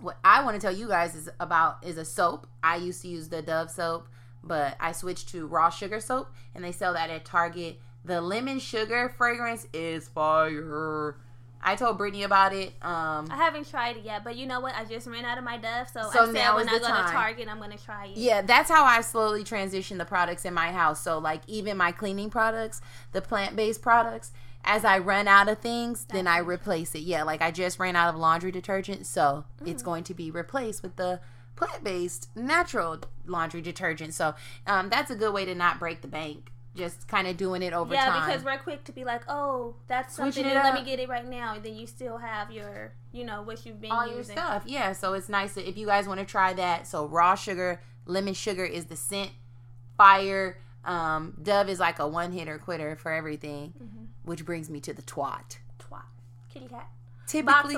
what 0.01 0.17
I 0.23 0.43
want 0.43 0.55
to 0.55 0.61
tell 0.61 0.75
you 0.75 0.87
guys 0.87 1.15
is 1.15 1.29
about 1.39 1.77
is 1.83 1.97
a 1.97 2.05
soap. 2.05 2.47
I 2.63 2.77
used 2.77 3.01
to 3.03 3.07
use 3.07 3.29
the 3.29 3.41
Dove 3.41 3.69
soap, 3.71 4.07
but 4.43 4.75
I 4.79 4.91
switched 4.91 5.29
to 5.29 5.47
raw 5.47 5.69
sugar 5.69 5.99
soap, 5.99 6.29
and 6.55 6.63
they 6.63 6.71
sell 6.71 6.93
that 6.93 7.09
at 7.09 7.25
Target. 7.25 7.79
The 8.05 8.21
lemon 8.21 8.59
sugar 8.59 9.09
fragrance 9.17 9.67
is 9.73 10.07
fire. 10.07 11.15
I 11.61 11.75
told 11.75 11.97
Brittany 11.97 12.23
about 12.23 12.53
it. 12.53 12.69
Um, 12.81 13.27
I 13.29 13.35
haven't 13.35 13.69
tried 13.69 13.97
it 13.97 14.05
yet, 14.05 14.23
but 14.23 14.37
you 14.37 14.45
know 14.45 14.61
what? 14.61 14.73
I 14.75 14.85
just 14.85 15.05
ran 15.07 15.25
out 15.25 15.37
of 15.37 15.43
my 15.43 15.57
Dove, 15.57 15.89
so, 15.89 16.09
So 16.13 16.21
I 16.21 16.25
said 16.27 16.33
now 16.33 16.55
when 16.55 16.69
I 16.69 16.79
go 16.79 16.87
time. 16.87 17.05
to 17.07 17.11
Target, 17.11 17.49
I'm 17.49 17.59
gonna 17.59 17.77
try 17.77 18.05
it. 18.05 18.15
yeah, 18.17 18.41
that's 18.41 18.69
how 18.69 18.85
I 18.85 19.01
slowly 19.01 19.43
transition 19.43 19.97
the 19.97 20.05
products 20.05 20.45
in 20.45 20.53
my 20.53 20.71
house. 20.71 21.01
So 21.01 21.17
like 21.19 21.41
even 21.47 21.75
my 21.75 21.91
cleaning 21.91 22.29
products, 22.29 22.79
the 23.11 23.21
plant-based 23.21 23.81
products, 23.81 24.31
as 24.63 24.83
I 24.85 24.97
run 24.99 25.27
out 25.27 25.47
of 25.47 25.59
things, 25.59 26.05
then 26.11 26.27
I 26.27 26.39
replace 26.39 26.93
it. 26.95 26.99
Yeah, 27.01 27.23
like 27.23 27.41
I 27.41 27.51
just 27.51 27.79
ran 27.79 27.95
out 27.95 28.13
of 28.13 28.19
laundry 28.19 28.51
detergent, 28.51 29.05
so 29.05 29.45
it's 29.65 29.81
going 29.83 30.03
to 30.05 30.13
be 30.13 30.29
replaced 30.31 30.83
with 30.83 30.95
the 30.95 31.19
plant-based 31.55 32.29
natural 32.35 32.99
laundry 33.25 33.61
detergent. 33.61 34.13
So 34.13 34.35
um, 34.67 34.89
that's 34.89 35.11
a 35.11 35.15
good 35.15 35.33
way 35.33 35.45
to 35.45 35.55
not 35.55 35.79
break 35.79 36.01
the 36.01 36.07
bank. 36.07 36.51
Just 36.75 37.07
kind 37.07 37.27
of 37.27 37.35
doing 37.35 37.61
it 37.63 37.73
over 37.73 37.93
Yeah, 37.93 38.05
time. 38.05 38.15
Yeah, 38.15 38.27
because 38.27 38.43
we're 38.45 38.57
quick 38.59 38.83
to 38.85 38.91
be 38.91 39.03
like, 39.03 39.23
oh, 39.27 39.75
that's 39.87 40.15
something. 40.15 40.45
Let 40.45 40.75
me 40.75 40.83
get 40.83 40.99
it 40.99 41.09
right 41.09 41.27
now, 41.27 41.55
and 41.55 41.63
then 41.63 41.75
you 41.75 41.87
still 41.87 42.17
have 42.17 42.51
your, 42.51 42.93
you 43.11 43.25
know, 43.25 43.41
what 43.41 43.65
you've 43.65 43.81
been 43.81 43.91
all 43.91 44.07
your 44.07 44.17
using. 44.17 44.35
stuff. 44.37 44.63
Yeah, 44.65 44.93
so 44.93 45.13
it's 45.13 45.27
nice 45.29 45.55
to, 45.55 45.67
if 45.67 45.77
you 45.77 45.87
guys 45.87 46.07
want 46.07 46.19
to 46.19 46.25
try 46.25 46.53
that. 46.53 46.85
So 46.87 47.07
raw 47.07 47.35
sugar, 47.35 47.81
lemon 48.05 48.33
sugar 48.35 48.63
is 48.63 48.85
the 48.85 48.95
scent. 48.95 49.31
Fire, 49.97 50.57
um, 50.85 51.33
Dove 51.41 51.67
is 51.67 51.79
like 51.79 51.99
a 51.99 52.07
one 52.07 52.31
hitter 52.31 52.57
quitter 52.57 52.95
for 52.95 53.11
everything, 53.11 53.73
Mm-hmm. 53.83 54.05
Which 54.29 54.45
brings 54.45 54.69
me 54.69 54.79
to 54.79 54.93
the 54.93 55.01
twat. 55.01 55.57
Twat. 55.79 56.03
Kitty 56.53 56.67
cat. 56.67 56.87
Typically, 57.27 57.75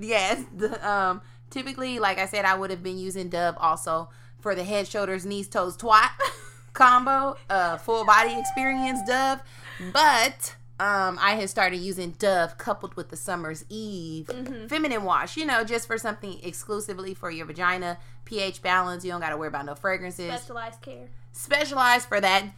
yes, 0.00 0.42
the, 0.56 0.88
um, 0.88 1.20
typically, 1.50 1.98
like 1.98 2.18
I 2.18 2.26
said, 2.26 2.44
I 2.44 2.54
would 2.54 2.70
have 2.70 2.82
been 2.82 2.98
using 2.98 3.28
Dove 3.28 3.56
also 3.58 4.08
for 4.38 4.54
the 4.54 4.64
head, 4.64 4.86
shoulders, 4.86 5.26
knees, 5.26 5.48
toes, 5.48 5.76
twat 5.76 6.10
combo, 6.72 7.36
uh, 7.50 7.76
full 7.78 8.04
body 8.04 8.38
experience 8.38 9.00
Dove, 9.06 9.40
but. 9.92 10.56
Um, 10.78 11.18
I 11.22 11.36
had 11.36 11.48
started 11.48 11.78
using 11.78 12.10
Dove 12.10 12.58
coupled 12.58 12.96
with 12.96 13.08
the 13.08 13.16
Summer's 13.16 13.64
Eve 13.70 14.28
feminine 14.68 15.04
wash, 15.04 15.38
you 15.38 15.46
know, 15.46 15.64
just 15.64 15.86
for 15.86 15.96
something 15.96 16.38
exclusively 16.42 17.14
for 17.14 17.30
your 17.30 17.46
vagina, 17.46 17.96
pH 18.26 18.60
balance. 18.60 19.02
You 19.02 19.10
don't 19.10 19.22
got 19.22 19.30
to 19.30 19.38
worry 19.38 19.48
about 19.48 19.64
no 19.64 19.74
fragrances. 19.74 20.28
Specialized 20.28 20.82
care. 20.82 21.08
Specialized 21.32 22.06
for 22.06 22.20
that, 22.20 22.50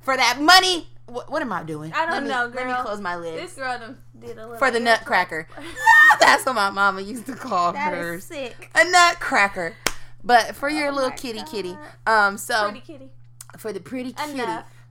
for 0.00 0.16
that 0.16 0.40
money. 0.40 0.88
What, 1.08 1.30
what 1.30 1.42
am 1.42 1.52
I 1.52 1.62
doing? 1.62 1.92
I 1.92 2.04
don't 2.06 2.10
Let 2.14 2.22
me- 2.22 2.28
know, 2.28 2.52
Let 2.54 2.66
me 2.66 2.74
close 2.82 3.00
my 3.00 3.16
lid. 3.16 3.38
This 3.42 3.54
girl 3.54 3.94
did 4.18 4.36
a 4.38 4.42
little 4.42 4.56
For 4.58 4.70
the 4.70 4.80
nutcracker. 4.80 5.48
That's 6.20 6.44
what 6.46 6.54
my 6.54 6.70
mama 6.70 7.00
used 7.00 7.26
to 7.26 7.34
call 7.34 7.72
That 7.72 7.94
hers. 7.94 8.24
sick. 8.24 8.70
A 8.74 8.84
nutcracker. 8.90 9.74
But 10.22 10.54
for 10.56 10.68
your 10.68 10.88
Oh 10.90 10.94
little 10.94 11.10
kitty 11.12 11.38
God. 11.38 11.48
kitty. 11.48 11.78
Um, 12.06 12.36
so 12.38 12.70
Pretty 12.70 12.80
kitty. 12.80 13.10
for 13.56 13.72
the 13.72 13.80
pretty 13.80 14.12
kitty. 14.12 14.42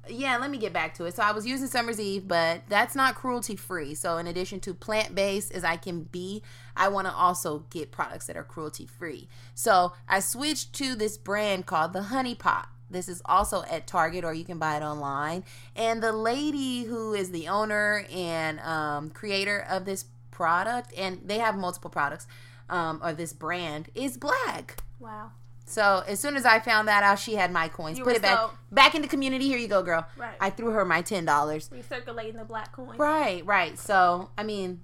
Yeah, 0.10 0.38
let 0.38 0.50
me 0.50 0.58
get 0.58 0.72
back 0.72 0.94
to 0.96 1.04
it. 1.06 1.16
So 1.18 1.22
I 1.22 1.34
was 1.34 1.46
using 1.46 1.68
Summer's 1.68 2.00
Eve, 2.00 2.30
but 2.30 2.62
that's 2.70 2.96
not 2.96 3.16
cruelty 3.16 3.58
free. 3.58 3.94
So 3.94 4.16
in 4.18 4.26
addition 4.26 4.62
to 4.62 4.74
plant 4.74 5.14
based 5.14 5.52
as 5.52 5.66
I 5.66 5.76
can 5.76 6.04
be, 6.04 6.42
I 6.78 6.88
want 6.88 7.08
to 7.08 7.14
also 7.14 7.66
get 7.70 7.92
products 7.92 8.26
that 8.28 8.38
are 8.38 8.44
cruelty 8.46 8.86
free. 8.86 9.28
So 9.54 9.92
I 10.08 10.22
switched 10.22 10.72
to 10.76 10.96
this 10.96 11.18
brand 11.18 11.66
called 11.66 11.92
the 11.92 12.04
Honey 12.04 12.36
Pot. 12.36 12.70
This 12.90 13.10
is 13.10 13.22
also 13.26 13.64
at 13.64 13.86
Target 13.88 14.24
or 14.24 14.34
you 14.34 14.46
can 14.46 14.60
buy 14.60 14.78
it 14.78 14.84
online. 14.84 15.44
And 15.76 16.02
the 16.02 16.12
lady 16.12 16.84
who 16.84 17.14
is 17.14 17.32
the 17.32 17.48
owner 17.48 18.06
and 18.14 18.60
um, 18.62 19.10
creator 19.10 19.66
of 19.70 19.86
this 19.86 20.06
product, 20.32 20.94
and 20.98 21.22
they 21.26 21.40
have 21.40 21.58
multiple 21.58 21.90
products 21.90 22.28
um, 22.70 23.00
or 23.04 23.14
this 23.14 23.34
brand, 23.34 23.90
is 23.96 24.18
black. 24.18 24.82
Wow. 25.00 25.32
So 25.66 26.02
as 26.08 26.20
soon 26.22 26.38
as 26.38 26.46
I 26.46 26.60
found 26.60 26.88
that 26.88 27.04
out, 27.04 27.20
she 27.20 27.36
had 27.36 27.52
my 27.52 27.68
coins. 27.68 27.98
You 27.98 28.06
Put 28.06 28.16
it 28.16 28.22
back 28.22 28.38
so- 28.38 28.52
back 28.72 28.96
in 28.96 29.02
the 29.02 29.08
community. 29.08 29.48
Here 29.48 29.58
you 29.58 29.68
go, 29.68 29.84
girl. 29.84 30.06
Right. 30.16 30.36
I 30.40 30.50
threw 30.50 30.72
her 30.72 30.86
my 30.86 31.02
ten 31.02 31.26
dollars. 31.26 31.70
Recirculating 31.70 32.38
the 32.38 32.46
black 32.46 32.72
coin. 32.72 32.96
Right, 32.96 33.46
right. 33.46 33.78
So 33.78 34.30
I 34.38 34.44
mean, 34.44 34.80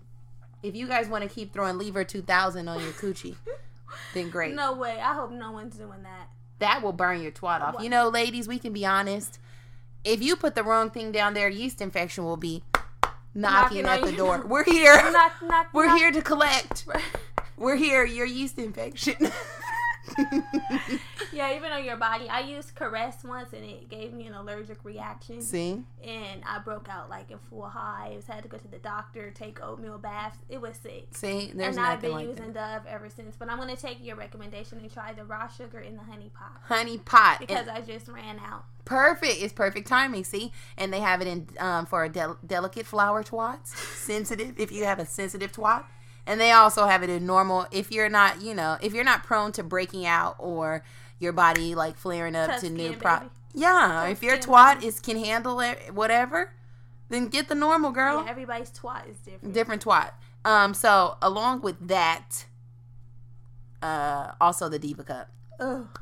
if 0.62 0.76
you 0.76 0.88
guys 0.90 1.08
want 1.08 1.24
to 1.24 1.30
keep 1.34 1.54
throwing 1.54 1.78
lever 1.78 2.04
two 2.04 2.22
thousand 2.22 2.68
on 2.68 2.82
your 2.82 2.92
coochie, 2.92 3.38
then 4.14 4.30
great. 4.30 4.56
No 4.56 4.74
way. 4.74 5.00
I 5.00 5.14
hope 5.14 5.32
no 5.32 5.52
one's 5.54 5.78
doing 5.78 6.04
that. 6.04 6.28
That 6.64 6.82
will 6.82 6.94
burn 6.94 7.22
your 7.22 7.32
twat 7.34 7.60
off. 7.62 7.76
You 7.84 7.90
know, 7.90 8.08
ladies, 8.08 8.48
we 8.48 8.58
can 8.58 8.72
be 8.72 8.86
honest. 8.86 9.38
If 10.06 10.22
you 10.24 10.38
put 10.38 10.56
the 10.56 10.64
wrong 10.64 10.90
thing 10.92 11.12
down 11.12 11.34
there, 11.34 11.50
yeast 11.50 11.82
infection 11.82 12.24
will 12.24 12.38
be 12.38 12.64
knocking, 13.36 13.84
Knocking 13.84 13.86
at 13.86 14.02
the 14.02 14.14
your- 14.16 14.38
door. 14.40 14.46
We're 14.48 14.64
here. 14.64 14.96
Knock, 15.12 15.34
knock, 15.46 15.68
We're 15.74 15.88
knock. 15.88 15.98
here 15.98 16.12
to 16.12 16.22
collect. 16.22 16.86
We're 17.58 17.76
here. 17.76 18.06
Your 18.06 18.26
yeast 18.26 18.58
infection. 18.58 19.16
yeah, 21.34 21.56
even 21.56 21.72
on 21.72 21.84
your 21.84 21.98
body. 21.98 22.30
I 22.30 22.42
used 22.42 22.76
Caress 22.76 23.24
once 23.24 23.54
and 23.54 23.64
it 23.64 23.90
gave 23.90 24.14
me 24.14 24.28
an 24.28 24.34
allergic 24.34 24.84
reaction. 24.84 25.42
See? 25.42 25.84
And 26.04 26.44
I 26.48 26.60
broke 26.60 26.88
out 26.90 27.10
like 27.10 27.32
in 27.32 27.38
full 27.50 27.68
hives. 27.68 28.28
Had 28.28 28.44
to 28.44 28.50
go 28.50 28.58
to 28.58 28.68
the 28.68 28.78
doctor, 28.80 29.32
take 29.32 29.62
oatmeal 29.64 29.98
baths. 29.98 30.38
It 30.50 30.62
was 30.62 30.76
sick. 30.78 31.08
See, 31.12 31.52
there's 31.54 31.78
and 31.78 31.86
I've 31.86 32.02
been 32.02 32.12
like 32.12 32.28
using 32.28 32.54
that. 32.54 32.84
Dove 32.84 32.94
ever 32.94 33.10
since. 33.10 33.36
But 33.38 33.50
I'm 33.50 33.58
gonna 33.58 33.76
take 33.76 34.04
your 34.04 34.16
recommendation 34.16 34.80
and 34.80 34.92
try 34.92 35.14
the 35.14 35.26
raw 35.26 35.48
sugar 35.48 35.80
in 35.80 35.96
the 35.96 36.04
honey 36.04 36.32
pot 36.34 36.62
Honey 36.64 36.98
pot. 36.98 37.40
and- 37.40 37.48
because 37.48 37.68
I 37.68 37.82
just 37.82 38.08
ran 38.08 38.40
out. 38.40 38.66
Perfect. 38.86 39.42
It's 39.42 39.54
perfect 39.54 39.88
timing. 39.88 40.26
See, 40.26 40.52
and 40.78 40.92
they 40.92 41.00
have 41.00 41.22
it 41.22 41.28
in 41.28 41.48
um, 41.58 41.86
for 41.86 42.04
a 42.04 42.10
del- 42.10 42.38
delicate 42.46 42.86
flower 42.86 43.24
twats, 43.24 43.68
sensitive. 43.96 44.60
If 44.60 44.74
you 44.74 44.84
have 44.84 45.00
a 45.00 45.06
sensitive 45.06 45.54
twat, 45.54 45.86
and 46.26 46.40
they 46.40 46.52
also 46.52 46.86
have 46.86 47.04
it 47.04 47.10
in 47.10 47.26
normal. 47.26 47.68
If 47.72 47.92
you're 47.92 48.10
not, 48.10 48.42
you 48.42 48.54
know, 48.54 48.78
if 48.82 48.94
you're 48.94 49.04
not 49.04 49.24
prone 49.24 49.52
to 49.54 49.64
breaking 49.64 50.06
out 50.06 50.36
or 50.40 50.84
your 51.20 51.34
body 51.34 51.76
like 51.76 51.98
flaring 51.98 52.36
up 52.36 52.60
to 52.60 52.70
new 52.70 52.94
pro. 52.94 53.20
baby. 53.20 53.30
Yeah, 53.56 54.08
if 54.08 54.24
your 54.24 54.38
twat 54.38 54.76
baby. 54.76 54.88
is 54.88 55.00
can 55.00 55.24
handle 55.24 55.60
it, 55.60 55.94
whatever, 55.94 56.54
then 57.10 57.28
get 57.28 57.50
the 57.50 57.56
normal 57.56 57.92
girl. 57.92 58.24
Yeah, 58.24 58.32
everybody's 58.32 58.72
twat 58.72 59.10
is 59.10 59.18
different. 59.18 59.54
Different 59.54 59.86
twat. 59.86 60.12
Um. 60.46 60.74
So 60.74 61.18
along 61.22 61.62
with 61.62 61.88
that, 61.88 62.46
uh, 63.82 64.32
also 64.42 64.70
the 64.70 64.80
diva 64.80 65.04
cup. 65.04 65.30
Ugh. 65.60 66.00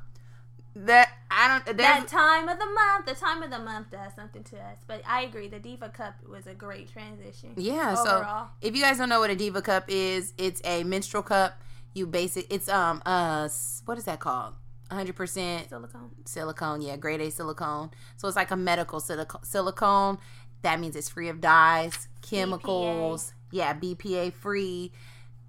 That 0.75 1.09
I 1.29 1.47
don't. 1.47 1.77
That 1.77 2.07
time 2.07 2.47
of 2.47 2.57
the 2.57 2.65
month, 2.65 3.05
the 3.05 3.13
time 3.13 3.43
of 3.43 3.49
the 3.51 3.59
month 3.59 3.91
does 3.91 4.13
something 4.15 4.43
to 4.45 4.57
us. 4.57 4.77
But 4.87 5.01
I 5.07 5.23
agree, 5.23 5.49
the 5.49 5.59
Diva 5.59 5.89
Cup 5.89 6.15
was 6.29 6.47
a 6.47 6.53
great 6.53 6.91
transition. 6.91 7.53
Yeah, 7.57 7.95
overall. 7.99 8.47
so 8.61 8.67
if 8.67 8.75
you 8.75 8.81
guys 8.81 8.97
don't 8.97 9.09
know 9.09 9.19
what 9.19 9.29
a 9.29 9.35
diva 9.35 9.61
cup 9.61 9.85
is, 9.89 10.33
it's 10.37 10.61
a 10.63 10.83
menstrual 10.83 11.23
cup. 11.23 11.59
You 11.93 12.07
basic 12.07 12.47
it's 12.49 12.69
um 12.69 13.01
uh 13.05 13.49
what 13.85 13.97
is 13.97 14.05
that 14.05 14.19
called? 14.19 14.53
100% 14.91 15.69
silicone. 15.69 16.11
silicone, 16.25 16.81
yeah, 16.81 16.97
grade 16.97 17.21
A 17.21 17.31
silicone. 17.31 17.91
So 18.17 18.27
it's 18.27 18.35
like 18.35 18.51
a 18.51 18.57
medical 18.57 18.99
silico- 18.99 19.45
silicone. 19.45 20.17
That 20.63 20.79
means 20.79 20.95
it's 20.95 21.09
free 21.09 21.29
of 21.29 21.39
dyes, 21.41 22.07
chemicals. 22.21 23.33
Yeah, 23.51 23.73
BPA 23.73 24.33
free. 24.33 24.91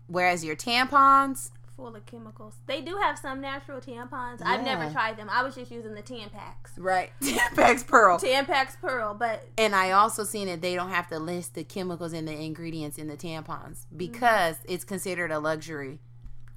Whereas 0.06 0.44
your 0.44 0.56
tampons, 0.56 1.50
full 1.76 1.94
of 1.96 2.04
chemicals. 2.06 2.54
They 2.66 2.80
do 2.80 2.96
have 2.96 3.18
some 3.18 3.40
natural 3.40 3.80
tampons. 3.80 4.40
I've 4.44 4.62
never 4.64 4.90
tried 4.90 5.16
them. 5.16 5.28
I 5.30 5.42
was 5.42 5.54
just 5.54 5.70
using 5.70 5.94
the 5.94 6.02
Tampax. 6.02 6.72
right? 6.76 7.10
Tampax 7.22 7.86
Pearl. 7.86 8.18
Tampax 8.18 8.78
Pearl, 8.80 9.14
but 9.14 9.46
And 9.56 9.74
I 9.74 9.92
also 9.92 10.24
seen 10.24 10.46
that 10.48 10.60
they 10.60 10.74
don't 10.74 10.90
have 10.90 11.08
to 11.08 11.18
list 11.18 11.54
the 11.54 11.64
chemicals 11.64 12.12
and 12.12 12.28
the 12.28 12.32
ingredients 12.38 12.98
in 12.98 13.08
the 13.08 13.16
tampons 13.16 13.86
mm-hmm. 13.86 13.96
because 13.98 14.56
it's 14.66 14.84
considered 14.84 15.30
a 15.30 15.38
luxury. 15.38 15.98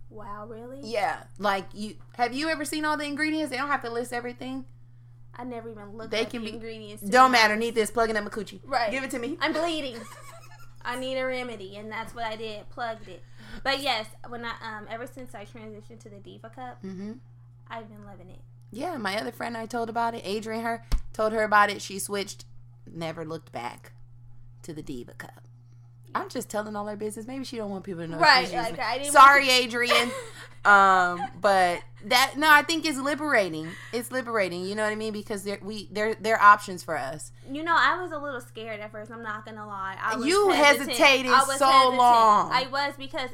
wow, 0.10 0.46
really? 0.48 0.80
Yeah, 0.84 1.24
like 1.40 1.66
you 1.74 1.96
have 2.18 2.34
you 2.34 2.50
ever 2.50 2.66
seen 2.66 2.86
all 2.86 2.98
the 2.98 3.06
ingredients? 3.06 3.52
They 3.52 3.58
don't 3.58 3.70
have 3.70 3.82
to 3.84 3.90
list 3.90 4.14
everything. 4.14 4.66
I 5.38 5.44
never 5.44 5.70
even 5.70 5.98
looked 5.98 6.12
They 6.12 6.22
at 6.22 6.30
can 6.30 6.44
the 6.44 6.48
be- 6.52 6.56
ingredients. 6.56 7.04
Don't 7.04 7.32
matter. 7.32 7.58
Need 7.58 7.76
this 7.76 7.92
plugging 7.92 8.16
up 8.16 8.24
my 8.24 8.30
coochie. 8.30 8.62
Right. 8.64 8.90
Give 8.90 9.04
it 9.04 9.12
to 9.12 9.20
me. 9.20 9.38
I'm 9.42 9.52
bleeding. 9.52 9.98
I 10.86 10.96
need 10.98 11.18
a 11.18 11.26
remedy, 11.26 11.76
and 11.78 11.92
that's 11.92 12.14
what 12.14 12.26
I 12.26 12.36
did. 12.36 12.70
Plugged 12.70 13.08
it. 13.08 13.24
But 13.64 13.82
yes, 13.82 14.08
when 14.28 14.46
I 14.46 14.52
um 14.62 14.88
ever 14.90 15.08
since 15.08 15.34
I 15.36 15.46
transitioned 15.46 16.00
to 16.02 16.10
the 16.10 16.18
Diva 16.20 16.50
Cup, 16.50 16.82
hmm 16.82 17.14
I've 17.70 17.90
been 17.90 18.06
loving 18.06 18.30
it. 18.30 18.40
Yeah, 18.72 18.98
my 18.98 19.20
other 19.20 19.32
friend 19.32 19.58
I 19.58 19.66
told 19.66 19.90
about 19.90 20.14
it, 20.16 20.22
Adrian, 20.24 20.64
her 20.64 20.86
told 21.14 21.34
her 21.34 21.44
about 21.44 21.70
it. 21.70 21.82
She 21.82 21.98
switched, 22.00 22.46
never 22.92 23.26
looked 23.26 23.52
back 23.52 23.94
to 24.64 24.74
the 24.74 24.84
Diva 24.84 25.14
Cup. 25.14 25.48
I'm 26.16 26.30
just 26.30 26.50
telling 26.50 26.76
all 26.78 26.88
her 26.88 26.96
business. 26.96 27.28
Maybe 27.28 27.44
she 27.44 27.58
don't 27.58 27.70
want 27.70 27.84
people 27.84 28.02
to 28.02 28.08
know. 28.08 28.18
Right, 28.18 28.52
like. 28.52 28.80
I 28.80 29.00
didn't 29.00 29.12
Sorry, 29.12 29.48
want 29.48 29.62
Adrian. 29.64 30.12
um, 30.66 31.20
but 31.42 31.82
that 32.06 32.36
no, 32.38 32.50
I 32.50 32.62
think 32.62 32.86
it's 32.86 32.98
liberating. 32.98 33.68
It's 33.92 34.12
liberating. 34.12 34.64
You 34.64 34.76
know 34.76 34.84
what 34.84 34.94
I 34.94 34.96
mean? 34.96 35.12
Because 35.12 35.44
they're 35.44 35.60
we 35.62 35.90
they're 35.92 36.16
they're 36.16 36.42
options 36.42 36.84
for 36.84 36.98
us. 36.98 37.34
You 37.52 37.64
know, 37.64 37.76
I 37.78 38.02
was 38.02 38.14
a 38.14 38.18
little 38.18 38.40
scared 38.40 38.80
at 38.80 38.94
first. 38.94 39.12
I'm 39.12 39.24
not 39.24 39.46
gonna 39.46 39.68
lie. 39.68 39.98
I 40.02 40.16
was 40.16 40.26
You 40.26 40.52
hesitant. 40.52 40.92
hesitated 40.92 41.32
I 41.32 41.44
was 41.46 41.60
so 41.60 41.68
hesitant. 41.68 41.98
long. 41.98 42.52
I 42.52 42.68
was 42.72 42.94
because 42.98 43.32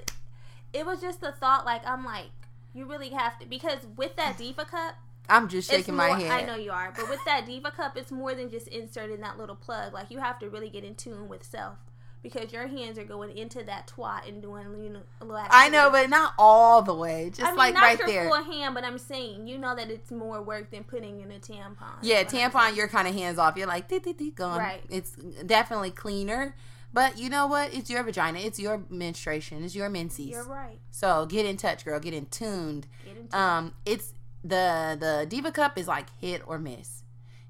it 0.74 0.84
was 0.84 1.00
just 1.02 1.22
the 1.22 1.32
thought. 1.32 1.64
Like 1.66 1.86
I'm 1.86 2.04
like, 2.04 2.32
you 2.74 2.86
really 2.86 3.10
have 3.10 3.38
to 3.40 3.46
because 3.46 3.80
with 3.96 4.16
that 4.16 4.40
Diva 4.40 4.66
Cup, 4.66 4.96
I'm 5.30 5.50
just 5.50 5.70
shaking 5.70 5.96
more, 5.96 6.10
my 6.10 6.20
head. 6.20 6.32
I 6.32 6.46
know 6.48 6.56
you 6.56 6.72
are, 6.72 6.92
but 6.96 7.08
with 7.10 7.24
that 7.26 7.46
Diva 7.46 7.70
Cup, 7.70 7.96
it's 7.96 8.12
more 8.12 8.34
than 8.34 8.50
just 8.50 8.68
inserting 8.70 9.22
that 9.22 9.38
little 9.38 9.56
plug. 9.56 9.94
Like 9.94 10.10
you 10.10 10.18
have 10.18 10.40
to 10.40 10.50
really 10.50 10.70
get 10.72 10.84
in 10.84 10.96
tune 10.96 11.30
with 11.30 11.44
self 11.44 11.78
because 12.24 12.52
your 12.54 12.68
hands 12.68 12.98
are 12.98 13.04
going 13.04 13.36
into 13.38 13.64
that 13.64 13.88
twat 13.88 14.28
and 14.28 14.42
doing 14.42 14.84
you 14.84 14.90
know 14.90 15.02
a 15.20 15.26
little. 15.26 15.46
I 15.50 15.70
know, 15.70 15.90
but 15.90 16.10
not 16.10 16.34
all 16.38 16.82
the 16.82 16.94
way. 16.94 17.32
Just 17.34 17.56
like 17.58 17.58
right 17.58 17.58
there 17.58 17.58
I 17.58 17.64
mean, 17.66 17.74
like 17.74 17.74
not 17.74 17.82
right 17.82 18.00
your 18.00 18.08
there. 18.08 18.30
full 18.30 18.44
hand, 18.44 18.76
but 18.76 18.84
I'm 18.84 18.98
saying 18.98 19.48
you 19.48 19.58
know 19.58 19.76
that 19.76 19.90
it's 19.90 20.12
more 20.12 20.42
work 20.42 20.72
than 20.72 20.84
putting 20.84 21.22
in 21.22 21.32
a 21.32 21.40
tampon. 21.40 21.98
Yeah, 22.02 22.24
tampon, 22.24 22.76
you're 22.76 22.88
kind 22.88 23.08
of 23.08 23.14
hands 23.14 23.38
off. 23.38 23.58
You're 23.58 23.68
like, 23.68 23.88
dee, 23.88 24.00
dee, 24.00 24.14
dee, 24.14 24.32
gone. 24.32 24.60
Right. 24.60 24.82
It's 24.90 25.12
definitely 25.46 25.92
cleaner. 25.92 26.56
But 26.94 27.18
you 27.18 27.30
know 27.30 27.48
what? 27.48 27.74
It's 27.74 27.90
your 27.90 28.04
vagina. 28.04 28.40
It's 28.40 28.60
your 28.60 28.84
menstruation. 28.90 29.64
It's 29.64 29.76
your 29.76 29.90
menses. 29.90 30.28
You're 30.28 30.44
right. 30.44 30.78
So 30.92 31.26
get 31.26 31.46
in 31.46 31.56
touch, 31.56 31.86
girl. 31.86 32.00
Get 32.00 32.14
in 32.14 32.26
tuned. 32.26 32.88
Get 33.06 33.18
into 33.18 33.38
Um, 33.38 33.74
it's 33.86 34.14
the 34.44 34.98
the 35.00 35.26
Diva 35.28 35.52
Cup 35.52 35.78
is 35.78 35.88
like 35.88 36.08
hit 36.20 36.42
or 36.46 36.60
miss. 36.60 37.01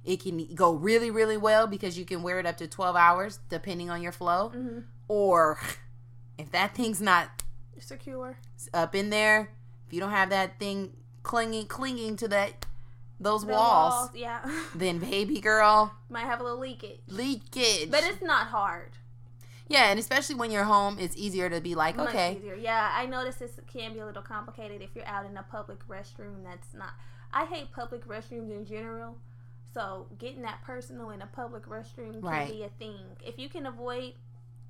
It 0.03 0.21
can 0.21 0.53
go 0.55 0.73
really, 0.73 1.11
really 1.11 1.37
well 1.37 1.67
because 1.67 1.97
you 1.97 2.05
can 2.05 2.23
wear 2.23 2.39
it 2.39 2.45
up 2.45 2.57
to 2.57 2.67
12 2.67 2.95
hours 2.95 3.39
depending 3.49 3.89
on 3.89 4.01
your 4.01 4.11
flow. 4.11 4.49
hmm 4.49 4.79
Or 5.07 5.59
if 6.37 6.51
that 6.51 6.73
thing's 6.75 7.01
not 7.01 7.43
secure. 7.79 8.37
up 8.73 8.95
in 8.95 9.09
there, 9.11 9.49
if 9.87 9.93
you 9.93 9.99
don't 9.99 10.11
have 10.11 10.29
that 10.31 10.59
thing 10.59 10.93
clinging 11.23 11.67
clinging 11.67 12.15
to 12.17 12.27
that 12.29 12.65
those 13.19 13.45
The 13.45 13.51
walls, 13.53 14.09
yeah, 14.15 14.39
then 14.75 14.97
baby 14.97 15.39
girl, 15.39 15.93
might 16.09 16.25
have 16.25 16.39
a 16.39 16.43
little 16.43 16.57
leakage, 16.59 17.01
leakage. 17.07 17.91
but 17.91 18.03
it's 18.03 18.23
not 18.23 18.47
hard. 18.47 18.93
yeah, 19.67 19.91
and 19.91 19.99
especially 19.99 20.33
when 20.33 20.49
you're 20.49 20.63
home, 20.63 20.97
it's 20.99 21.15
easier 21.15 21.47
to 21.47 21.61
be 21.61 21.75
like, 21.75 21.97
Much 21.97 22.09
okay, 22.09 22.37
easier. 22.37 22.55
Yeah, 22.55 22.89
I 22.91 23.05
notice 23.05 23.35
this 23.35 23.51
can 23.71 23.93
be 23.93 23.99
a 23.99 24.05
little 24.07 24.23
complicated 24.23 24.81
if 24.81 24.95
you're 24.95 25.05
out 25.05 25.27
in 25.27 25.37
a 25.37 25.43
public 25.43 25.87
restroom. 25.87 26.43
That's 26.43 26.73
not. 26.73 26.93
I 27.31 27.45
hate 27.45 27.71
public 27.71 28.07
restrooms 28.07 28.49
in 28.49 28.65
general. 28.65 29.17
So 29.73 30.07
getting 30.17 30.41
that 30.41 30.61
personal 30.63 31.11
in 31.11 31.21
a 31.21 31.27
public 31.27 31.65
restroom 31.67 32.13
can 32.13 32.21
Right. 32.21 32.49
be 32.51 32.63
a 32.63 32.69
thing. 32.69 32.99
If 33.25 33.39
you 33.39 33.47
can 33.49 33.65
avoid 33.65 34.13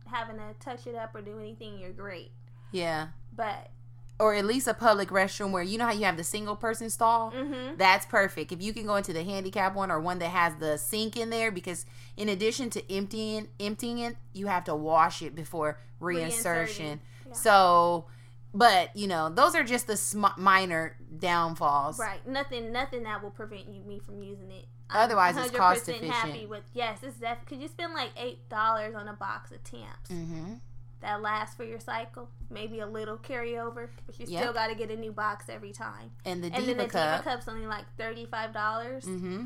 having 0.05 0.37
to 0.37 0.53
touch 0.59 0.85
it 0.87 0.95
up 0.95 1.15
or 1.15 1.21
do 1.21 1.39
anything, 1.39 1.79
you're 1.79 1.91
great. 1.91 2.31
yeah, 2.71 3.07
But 3.35 3.71
or 4.19 4.35
at 4.35 4.45
least 4.45 4.67
a 4.67 4.73
public 4.75 5.09
restroom 5.09 5.49
where 5.51 5.63
you 5.63 5.79
know 5.79 5.85
how 5.85 5.91
you 5.91 6.05
have 6.05 6.15
the 6.17 6.23
single 6.23 6.55
person 6.55 6.91
stall. 6.91 7.31
mm-hmm. 7.31 7.75
That's 7.77 8.05
perfect. 8.05 8.51
If 8.51 8.61
you 8.61 8.71
can 8.71 8.85
go 8.85 8.95
into 8.95 9.13
the 9.13 9.23
handicap 9.23 9.73
one 9.73 9.89
or 9.89 9.99
one 9.99 10.19
that 10.19 10.29
has 10.29 10.55
the 10.57 10.77
sink 10.77 11.17
in 11.17 11.31
there, 11.31 11.49
because 11.49 11.87
in 12.17 12.29
addition 12.29 12.69
to 12.71 12.91
emptying 12.93 13.47
emptying 13.59 13.97
it, 13.97 14.17
you 14.33 14.45
have 14.45 14.63
to 14.65 14.75
wash 14.75 15.23
it 15.23 15.33
before 15.33 15.79
reinsertion. 15.99 16.99
Yeah. 17.27 17.33
So, 17.33 18.05
but 18.53 18.95
you 18.95 19.07
know, 19.07 19.29
those 19.29 19.55
are 19.55 19.63
just 19.63 19.87
the 19.87 19.97
sm- 19.97 20.25
minor 20.37 20.97
downfalls. 21.17 21.97
Right. 21.97 22.25
Nothing. 22.27 22.71
Nothing 22.71 23.03
that 23.03 23.23
will 23.23 23.31
prevent 23.31 23.69
you 23.69 23.81
me 23.83 23.97
from 23.99 24.21
using 24.21 24.51
it. 24.51 24.65
Otherwise, 24.93 25.37
it's 25.37 25.51
cost 25.51 25.85
100% 25.87 26.03
Happy 26.09 26.45
with 26.45 26.63
yes, 26.73 26.99
it's 27.03 27.17
def. 27.17 27.45
Could 27.45 27.61
you 27.61 27.67
spend 27.67 27.93
like 27.93 28.09
eight 28.17 28.47
dollars 28.49 28.95
on 28.95 29.07
a 29.07 29.13
box 29.13 29.51
of 29.51 29.63
Tamps 29.63 30.09
Mm-hmm. 30.09 30.53
that 31.01 31.21
lasts 31.21 31.55
for 31.55 31.63
your 31.63 31.79
cycle? 31.79 32.29
Maybe 32.49 32.79
a 32.79 32.87
little 32.87 33.17
carryover, 33.17 33.87
but 34.05 34.19
you 34.19 34.25
Yep. 34.27 34.41
still 34.41 34.53
got 34.53 34.67
to 34.67 34.75
get 34.75 34.91
a 34.91 34.95
new 34.97 35.11
box 35.11 35.45
every 35.49 35.71
time. 35.71 36.11
And 36.25 36.43
the 36.43 36.47
and 36.53 36.67
then 36.67 36.77
the 36.77 36.87
cup. 36.87 37.23
Diva 37.23 37.29
Cup's 37.35 37.47
only 37.47 37.65
like 37.67 37.85
thirty 37.97 38.25
five 38.25 38.53
dollars, 38.53 39.05
Mm-hmm. 39.05 39.45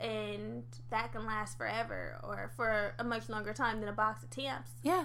and 0.00 0.62
that 0.90 1.12
can 1.12 1.26
last 1.26 1.56
forever 1.58 2.18
or 2.22 2.50
for 2.56 2.94
a 2.98 3.04
much 3.04 3.28
longer 3.28 3.52
time 3.52 3.80
than 3.80 3.88
a 3.88 3.92
box 3.92 4.22
of 4.22 4.30
Tamps. 4.30 4.70
Yeah. 4.82 5.04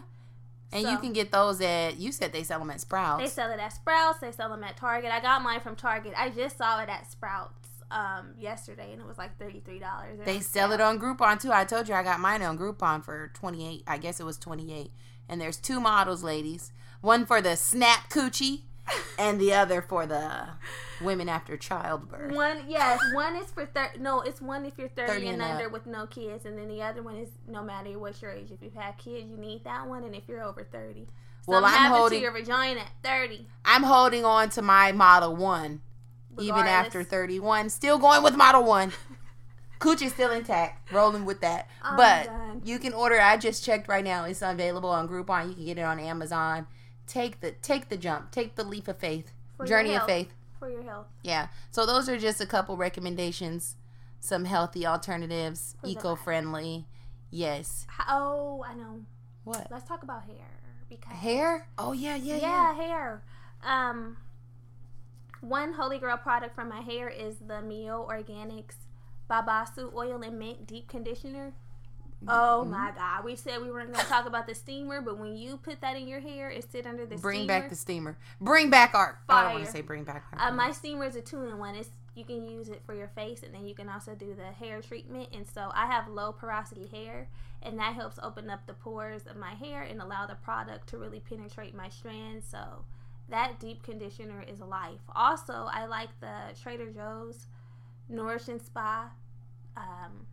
And 0.74 0.84
you 0.88 0.98
can 1.00 1.12
get 1.12 1.34
those 1.34 1.60
at. 1.60 1.98
You 1.98 2.14
said 2.14 2.32
they 2.32 2.44
sell 2.44 2.60
them 2.60 2.70
at 2.70 2.80
Sprouts. 2.80 3.22
They 3.22 3.28
sell 3.30 3.52
it 3.52 3.60
at 3.60 3.74
Sprouts. 3.74 4.20
They 4.20 4.32
sell 4.32 4.48
them 4.48 4.64
at 4.64 4.78
Target. 4.78 5.12
I 5.12 5.20
got 5.20 5.42
mine 5.42 5.60
from 5.60 5.76
Target. 5.76 6.14
I 6.16 6.30
just 6.30 6.58
saw 6.58 6.80
it 6.82 6.88
at 6.88 7.12
Sprouts 7.12 7.61
um, 7.92 8.34
yesterday, 8.40 8.92
and 8.92 9.02
it 9.02 9.08
was 9.08 9.18
like 9.18 9.38
thirty 9.38 9.60
three 9.60 9.80
dollars. 9.80 10.20
They 10.26 10.40
sell 10.40 10.72
it 10.72 10.82
on 10.82 11.00
Groupon 11.00 11.40
too. 11.40 11.52
I 11.52 11.66
told 11.66 11.88
you 11.88 11.94
I 11.94 12.04
got 12.04 12.20
mine 12.20 12.42
on 12.42 12.58
Groupon 12.58 13.04
for 13.04 13.30
28. 13.34 13.84
I 13.88 13.98
guess 13.98 14.20
it 14.20 14.24
was 14.26 14.38
28. 14.38 14.92
And 15.30 15.40
there's 15.40 15.58
two 15.58 15.80
models, 15.80 16.24
ladies. 16.24 16.72
One 17.02 17.26
for 17.26 17.42
the 17.42 17.56
snap 17.56 18.10
coochie 18.10 18.62
and 19.20 19.40
the 19.40 19.54
other 19.54 19.82
for 19.82 20.06
the 20.06 20.50
women 21.02 21.30
after 21.30 21.56
childbirth. 21.58 22.34
One, 22.34 22.64
yes, 22.68 23.00
one 23.14 23.36
is 23.36 23.48
for 23.52 23.66
thirty. 23.66 24.00
No, 24.00 24.22
it's 24.22 24.42
one 24.42 24.66
if 24.66 24.78
you're 24.78 24.90
thirty, 24.90 25.12
30 25.14 25.28
and, 25.28 25.42
and 25.42 25.52
under 25.52 25.66
up. 25.68 25.72
with 25.72 25.86
no 25.86 26.06
kids, 26.08 26.46
and 26.46 26.58
then 26.58 26.68
the 26.68 26.82
other 26.82 27.02
one 27.02 27.16
is 27.16 27.30
no 27.48 27.64
matter 27.64 27.98
what 27.98 28.22
your 28.22 28.32
age. 28.32 28.52
If 28.52 28.62
you've 28.62 28.74
had 28.74 28.98
kids, 28.98 29.30
you 29.30 29.38
need 29.38 29.64
that 29.64 29.88
one, 29.88 30.04
and 30.04 30.16
if 30.16 30.24
you're 30.28 30.44
over 30.44 30.64
thirty, 30.64 31.08
Well, 31.48 31.62
Something 31.62 31.82
I'm 31.82 31.92
holding- 31.92 32.20
to 32.20 32.24
your 32.24 32.32
vagina 32.34 32.82
at 32.82 32.92
thirty. 33.04 33.48
I'm 33.66 33.84
holding 33.84 34.26
on 34.26 34.50
to 34.52 34.62
my 34.62 34.92
Model 34.92 35.36
1 36.36 36.46
even 36.46 36.68
after 36.68 37.04
31. 37.04 37.70
Still 37.70 37.98
going 37.98 38.24
with 38.24 38.36
Model 38.36 38.64
1. 38.64 38.92
Coochie's 39.80 40.14
still 40.14 40.32
intact. 40.32 40.92
Rolling 40.92 41.26
with 41.26 41.42
that. 41.42 41.68
I'm 41.82 41.98
but 41.98 42.26
done. 42.26 42.62
you 42.64 42.78
can 42.78 42.94
order. 42.94 43.20
I 43.20 43.38
just 43.38 43.66
checked 43.66 43.88
right 43.88 44.04
now. 44.04 44.26
It's 44.26 44.42
available 44.42 44.90
on 44.90 45.08
Groupon. 45.08 45.50
You 45.50 45.56
can 45.56 45.66
get 45.66 45.78
it 45.80 45.82
on 45.82 46.00
Amazon. 46.00 46.68
Take 47.08 47.42
the 47.42 47.52
take 47.52 47.90
the 47.90 47.98
jump. 47.98 48.32
Take 48.32 48.56
the 48.56 48.64
leap 48.64 48.88
of 48.88 48.98
faith. 48.98 49.34
For 49.58 49.66
Journey 49.66 49.96
of 49.96 50.06
faith. 50.06 50.34
for 50.60 50.70
your 50.70 50.84
health. 50.84 51.08
Yeah. 51.24 51.48
So 51.72 51.86
those 51.86 52.08
are 52.08 52.18
just 52.18 52.40
a 52.40 52.46
couple 52.46 52.78
recommendations. 52.78 53.76
Some 54.20 54.46
healthy 54.46 54.86
alternatives, 54.86 55.76
eco 55.84 56.16
friendly. 56.16 56.86
Yes. 57.32 57.88
Oh, 58.08 58.64
I 58.68 58.76
know. 58.76 59.02
What? 59.44 59.68
Let's 59.72 59.88
talk 59.88 60.04
about 60.04 60.26
hair 60.26 60.62
because 60.90 61.18
Hair? 61.18 61.68
Oh 61.78 61.94
yeah, 61.94 62.16
yeah, 62.16 62.36
yeah, 62.36 62.42
yeah. 62.42 62.74
hair. 62.76 63.24
Um, 63.64 64.18
one 65.42 65.74
holy 65.74 66.00
grail 66.00 66.18
product 66.18 66.56
for 66.56 66.66
my 66.66 66.82
hair 66.82 67.10
is 67.10 67.38
the 67.46 67.62
Mielle 67.62 68.08
Organics 68.10 68.76
Babassu 69.30 69.94
Oil 69.96 70.22
and 70.22 70.38
Mint 70.40 70.66
Deep 70.68 70.88
Conditioner. 70.88 71.54
Oh 72.28 72.60
Mm-hmm. 72.62 72.72
my 72.72 72.92
God! 72.96 73.26
We 73.26 73.36
said 73.36 73.62
we 73.64 73.72
weren't 73.72 73.92
going 73.92 74.06
to 74.06 74.10
talk 74.12 74.28
about 74.28 74.46
the 74.46 74.54
steamer, 74.54 75.02
but 75.02 75.18
when 75.18 75.36
you 75.36 75.58
put 75.58 75.82
that 75.82 75.96
in 75.98 76.08
your 76.08 76.20
hair 76.20 76.50
and 76.50 76.64
sit 76.64 76.86
under 76.86 77.04
the 77.08 77.18
Bring 77.18 77.40
steamer, 77.40 77.48
back 77.48 77.70
the 77.70 77.76
steamer. 77.76 78.16
Bring 78.40 78.70
back 78.70 78.94
our. 78.94 79.20
I 79.28 79.42
don't 79.44 79.54
want 79.54 79.66
to 79.66 79.72
Fire. 79.72 79.82
say 79.82 79.82
bring 79.82 80.04
back. 80.04 80.26
Our 80.38 80.50
Uh, 80.50 80.52
my 80.52 80.72
steamer 80.72 81.06
is 81.06 81.16
a 81.16 81.22
two-in-one. 81.22 81.74
It's 81.74 81.90
you 82.14 82.24
can 82.26 82.46
use 82.48 82.70
it 82.70 82.84
for 82.86 82.94
your 82.94 83.08
face, 83.08 83.42
and 83.42 83.56
then 83.56 83.66
you 83.66 83.74
can 83.74 83.90
also 83.90 84.14
do 84.14 84.36
the 84.36 84.52
hair 84.52 84.82
treatment. 84.82 85.30
And 85.34 85.48
so 85.48 85.72
I 85.74 85.88
have 85.88 86.08
low 86.10 86.32
porosity 86.32 86.86
hair, 86.92 87.28
and 87.64 87.80
that 87.80 87.96
helps 87.96 88.20
open 88.22 88.52
up 88.52 88.68
the 88.68 88.74
pores 88.74 89.26
of 89.26 89.36
my 89.36 89.56
hair 89.56 89.82
and 89.82 90.00
allow 90.00 90.28
the 90.28 90.36
product 90.36 90.90
to 90.90 91.00
really 91.00 91.22
penetrate 91.22 91.74
my 91.74 91.90
strands. 91.90 92.46
So 92.48 92.86
that 93.32 93.60
deep 93.60 93.84
conditioner 93.84 94.44
is 94.48 94.60
life. 94.60 95.00
Also, 95.16 95.68
I 95.72 95.86
like 95.86 96.10
the 96.20 96.32
Trader 96.62 96.92
Joe's 96.92 97.48
Nourish 98.10 98.48
and 98.48 98.62
Spa 98.62 99.10
um, 99.76 100.26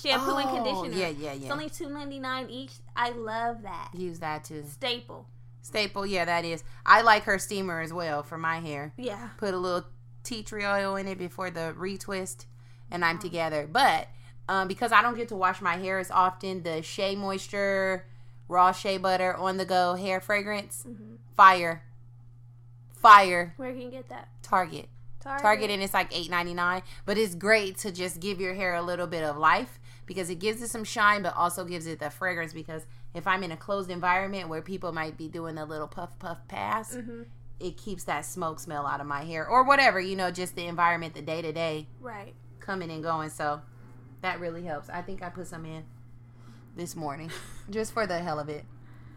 shampoo 0.00 0.36
and 0.36 0.48
Oh, 0.50 0.52
conditioner. 0.54 0.96
Yeah, 0.96 1.08
yeah, 1.08 1.32
yeah. 1.32 1.42
It's 1.42 1.50
only 1.50 1.70
two 1.70 1.88
ninety 1.88 2.18
nine 2.20 2.48
each. 2.50 2.72
I 2.94 3.10
love 3.10 3.62
that 3.62 3.90
Use 3.94 4.18
that 4.20 4.44
too. 4.44 4.64
staple. 4.70 5.26
Staple, 5.62 6.06
yeah, 6.06 6.24
that 6.24 6.44
is. 6.44 6.62
I 6.84 7.02
like 7.02 7.24
her 7.24 7.38
steamer 7.38 7.80
as 7.80 7.92
well 7.92 8.22
for 8.22 8.38
my 8.38 8.60
hair. 8.60 8.92
Yeah. 8.96 9.30
Put 9.36 9.52
a 9.54 9.58
little 9.58 9.84
tea 10.22 10.42
tree 10.42 10.64
oil 10.64 10.94
in 10.96 11.08
it 11.08 11.18
before 11.18 11.50
the 11.50 11.74
retwist, 11.76 12.46
and 12.90 13.04
I'm 13.04 13.18
together. 13.18 13.68
But 13.70 14.08
um, 14.48 14.68
because 14.68 14.92
I 14.92 15.02
don't 15.02 15.16
get 15.16 15.28
to 15.28 15.36
wash 15.36 15.60
my 15.60 15.76
hair 15.76 15.98
as 15.98 16.10
often, 16.10 16.62
the 16.62 16.82
Shea 16.82 17.16
Moisture 17.16 18.06
Raw 18.48 18.70
Shea 18.70 18.96
Butter 18.98 19.34
on 19.34 19.56
the 19.56 19.64
go 19.64 19.94
hair 19.94 20.20
fragrance, 20.20 20.82
hmm 20.84 21.14
fire, 21.36 21.82
fire. 22.96 23.54
Where 23.56 23.72
can 23.72 23.82
you 23.82 23.90
get 23.90 24.08
that? 24.08 24.28
Target. 24.42 24.88
Target 25.20 25.70
and 25.70 25.82
it's 25.82 25.92
like 25.92 26.16
eight 26.16 26.30
ninety 26.30 26.54
nine, 26.54 26.82
but 27.04 27.18
it's 27.18 27.34
great 27.34 27.76
to 27.78 27.90
just 27.90 28.20
give 28.20 28.40
your 28.40 28.54
hair 28.54 28.74
a 28.76 28.82
little 28.82 29.08
bit 29.08 29.24
of 29.24 29.36
life 29.36 29.80
because 30.06 30.30
it 30.30 30.36
gives 30.38 30.62
it 30.62 30.68
some 30.68 30.84
shine, 30.84 31.22
but 31.24 31.34
also 31.34 31.64
gives 31.64 31.86
it 31.88 31.98
the 31.98 32.10
fragrance. 32.10 32.52
Because 32.52 32.86
if 33.12 33.26
I'm 33.26 33.42
in 33.42 33.50
a 33.50 33.56
closed 33.56 33.90
environment 33.90 34.48
where 34.48 34.62
people 34.62 34.92
might 34.92 35.16
be 35.16 35.26
doing 35.26 35.58
a 35.58 35.64
little 35.64 35.88
puff 35.88 36.16
puff 36.20 36.46
pass, 36.46 36.94
hmm 36.94 37.22
it 37.58 37.78
keeps 37.78 38.04
that 38.04 38.26
smoke 38.26 38.60
smell 38.60 38.86
out 38.86 39.00
of 39.00 39.06
my 39.06 39.24
hair 39.24 39.48
or 39.48 39.64
whatever 39.64 39.98
you 39.98 40.14
know, 40.14 40.30
just 40.30 40.54
the 40.56 40.66
environment, 40.66 41.14
the 41.14 41.22
day 41.22 41.40
to 41.40 41.52
day 41.52 41.86
Right. 42.02 42.34
coming 42.60 42.90
and 42.90 43.02
going. 43.02 43.30
So 43.30 43.62
that 44.20 44.38
really 44.40 44.62
helps. 44.62 44.90
I 44.90 45.00
think 45.00 45.22
I 45.22 45.30
put 45.30 45.46
some 45.46 45.64
in 45.64 45.82
this 46.76 46.94
morning 46.94 47.30
just 47.70 47.92
for 47.94 48.06
the 48.06 48.18
hell 48.18 48.38
of 48.38 48.50
it. 48.50 48.64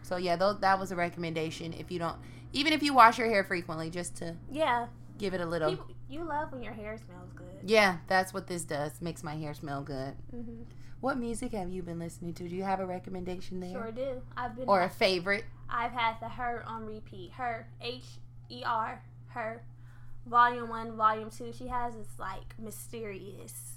So 0.04 0.16
yeah, 0.16 0.38
tho- 0.38 0.54
that 0.62 0.80
was 0.80 0.92
a 0.94 0.96
recommendation. 0.96 1.74
If 1.74 1.92
you 1.92 2.00
don't, 2.00 2.16
even 2.54 2.74
if 2.74 2.82
you 2.84 2.94
wash 2.94 3.18
your 3.18 3.28
hair 3.28 3.44
frequently, 3.44 3.90
just 3.90 4.16
to 4.18 4.36
Yeah. 4.52 4.88
give 5.18 5.34
it 5.34 5.42
a 5.42 5.46
little. 5.46 5.70
People, 5.72 5.88
you 6.08 6.24
love 6.24 6.52
when 6.52 6.62
your 6.64 6.74
hair 6.74 6.98
smells 6.98 7.32
good. 7.34 7.70
Yeah, 7.70 7.98
that's 8.08 8.34
what 8.34 8.48
this 8.48 8.64
does. 8.64 9.02
Makes 9.02 9.24
my 9.24 9.36
hair 9.36 9.54
smell 9.54 9.82
good. 9.84 10.16
hmm 10.32 10.64
What 11.02 11.18
music 11.18 11.54
have 11.54 11.70
you 11.70 11.82
been 11.82 11.98
listening 12.00 12.34
to? 12.36 12.50
Do 12.50 12.56
you 12.56 12.64
have 12.64 12.80
a 12.82 12.86
recommendation 12.86 13.60
there? 13.62 13.72
Sure 13.72 13.92
do. 13.92 14.22
I've 14.36 14.56
been. 14.56 14.68
Or 14.68 14.82
a 14.82 14.90
favorite? 14.90 15.46
I've 15.70 15.92
had 15.94 16.16
the 16.20 16.28
her 16.28 16.64
on 16.68 16.86
repeat. 16.86 17.32
Her 17.34 17.68
H 17.80 18.04
E 18.50 18.64
R 18.66 19.02
her, 19.30 19.62
volume 20.26 20.70
one, 20.70 20.98
volume 20.98 21.30
two. 21.30 21.54
She 21.54 21.68
has 21.68 21.96
this 21.96 22.08
like 22.18 22.56
mysterious 22.60 23.76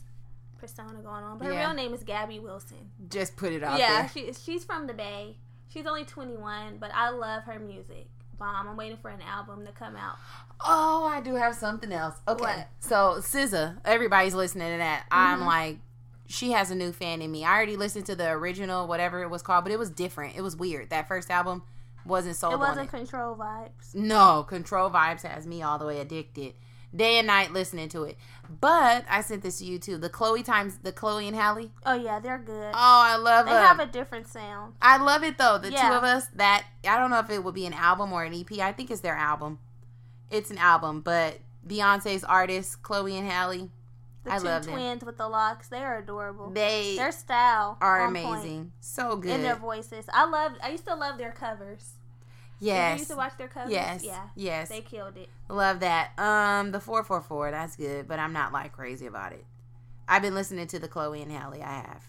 persona 0.59 0.95
going 1.03 1.23
on, 1.25 1.39
but 1.39 1.47
her 1.47 1.53
Yeah. 1.53 1.67
real 1.67 1.75
name 1.75 1.93
is 1.93 2.03
Gabby 2.03 2.39
Wilson. 2.39 2.91
Just 3.09 3.37
put 3.37 3.53
it 3.53 3.63
out 3.63 3.79
yeah, 3.79 4.03
there. 4.03 4.09
she 4.09 4.33
she's 4.33 4.65
from 4.65 4.87
the 4.87 4.95
Bay. 4.95 5.37
She's 5.69 5.87
only 5.87 6.05
twenty 6.05 6.37
one, 6.37 6.79
but 6.79 6.91
I 6.95 7.11
love 7.11 7.45
her 7.45 7.59
music. 7.59 8.09
Bomb. 8.43 8.69
I'm 8.69 8.77
waiting 8.77 8.99
for 9.01 9.09
an 9.11 9.23
album 9.23 9.65
to 9.67 9.73
come 9.73 9.95
out. 9.97 10.17
Oh, 10.61 11.05
I 11.07 11.21
do 11.21 11.35
have 11.37 11.55
something 11.55 11.93
else. 11.93 12.17
Okay. 12.27 12.43
What? 12.43 12.69
So 12.81 13.17
SZA, 13.21 13.79
everybody's 13.85 14.35
listening 14.35 14.73
to 14.73 14.79
that. 14.79 15.07
I'm 15.13 15.41
Mhm. 15.41 15.47
like, 15.47 15.79
she 16.27 16.51
has 16.53 16.71
a 16.71 16.75
new 16.75 16.93
fan 16.93 17.23
in 17.23 17.31
me. 17.31 17.45
I 17.45 17.55
already 17.55 17.77
listened 17.77 18.07
to 18.07 18.17
the 18.17 18.31
original, 18.31 18.87
whatever 18.89 19.23
it 19.23 19.29
was 19.31 19.43
called, 19.43 19.65
but 19.65 19.73
it 19.73 19.79
was 19.79 19.91
different. 19.91 20.35
It 20.37 20.41
was 20.43 20.57
weird. 20.57 20.91
That 20.91 21.07
first 21.09 21.31
album 21.31 21.63
wasn't 22.05 22.35
sold 22.37 22.55
it 22.55 22.59
wasn't 22.59 22.89
it. 22.89 22.91
control 22.91 23.37
vibes. 23.37 23.95
No, 23.95 24.43
Control 24.43 24.91
Vibes 24.91 25.23
has 25.23 25.47
me 25.47 25.63
all 25.63 25.79
the 25.79 25.87
way 25.87 26.01
addicted. 26.01 26.55
Day 26.95 27.19
and 27.19 27.27
night 27.27 27.53
listening 27.53 27.89
to 27.91 28.05
it. 28.05 28.19
But 28.61 29.05
I 29.09 29.23
sent 29.23 29.43
this 29.43 29.59
to 29.61 29.65
you 29.65 29.79
too. 29.79 29.97
The 29.97 30.11
Chloe 30.11 30.43
times 30.43 30.79
the 30.83 30.93
Chloe 30.93 31.27
and 31.27 31.35
Halle. 31.37 31.71
Oh 31.87 31.95
yeah, 31.95 32.21
they're 32.21 32.39
good. 32.39 32.73
Oh, 32.75 32.77
I 32.77 33.17
love 33.17 33.47
that. 33.47 33.53
they 33.53 33.59
them. 33.59 33.67
have 33.79 33.81
a 33.81 33.91
different 33.91 34.29
sound. 34.29 34.75
I 34.83 34.99
love 34.99 35.23
it 35.25 35.39
though. 35.39 35.57
The 35.59 35.71
two 35.71 35.77
of 35.77 36.05
us 36.05 36.27
that 36.35 36.67
I 36.87 36.99
don't 36.99 37.11
know 37.11 37.19
if 37.21 37.31
it 37.31 37.43
would 37.43 37.55
be 37.55 37.65
an 37.67 37.73
album 37.73 38.13
or 38.13 38.25
an 38.25 38.35
EP. 38.35 38.59
I 38.59 38.73
think 38.73 38.91
it's 38.91 39.01
their 39.01 39.17
album. 39.17 39.59
It's 40.31 40.51
an 40.51 40.59
album, 40.59 41.01
but 41.01 41.39
Beyonce's 41.67 42.25
artists, 42.25 42.77
Chloe 42.77 43.17
and 43.17 43.27
Halle, 43.29 43.71
The 44.25 44.33
I 44.33 44.39
two 44.39 44.45
love 44.45 44.65
them. 44.65 44.75
twins 44.75 45.05
with 45.05 45.17
the 45.17 45.29
locks, 45.29 45.69
they're 45.69 45.99
adorable. 45.99 46.51
they 46.51 46.97
their 46.97 47.13
style 47.13 47.79
are 47.81 48.03
on 48.03 48.15
point. 48.15 48.27
amazing. 48.27 48.73
So 48.81 49.17
good. 49.17 49.31
And 49.31 49.45
their 49.45 49.57
voices. 49.57 50.07
I 50.13 50.27
love 50.29 50.53
I 50.63 50.71
used 50.71 50.87
to 50.87 50.95
love 50.95 51.17
their 51.19 51.33
covers. 51.33 51.93
Did 52.63 52.69
you 52.69 52.75
yes. 52.75 52.99
used 53.01 53.11
to 53.11 53.17
watch 53.17 53.37
their 53.37 53.49
covers? 53.49 53.73
Yes. 53.73 54.05
Yeah. 54.05 54.29
Yes. 54.37 54.69
They 54.69 54.83
killed 54.83 55.17
it. 55.17 55.29
Love 55.49 55.81
that. 55.81 56.17
Um, 56.17 56.71
the 56.71 56.79
four 56.79 57.03
four 57.03 57.21
four. 57.21 57.51
That's 57.51 57.75
good, 57.75 58.07
but 58.07 58.21
I'm 58.21 58.33
not 58.33 58.53
like 58.53 58.73
crazy 58.73 59.07
about 59.07 59.33
it. 59.33 59.45
I've 60.07 60.23
been 60.23 60.37
listening 60.37 60.69
to 60.69 60.79
the 60.79 60.87
Chloe 60.87 61.21
and 61.23 61.33
Halle. 61.33 61.61
I 61.61 61.73
have. 61.73 62.05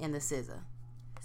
And 0.00 0.14
the 0.14 0.20
SZA. 0.20 0.60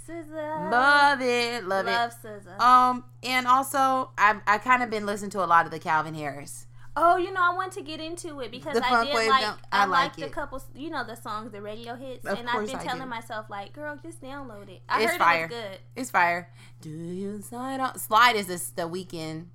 SZA. 0.09 0.71
Love 0.71 1.21
it. 1.21 1.63
Love, 1.63 1.85
Love 1.85 1.87
it. 1.87 2.27
Love 2.27 2.43
SZA. 2.43 2.59
Um, 2.59 3.05
and 3.23 3.47
also 3.47 4.11
I've 4.17 4.41
I 4.45 4.57
kind 4.57 4.83
of 4.83 4.89
been 4.89 5.05
listening 5.05 5.31
to 5.31 5.43
a 5.43 5.47
lot 5.47 5.65
of 5.65 5.71
the 5.71 5.79
Calvin 5.79 6.13
Harris. 6.13 6.66
Oh, 6.99 7.17
you 7.17 7.31
know, 7.31 7.39
I 7.41 7.53
want 7.55 7.71
to 7.73 7.81
get 7.81 7.99
into 7.99 8.39
it 8.41 8.51
because 8.51 8.73
The 8.73 8.85
I 8.85 9.05
did 9.05 9.13
like 9.29 9.43
I, 9.43 9.55
I 9.71 9.85
like 9.85 10.17
liked 10.17 10.21
a 10.21 10.29
couple. 10.29 10.61
You 10.75 10.89
know 10.89 11.03
the 11.05 11.15
songs, 11.15 11.51
the 11.51 11.61
radio 11.61 11.95
hits, 11.95 12.25
Of 12.25 12.39
and 12.39 12.49
I've 12.49 12.65
been 12.65 12.75
I 12.75 12.83
telling 12.83 13.03
do. 13.03 13.07
myself 13.09 13.49
like, 13.49 13.73
girl, 13.73 13.97
just 14.01 14.21
download 14.21 14.69
it. 14.69 14.81
I 14.89 15.03
It's 15.03 15.11
heard 15.11 15.19
fire. 15.19 15.45
it 15.45 15.51
was 15.51 15.59
good. 15.61 15.79
It's 15.95 16.11
fire. 16.11 16.49
Do 16.81 16.89
you 16.89 17.41
slide 17.41 17.79
on 17.79 17.97
slide 17.99 18.35
is 18.35 18.47
this 18.47 18.69
the 18.69 18.87
weekend 18.87 19.49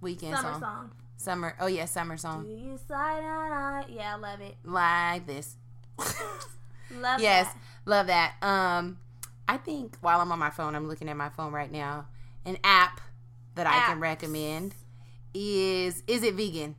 weekend 0.00 0.34
song? 0.36 0.42
Summer 0.44 0.52
song. 0.54 0.60
song. 0.60 0.90
Summer 1.16 1.56
oh 1.60 1.66
yeah, 1.66 1.84
summer 1.84 2.16
song. 2.16 2.44
Do 2.44 2.50
you 2.50 2.78
slide 2.86 3.22
on? 3.22 3.84
Yeah, 3.88 4.14
I 4.14 4.18
love 4.18 4.40
it. 4.40 4.56
Like 4.64 5.26
this. 5.26 5.56
Love 6.92 7.20
that. 7.20 7.20
yes, 7.20 7.46
that. 7.52 7.58
love 7.86 8.06
that. 8.08 8.34
Um 8.42 8.98
I 9.48 9.56
think 9.58 9.96
while 10.00 10.20
I'm 10.20 10.30
on 10.32 10.38
my 10.38 10.50
phone, 10.50 10.74
I'm 10.74 10.88
looking 10.88 11.08
at 11.08 11.16
my 11.16 11.28
phone 11.28 11.52
right 11.52 11.70
now. 11.70 12.06
An 12.44 12.56
app 12.64 13.00
that 13.54 13.66
I 13.66 13.86
can 13.86 14.00
recommend 14.00 14.74
is 15.34 16.02
Is 16.06 16.22
It 16.22 16.34
Vegan? 16.34 16.74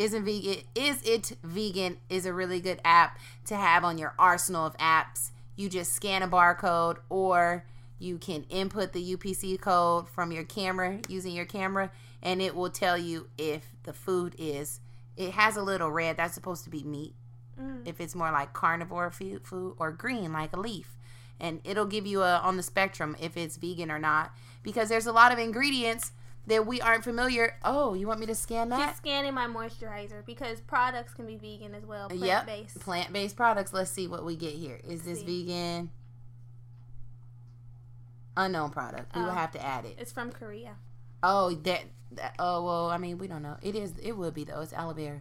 Isn't 0.00 0.24
vegan 0.24 0.62
is 0.74 1.02
it 1.02 1.36
vegan 1.42 1.98
is 2.08 2.24
a 2.24 2.32
really 2.32 2.60
good 2.60 2.80
app 2.84 3.18
to 3.46 3.54
have 3.54 3.84
on 3.84 3.98
your 3.98 4.14
arsenal 4.18 4.64
of 4.66 4.76
apps. 4.78 5.30
You 5.56 5.68
just 5.68 5.92
scan 5.92 6.22
a 6.22 6.28
barcode 6.28 6.96
or 7.10 7.66
you 7.98 8.16
can 8.16 8.44
input 8.48 8.94
the 8.94 9.14
UPC 9.14 9.60
code 9.60 10.08
from 10.08 10.32
your 10.32 10.44
camera 10.44 11.00
using 11.08 11.32
your 11.34 11.44
camera 11.44 11.90
and 12.22 12.40
it 12.40 12.54
will 12.56 12.70
tell 12.70 12.96
you 12.96 13.28
if 13.36 13.74
the 13.82 13.92
food 13.92 14.34
is 14.38 14.80
it 15.18 15.32
has 15.32 15.56
a 15.58 15.62
little 15.62 15.90
red 15.90 16.16
that's 16.16 16.32
supposed 16.34 16.64
to 16.64 16.70
be 16.70 16.82
meat 16.82 17.14
Mm. 17.60 17.86
if 17.86 18.00
it's 18.00 18.14
more 18.14 18.30
like 18.32 18.54
carnivore 18.54 19.10
food, 19.10 19.46
food 19.46 19.74
or 19.78 19.90
green 19.90 20.32
like 20.32 20.56
a 20.56 20.60
leaf 20.60 20.96
and 21.38 21.60
it'll 21.64 21.84
give 21.84 22.06
you 22.06 22.22
a 22.22 22.38
on 22.38 22.56
the 22.56 22.62
spectrum 22.62 23.14
if 23.20 23.36
it's 23.36 23.58
vegan 23.58 23.90
or 23.90 23.98
not 23.98 24.34
because 24.62 24.88
there's 24.88 25.06
a 25.06 25.12
lot 25.12 25.30
of 25.30 25.38
ingredients 25.38 26.12
that 26.46 26.66
we 26.66 26.80
aren't 26.80 27.04
familiar 27.04 27.54
oh 27.64 27.94
you 27.94 28.06
want 28.06 28.18
me 28.18 28.26
to 28.26 28.34
scan 28.34 28.68
that 28.70 28.78
Just 28.78 28.96
scanning 28.98 29.34
my 29.34 29.46
moisturizer 29.46 30.24
because 30.26 30.60
products 30.60 31.14
can 31.14 31.26
be 31.26 31.36
vegan 31.36 31.74
as 31.74 31.84
well, 31.86 32.08
plant 32.08 32.24
Yep. 32.24 32.46
based. 32.46 32.80
plant-based 32.80 33.36
products 33.36 33.72
let's 33.72 33.90
see 33.90 34.06
what 34.08 34.24
we 34.24 34.36
get 34.36 34.54
here 34.54 34.80
is 34.84 35.02
this 35.02 35.20
See. 35.20 35.44
vegan 35.44 35.90
unknown 38.36 38.70
product 38.70 39.14
we 39.14 39.22
will 39.22 39.28
Oh. 39.30 39.34
have 39.34 39.52
to 39.52 39.64
add 39.64 39.84
it 39.84 39.96
It's 39.98 40.12
from 40.12 40.30
Korea. 40.32 40.76
oh 41.22 41.50
that, 41.54 41.82
that 42.12 42.34
oh 42.38 42.64
well 42.64 42.90
i 42.90 42.96
mean 42.96 43.18
we 43.18 43.26
don't 43.28 43.42
know 43.42 43.56
it 43.62 43.74
is 43.74 43.92
it 44.02 44.16
would 44.16 44.34
be 44.34 44.44
though 44.44 44.60
it's 44.60 44.72
aloe 44.72 44.94
vera 44.94 45.20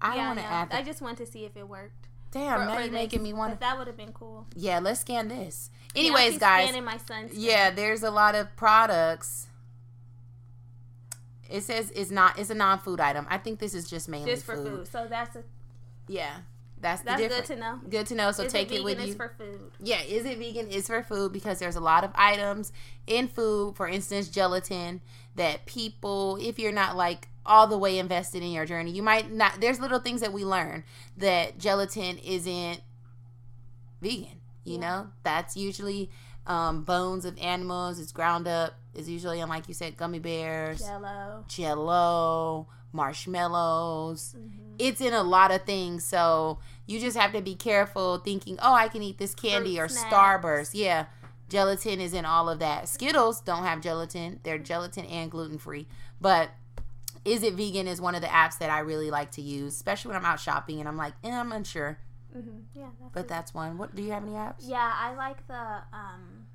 i 0.00 0.16
yeah, 0.16 0.26
want 0.28 0.38
to 0.38 0.44
add 0.44 0.68
I 0.72 0.82
just 0.82 1.02
want 1.02 1.18
to 1.18 1.26
see 1.26 1.44
if 1.44 1.56
it 1.56 1.68
worked. 1.68 2.08
damn 2.30 2.60
For- 2.60 2.66
now 2.66 2.78
you're 2.78 2.92
making 2.92 3.22
me 3.22 3.32
want 3.32 3.52
to 3.52 3.60
That 3.60 3.76
would 3.78 3.86
have 3.88 3.96
been 3.96 4.12
cool. 4.12 4.46
yeah 4.56 4.78
let's 4.78 5.00
scan 5.00 5.28
this 5.28 5.70
anyways 5.94 6.30
she's 6.32 6.38
guys 6.40 6.64
Scanning 6.68 6.84
my 6.84 6.96
son's. 6.96 7.34
yeah 7.34 7.70
there's 7.70 8.02
a 8.02 8.10
lot 8.10 8.34
of 8.34 8.54
products 8.56 9.48
it 11.50 11.62
says 11.62 11.90
it's 11.94 12.10
not 12.10 12.38
it's 12.38 12.50
a 12.50 12.54
non-food 12.54 13.00
item 13.00 13.26
i 13.28 13.36
think 13.38 13.58
this 13.58 13.74
is 13.74 13.88
just 13.88 14.08
mainly 14.08 14.30
just 14.30 14.44
for 14.44 14.56
food. 14.56 14.86
So 14.86 15.06
that's 15.08 15.36
a 15.36 15.42
yeah 16.08 16.38
That's 16.80 17.02
That's 17.02 17.20
good 17.20 17.44
to 17.44 17.56
know. 17.56 17.78
Good 17.90 18.06
to 18.06 18.14
know. 18.14 18.32
So 18.32 18.44
Is 18.44 18.52
take 18.52 18.72
it 18.72 18.76
it 18.76 18.84
with 18.84 18.98
you. 18.98 19.10
Is 19.10 19.14
for 19.14 19.28
food. 19.36 19.70
Yeah, 19.80 20.00
is 20.00 20.24
it 20.24 20.38
vegan? 20.38 20.68
Is 20.70 20.86
for 20.86 21.02
food 21.02 21.30
because 21.30 21.58
there's 21.58 21.76
a 21.76 21.80
lot 21.80 22.04
of 22.04 22.10
items 22.14 22.72
in 23.06 23.28
food, 23.28 23.76
for 23.76 23.86
instance, 23.86 24.28
gelatin, 24.28 25.02
that 25.36 25.66
people, 25.66 26.38
if 26.40 26.58
you're 26.58 26.72
not 26.72 26.96
like 26.96 27.28
all 27.44 27.66
the 27.66 27.76
way 27.76 27.98
invested 27.98 28.42
in 28.42 28.50
your 28.50 28.64
journey, 28.64 28.92
you 28.92 29.02
might 29.02 29.30
not. 29.30 29.60
There's 29.60 29.78
little 29.78 30.00
things 30.00 30.22
that 30.22 30.32
we 30.32 30.42
learn 30.42 30.84
that 31.18 31.58
gelatin 31.58 32.16
isn't 32.18 32.80
vegan. 34.00 34.40
You 34.64 34.74
Yeah. 34.74 34.80
know, 34.80 35.08
that's 35.22 35.56
usually 35.58 36.10
um, 36.46 36.84
bones 36.84 37.26
of 37.26 37.36
animals. 37.38 37.98
It's 38.00 38.10
ground 38.12 38.48
up. 38.48 38.72
It's 38.94 39.08
usually 39.08 39.40
on, 39.40 39.48
like 39.48 39.68
you 39.68 39.74
said, 39.74 39.96
gummy 39.96 40.18
bears, 40.18 40.80
Jello. 40.80 41.44
jello, 41.48 42.66
marshmallows 42.92 44.34
Mhm. 44.36 44.74
it's 44.78 45.00
in 45.00 45.12
a 45.14 45.22
lot 45.22 45.50
of 45.52 45.62
things 45.64 46.04
so 46.04 46.58
you 46.86 46.98
just 46.98 47.16
have 47.16 47.32
to 47.32 47.40
be 47.40 47.54
careful 47.54 48.18
thinking 48.18 48.58
oh 48.60 48.74
i 48.74 48.88
can 48.88 49.00
eat 49.02 49.16
this 49.18 49.34
candy 49.34 49.76
Fruit 49.76 49.84
or 49.84 49.88
snacks. 49.88 50.12
starburst 50.12 50.70
yeah 50.74 51.06
gelatin 51.48 52.00
is 52.00 52.12
in 52.12 52.24
all 52.24 52.48
of 52.48 52.58
that 52.58 52.88
skittles 52.88 53.40
don't 53.42 53.62
have 53.62 53.80
gelatin 53.80 54.40
they're 54.42 54.58
gelatin 54.58 55.04
and 55.06 55.30
gluten-free 55.30 55.86
but 56.20 56.50
is 57.24 57.42
it 57.44 57.54
vegan 57.54 57.86
is 57.86 58.00
one 58.00 58.14
of 58.16 58.22
the 58.22 58.26
apps 58.28 58.58
that 58.58 58.70
i 58.70 58.80
really 58.80 59.10
like 59.10 59.30
to 59.30 59.42
use 59.42 59.74
especially 59.74 60.08
when 60.08 60.16
i'm 60.18 60.24
out 60.24 60.40
shopping 60.40 60.80
and 60.80 60.88
i'm 60.88 60.96
like 60.96 61.14
eh, 61.22 61.30
i'm 61.30 61.52
unsure 61.52 61.98
Mhm. 62.36 62.62
Yeah. 62.74 62.84
That's 63.00 63.12
but 63.12 63.20
it. 63.20 63.28
that's 63.28 63.52
one 63.54 63.76
what 63.78 63.94
do 63.94 64.02
you 64.02 64.12
have 64.12 64.22
any 64.22 64.32
apps 64.32 64.54
Yeah, 64.60 64.92
I 64.96 65.14
like 65.14 65.46
the 65.48 65.82
um, 65.92 66.46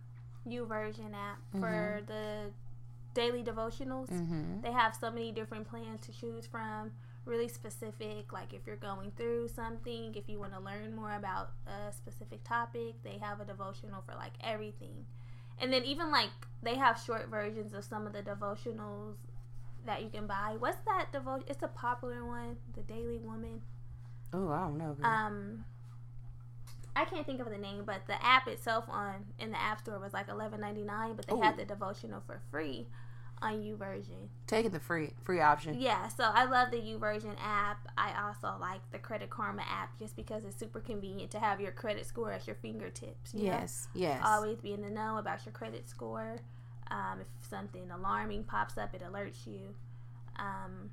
YouVersion 0.47 1.13
app 1.13 1.39
for 1.59 2.01
the 2.07 2.51
daily 3.13 3.43
devotionals. 3.43 4.09
mm-hmm 4.09 4.61
They 4.61 4.71
have 4.71 4.95
so 4.95 5.09
many 5.11 5.31
different 5.31 5.67
plans 5.69 6.01
to 6.05 6.11
choose 6.11 6.45
from. 6.45 6.91
Really 7.25 7.47
specific, 7.47 8.31
like 8.31 8.53
if 8.53 8.67
you're 8.67 8.75
going 8.75 9.11
through 9.17 9.47
something, 9.47 10.13
if 10.15 10.29
you 10.29 10.39
want 10.39 10.53
to 10.53 10.59
learn 10.59 10.95
more 10.95 11.15
about 11.15 11.53
a 11.65 11.91
specific 11.91 12.43
topic, 12.43 13.01
they 13.03 13.17
have 13.19 13.39
a 13.41 13.45
devotional 13.45 14.03
for 14.05 14.13
like 14.15 14.33
everything. 14.43 15.05
And 15.59 15.73
then 15.73 15.83
even 15.85 16.11
like 16.11 16.29
they 16.61 16.75
have 16.75 16.99
short 16.99 17.29
versions 17.29 17.73
of 17.73 17.83
some 17.83 18.05
of 18.05 18.13
the 18.13 18.21
devotionals 18.21 19.15
that 19.87 20.03
you 20.03 20.09
can 20.09 20.27
buy. 20.27 20.55
What's 20.59 20.77
that 20.85 21.11
devotion? 21.11 21.45
It's 21.49 21.63
a 21.63 21.67
popular 21.67 22.23
one, 22.25 22.57
the 22.75 22.81
Daily 22.81 23.17
Woman. 23.17 23.61
oh 24.33 24.49
i 24.49 24.59
don't 24.59 24.77
know 24.77 24.93
girl. 24.93 25.05
Um, 25.05 25.65
I 26.95 27.05
can't 27.05 27.25
think 27.25 27.41
of 27.41 27.49
the 27.49 27.57
name, 27.57 27.83
but 27.85 28.07
the 28.07 28.23
app 28.25 28.47
itself 28.47 28.85
on 28.89 29.25
in 29.39 29.51
the 29.51 29.61
app 29.61 29.79
store 29.81 29.99
was 29.99 30.13
like 30.13 30.29
eleven 30.29 30.61
ninety 30.61 30.83
nine, 30.83 31.15
but 31.15 31.27
they 31.27 31.37
had 31.37 31.57
the 31.57 31.65
devotional 31.65 32.21
for 32.25 32.39
free 32.51 32.87
on 33.41 33.55
YouVersion. 33.61 34.29
taking 34.47 34.71
the 34.71 34.79
free 34.79 35.11
free 35.25 35.41
option 35.41 35.77
Yeah, 35.77 36.07
so 36.07 36.23
I 36.23 36.45
love 36.45 36.71
the 36.71 36.77
YouVersion 36.77 37.35
app. 37.43 37.85
I 37.97 38.13
also 38.27 38.55
like 38.61 38.79
the 38.91 38.97
Credit 38.97 39.29
Karma 39.29 39.63
app 39.63 39.99
just 39.99 40.15
because 40.15 40.45
it's 40.45 40.57
super 40.57 40.79
convenient 40.79 41.31
to 41.31 41.39
have 41.39 41.59
your 41.59 41.71
credit 41.73 42.05
score 42.05 42.31
at 42.31 42.47
your 42.47 42.55
fingertips. 42.55 43.33
you 43.33 43.41
know? 43.49 43.51
yes 43.57 43.87
yes 43.93 44.21
Always 44.25 44.59
be 44.59 44.71
in 44.71 44.81
the 44.81 44.89
know 44.89 45.17
about 45.17 45.45
your 45.45 45.51
credit 45.51 45.89
score. 45.89 46.37
Um, 46.89 47.19
if 47.21 47.27
something 47.49 47.91
alarming 47.91 48.45
pops 48.45 48.77
up, 48.77 48.93
it 48.93 49.01
alerts 49.03 49.45
you. 49.45 49.73
Um, 50.37 50.91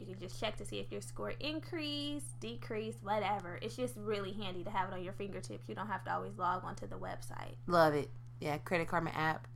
you 0.00 0.06
can 0.06 0.18
just 0.20 0.38
check 0.40 0.56
to 0.56 0.64
see 0.64 0.78
if 0.78 0.90
your 0.92 1.00
score 1.00 1.32
increased, 1.40 2.38
decreased, 2.40 2.98
whatever. 3.02 3.58
It's 3.62 3.76
just 3.76 3.94
really 3.96 4.32
handy 4.32 4.64
to 4.64 4.70
have 4.70 4.88
it 4.90 4.94
on 4.94 5.02
your 5.02 5.12
fingertips. 5.12 5.68
You 5.68 5.74
don't 5.74 5.88
have 5.88 6.04
to 6.04 6.12
always 6.14 6.36
log 6.36 6.64
onto 6.64 6.86
the 6.86 6.96
website. 6.96 7.54
love 7.66 7.94
it 7.94 8.08
yeah 8.40 8.56
credit 8.58 8.86
karma 8.86 9.10
app 9.10 9.48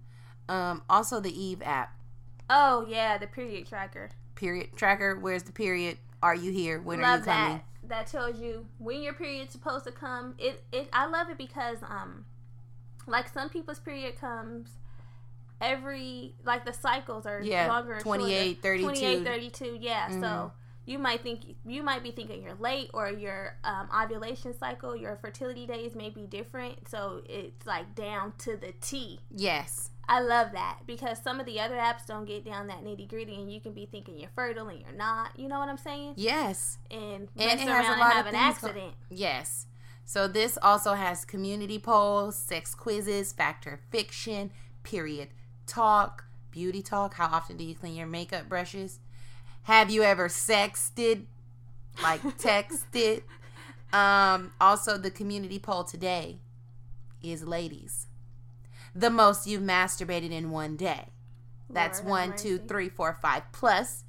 um 0.48 0.82
also 0.90 1.20
the 1.20 1.30
eve 1.40 1.62
app 1.62 1.96
Oh 2.50 2.84
yeah, 2.88 3.16
the 3.16 3.26
period 3.28 3.66
tracker. 3.68 4.10
period 4.34 4.70
tracker 4.76 5.18
where's 5.18 5.44
the 5.44 5.52
period 5.52 5.96
are 6.22 6.34
you 6.34 6.50
here 6.52 6.80
when 6.80 6.98
are 6.98 7.02
you 7.02 7.08
love 7.08 7.24
coming 7.24 7.52
that. 7.54 7.64
That 7.88 8.06
tells 8.08 8.38
you 8.40 8.66
when 8.78 9.02
your 9.02 9.12
period's 9.14 9.52
supposed 9.52 9.84
to 9.86 9.92
come. 9.92 10.34
It 10.38 10.62
it 10.72 10.88
I 10.92 11.06
love 11.06 11.30
it 11.30 11.38
because 11.38 11.78
um 11.82 12.24
like 13.06 13.28
some 13.28 13.48
people's 13.48 13.78
period 13.78 14.18
comes 14.20 14.70
every 15.62 16.34
like 16.44 16.64
the 16.64 16.72
cycles 16.72 17.24
are 17.26 17.40
Yeah, 17.40 17.68
longer 17.68 17.98
28, 18.00 18.56
shorter. 18.56 18.60
32. 18.62 18.82
28 18.84 19.24
32 19.24 19.78
yeah 19.80 20.08
Mhm. 20.08 20.20
so 20.20 20.52
you 20.84 20.98
might 20.98 21.22
think 21.22 21.56
you 21.64 21.82
might 21.82 22.02
be 22.02 22.10
thinking 22.10 22.42
you're 22.42 22.54
late 22.56 22.90
or 22.92 23.08
your 23.08 23.56
um, 23.64 23.88
ovulation 23.94 24.52
cycle 24.58 24.96
your 24.96 25.16
fertility 25.16 25.64
days 25.66 25.94
may 25.94 26.10
be 26.10 26.26
different 26.26 26.88
so 26.88 27.22
it's 27.28 27.64
like 27.66 27.94
down 27.94 28.32
to 28.38 28.56
the 28.56 28.72
t. 28.80 29.20
Yes. 29.30 29.90
I 30.08 30.18
love 30.20 30.50
that 30.52 30.80
because 30.84 31.22
some 31.22 31.38
of 31.38 31.46
the 31.46 31.60
other 31.60 31.76
apps 31.76 32.04
don't 32.06 32.24
get 32.24 32.44
down 32.44 32.66
that 32.66 32.82
nitty 32.82 33.08
gritty 33.08 33.36
and 33.40 33.50
you 33.52 33.60
can 33.60 33.72
be 33.72 33.86
thinking 33.86 34.18
you're 34.18 34.30
fertile 34.34 34.66
and 34.68 34.80
you're 34.80 34.92
not 34.92 35.38
you 35.38 35.46
know 35.48 35.60
what 35.60 35.68
i'm 35.68 35.78
saying? 35.78 36.14
Yes. 36.16 36.78
And, 36.90 37.00
And 37.00 37.28
mess 37.36 37.54
it 37.54 37.68
has 37.68 37.86
a 37.86 37.90
around 37.90 37.98
lot 38.00 38.10
and 38.10 38.10
of 38.10 38.16
have 38.16 38.26
an 38.26 38.32
go- 38.32 38.38
accident. 38.38 38.94
Yes. 39.08 39.66
So 40.04 40.26
this 40.26 40.58
also 40.60 40.94
has 40.94 41.24
community 41.24 41.78
polls 41.78 42.34
sex 42.36 42.74
quizzes 42.74 43.32
factor 43.32 43.78
fiction 43.90 44.50
period 44.82 45.28
talk 45.72 46.24
beauty 46.50 46.82
talk 46.82 47.14
how 47.14 47.26
often 47.26 47.56
do 47.56 47.64
you 47.64 47.74
clean 47.74 47.94
your 47.94 48.06
makeup 48.06 48.48
brushes 48.48 49.00
have 49.64 49.90
you 49.90 50.02
ever 50.02 50.28
sexted 50.28 51.24
like 52.02 52.20
texted 52.38 53.22
um 53.92 54.52
also 54.60 54.98
the 54.98 55.10
community 55.10 55.58
poll 55.58 55.84
today 55.84 56.38
is 57.22 57.44
ladies 57.44 58.06
the 58.94 59.10
most 59.10 59.46
you've 59.46 59.62
masturbated 59.62 60.30
in 60.30 60.50
one 60.50 60.76
day 60.76 61.06
That's 61.70 62.00
Lord 62.00 62.10
one, 62.10 62.36
two, 62.36 62.58
three, 62.58 62.88
four, 62.88 63.14
five 63.14 63.44
plus. 63.52 64.04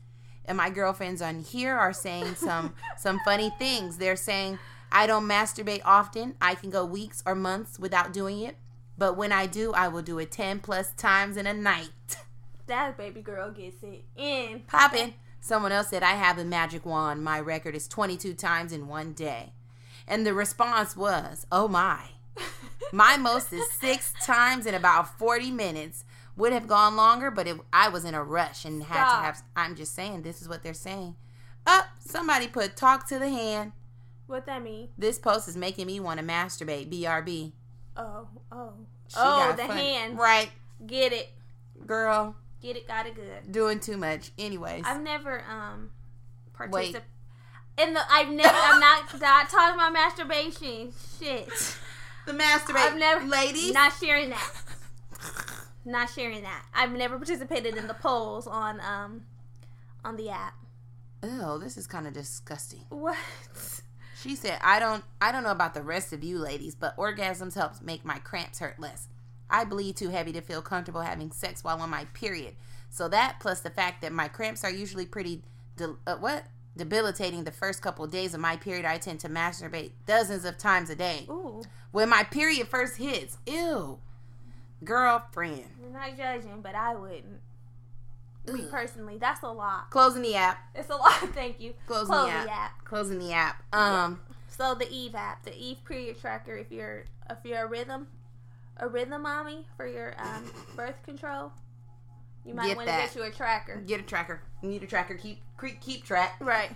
And 0.46 0.58
my 0.58 0.70
girlfriends 0.70 1.22
on 1.22 1.40
here 1.40 1.74
are 1.76 1.94
saying 1.94 2.36
some 2.36 2.74
some 2.98 3.20
funny 3.24 3.52
things. 3.58 3.98
They're 3.98 4.18
saying 4.18 4.60
I 4.92 5.08
don't 5.08 5.28
masturbate 5.28 5.82
often. 5.86 6.36
I 6.42 6.56
can 6.56 6.70
go 6.70 6.86
weeks 6.86 7.24
or 7.26 7.36
months 7.36 7.80
without 7.80 8.12
doing 8.14 8.40
it, 8.42 8.58
but 8.98 9.18
when 9.18 9.32
I 9.32 9.46
do, 9.46 9.74
I 9.74 9.88
will 9.88 10.02
do 10.02 10.20
it 10.20 10.32
ten 10.32 10.60
plus 10.60 10.92
times 10.94 11.38
in 11.38 11.48
a 11.48 11.54
night. 11.54 11.90
that 12.68 12.98
baby 12.98 13.22
girl 13.22 13.52
gets 13.52 13.84
it 13.84 14.04
in 14.16 14.62
Poppin'. 14.68 15.14
Someone 15.42 15.72
else 15.74 15.90
said 15.90 16.04
I 16.04 16.12
have 16.14 16.38
a 16.38 16.46
magic 16.46 16.86
wand. 16.86 17.24
My 17.24 17.40
record 17.40 17.76
is 17.76 17.88
twenty 17.88 18.18
two 18.18 18.34
times 18.34 18.72
in 18.72 18.88
one 18.88 19.14
day, 19.14 19.54
and 20.08 20.26
the 20.26 20.34
response 20.34 20.96
was, 20.96 21.46
"Oh 21.52 21.68
my." 21.68 22.10
My 22.92 23.18
most 23.18 23.52
is 23.54 23.72
six 23.72 24.14
times 24.24 24.66
in 24.68 24.76
about 24.76 25.18
40 25.18 25.50
minutes. 25.50 26.04
Would 26.36 26.54
have 26.54 26.68
gone 26.68 26.96
longer, 26.96 27.32
but 27.32 27.48
it, 27.48 27.58
I 27.72 27.90
was 27.90 28.06
in 28.06 28.14
a 28.14 28.24
rush 28.24 28.66
and 28.66 28.84
had 28.84 29.08
Stop. 29.08 29.20
to 29.20 29.26
have. 29.26 29.44
I'm 29.56 29.76
just 29.76 29.96
saying, 29.96 30.22
this 30.22 30.42
is 30.42 30.50
what 30.50 30.62
they're 30.64 30.74
saying. 30.76 31.16
Up, 31.66 31.86
somebody 32.00 32.48
put 32.48 32.76
talk 32.76 33.08
to 33.10 33.18
the 33.18 33.30
hand. 33.30 33.72
what 34.28 34.46
that 34.46 34.62
mean 34.64 34.90
This 34.98 35.18
post 35.18 35.48
is 35.48 35.56
making 35.58 35.88
me 35.88 36.00
want 36.00 36.20
to 36.20 36.26
masturbate. 36.26 36.92
BRB. 36.92 37.54
Oh 37.98 38.28
oh 38.52 38.74
She 39.08 39.16
oh 39.18 39.54
the 39.56 39.64
fun- 39.64 39.78
hand 39.78 40.18
Right, 40.18 40.50
get 40.86 41.14
it 41.14 41.30
girl, 41.86 42.36
get 42.62 42.76
it 42.76 42.88
got 42.88 43.06
it 43.06 43.16
good 43.16 43.52
doing 43.52 43.80
too 43.80 43.98
much. 43.98 44.32
Anyways, 44.38 44.84
I've 44.86 45.02
never 45.02 45.44
um 45.50 45.90
participated 46.54 47.04
in 47.78 47.94
the 47.94 48.02
I've 48.10 48.30
never 48.30 48.56
I'm 48.56 48.80
not 48.80 49.14
not 49.22 49.50
talking 49.50 49.76
about 49.76 49.94
masturbation. 49.94 50.94
Shit. 51.20 51.48
the 52.26 52.34
masturbate, 52.34 52.76
I've 52.76 52.98
never 52.98 53.26
ladies. 53.26 53.74
not 53.74 53.94
sharing 54.00 54.30
that. 54.30 54.52
Not 55.86 56.10
sharing 56.10 56.44
that. 56.44 56.66
I've 56.74 56.92
never 56.94 57.18
participated 57.18 57.76
in 57.76 57.88
the 57.88 57.94
polls 57.94 58.48
on 58.48 58.80
um 58.82 59.24
on 60.06 60.16
the 60.16 60.30
app. 60.30 60.54
Ew, 61.24 61.58
this 61.62 61.78
is 61.78 61.88
kind 61.88 62.06
of 62.08 62.14
disgusting. 62.14 62.82
What? 62.90 63.18
She 64.24 64.36
said, 64.36 64.58
"I 64.62 64.80
don't, 64.80 65.04
I 65.20 65.34
don't 65.34 65.44
know 65.44 65.52
about 65.52 65.74
the 65.74 65.82
rest 65.82 66.14
of 66.14 66.24
you 66.24 66.40
ladies, 66.40 66.76
but 66.76 66.96
orgasms 66.96 67.56
helps 67.56 67.82
make 67.82 68.06
my 68.06 68.20
cramps 68.20 68.60
hurt 68.60 68.80
less. 68.80 69.10
I 69.50 69.66
bleed 69.66 69.98
too 69.98 70.10
heavy 70.10 70.32
to 70.32 70.42
feel 70.42 70.62
comfortable 70.62 71.02
having 71.02 71.32
sex 71.32 71.64
while 71.64 71.82
on 71.82 71.90
my 71.90 72.06
period. 72.14 72.56
So 72.90 73.10
that, 73.10 73.38
plus 73.42 73.60
the 73.60 73.70
fact 73.70 74.02
that 74.02 74.14
my 74.14 74.30
cramps 74.30 74.64
are 74.64 74.72
usually 74.72 75.06
pretty, 75.06 75.44
de- 75.76 75.98
uh, 76.08 76.16
what, 76.16 76.46
debilitating 76.78 77.44
the 77.44 77.52
first 77.52 77.82
couple 77.82 78.06
of 78.06 78.12
days 78.12 78.34
of 78.34 78.40
my 78.40 78.56
period. 78.56 78.86
I 78.86 78.98
tend 78.98 79.20
to 79.22 79.30
masturbate 79.30 79.92
dozens 80.06 80.46
of 80.46 80.58
times 80.58 80.90
a 80.90 80.96
day. 80.96 81.26
Ooh. 81.30 81.64
When 81.92 82.10
my 82.10 82.24
period 82.24 82.68
first 82.68 82.98
hits, 82.98 83.38
ew, 83.46 84.00
girlfriend. 84.84 85.66
I'm 85.86 85.94
not 85.94 86.18
judging, 86.18 86.62
but 86.62 86.76
I 86.76 86.96
wouldn't. 86.96 87.42
Me 88.52 88.64
personally, 88.70 89.18
that's 89.18 89.42
a 89.44 89.48
lot. 89.52 89.90
Closing 89.90 90.22
the 90.22 90.36
app. 90.36 90.58
It's 90.76 90.90
a 90.90 90.96
lot. 90.96 91.14
Thank 91.34 91.60
you. 91.62 91.74
Closing 91.88 92.08
Close 92.08 92.28
the 92.28 92.32
app. 92.34 92.50
app. 92.50 92.84
Closing 92.86 93.20
the 93.20 93.32
app. 93.32 93.64
Um, 93.74 94.20
So 94.50 94.76
the 94.76 94.90
Eve 94.92 95.16
app, 95.16 95.44
the 95.44 95.56
Eve 95.58 95.78
period 95.86 96.20
tracker. 96.20 96.56
If 96.58 96.72
you're 96.72 97.06
if 97.30 97.38
you're 97.44 97.64
a 97.64 97.68
rhythm, 97.68 98.08
a 98.78 98.88
rhythm 98.88 99.22
mommy 99.24 99.66
for 99.78 99.88
your 99.88 100.14
um, 100.20 100.52
birth 100.76 101.02
control, 101.04 101.52
you 102.46 102.54
might 102.54 102.76
want 102.76 102.88
to 102.90 102.94
get 102.94 103.16
you 103.16 103.24
a 103.24 103.32
tracker. 103.32 103.82
get 103.88 104.02
a 104.02 104.04
tracker. 104.04 104.42
You 104.62 104.70
need 104.70 104.84
a 104.84 104.88
tracker. 104.88 105.16
Keep, 105.16 105.40
keep, 105.60 105.80
keep 105.82 106.04
track. 106.04 106.36
Right. 106.42 106.72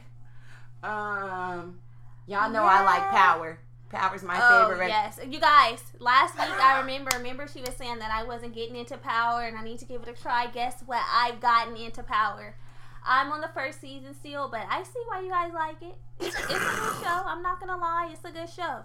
Um, 0.83 1.79
y'all 2.27 2.49
know 2.49 2.63
I 2.63 2.83
like 2.83 3.09
Power. 3.09 3.59
Power's 3.89 4.23
my 4.23 4.37
oh 4.41 4.69
favorite. 4.69 4.89
yes, 4.89 5.19
you 5.27 5.39
guys. 5.39 5.81
Last 5.99 6.35
week 6.35 6.61
I 6.61 6.79
remember. 6.79 7.11
Remember 7.15 7.47
she 7.47 7.61
was 7.61 7.73
saying 7.75 7.99
that 7.99 8.11
I 8.11 8.23
wasn't 8.23 8.53
getting 8.53 8.75
into 8.75 8.97
Power 8.97 9.43
and 9.43 9.57
I 9.57 9.63
need 9.63 9.79
to 9.79 9.85
give 9.85 10.01
it 10.01 10.07
a 10.09 10.13
try. 10.13 10.47
Guess 10.47 10.83
what? 10.85 11.01
I've 11.11 11.39
gotten 11.39 11.77
into 11.77 12.03
Power. 12.03 12.55
I'm 13.05 13.31
on 13.31 13.39
the 13.39 13.49
first 13.53 13.79
season 13.79 14.13
still, 14.13 14.49
but 14.49 14.65
I 14.69 14.83
see 14.83 14.99
why 15.05 15.21
you 15.21 15.29
guys 15.29 15.53
like 15.53 15.81
it. 15.81 15.97
It's, 16.19 16.35
it's 16.35 16.49
a 16.49 16.57
good 16.57 17.03
show. 17.03 17.23
I'm 17.25 17.41
not 17.41 17.59
gonna 17.59 17.77
lie, 17.77 18.09
it's 18.11 18.25
a 18.25 18.31
good 18.31 18.49
show. 18.49 18.81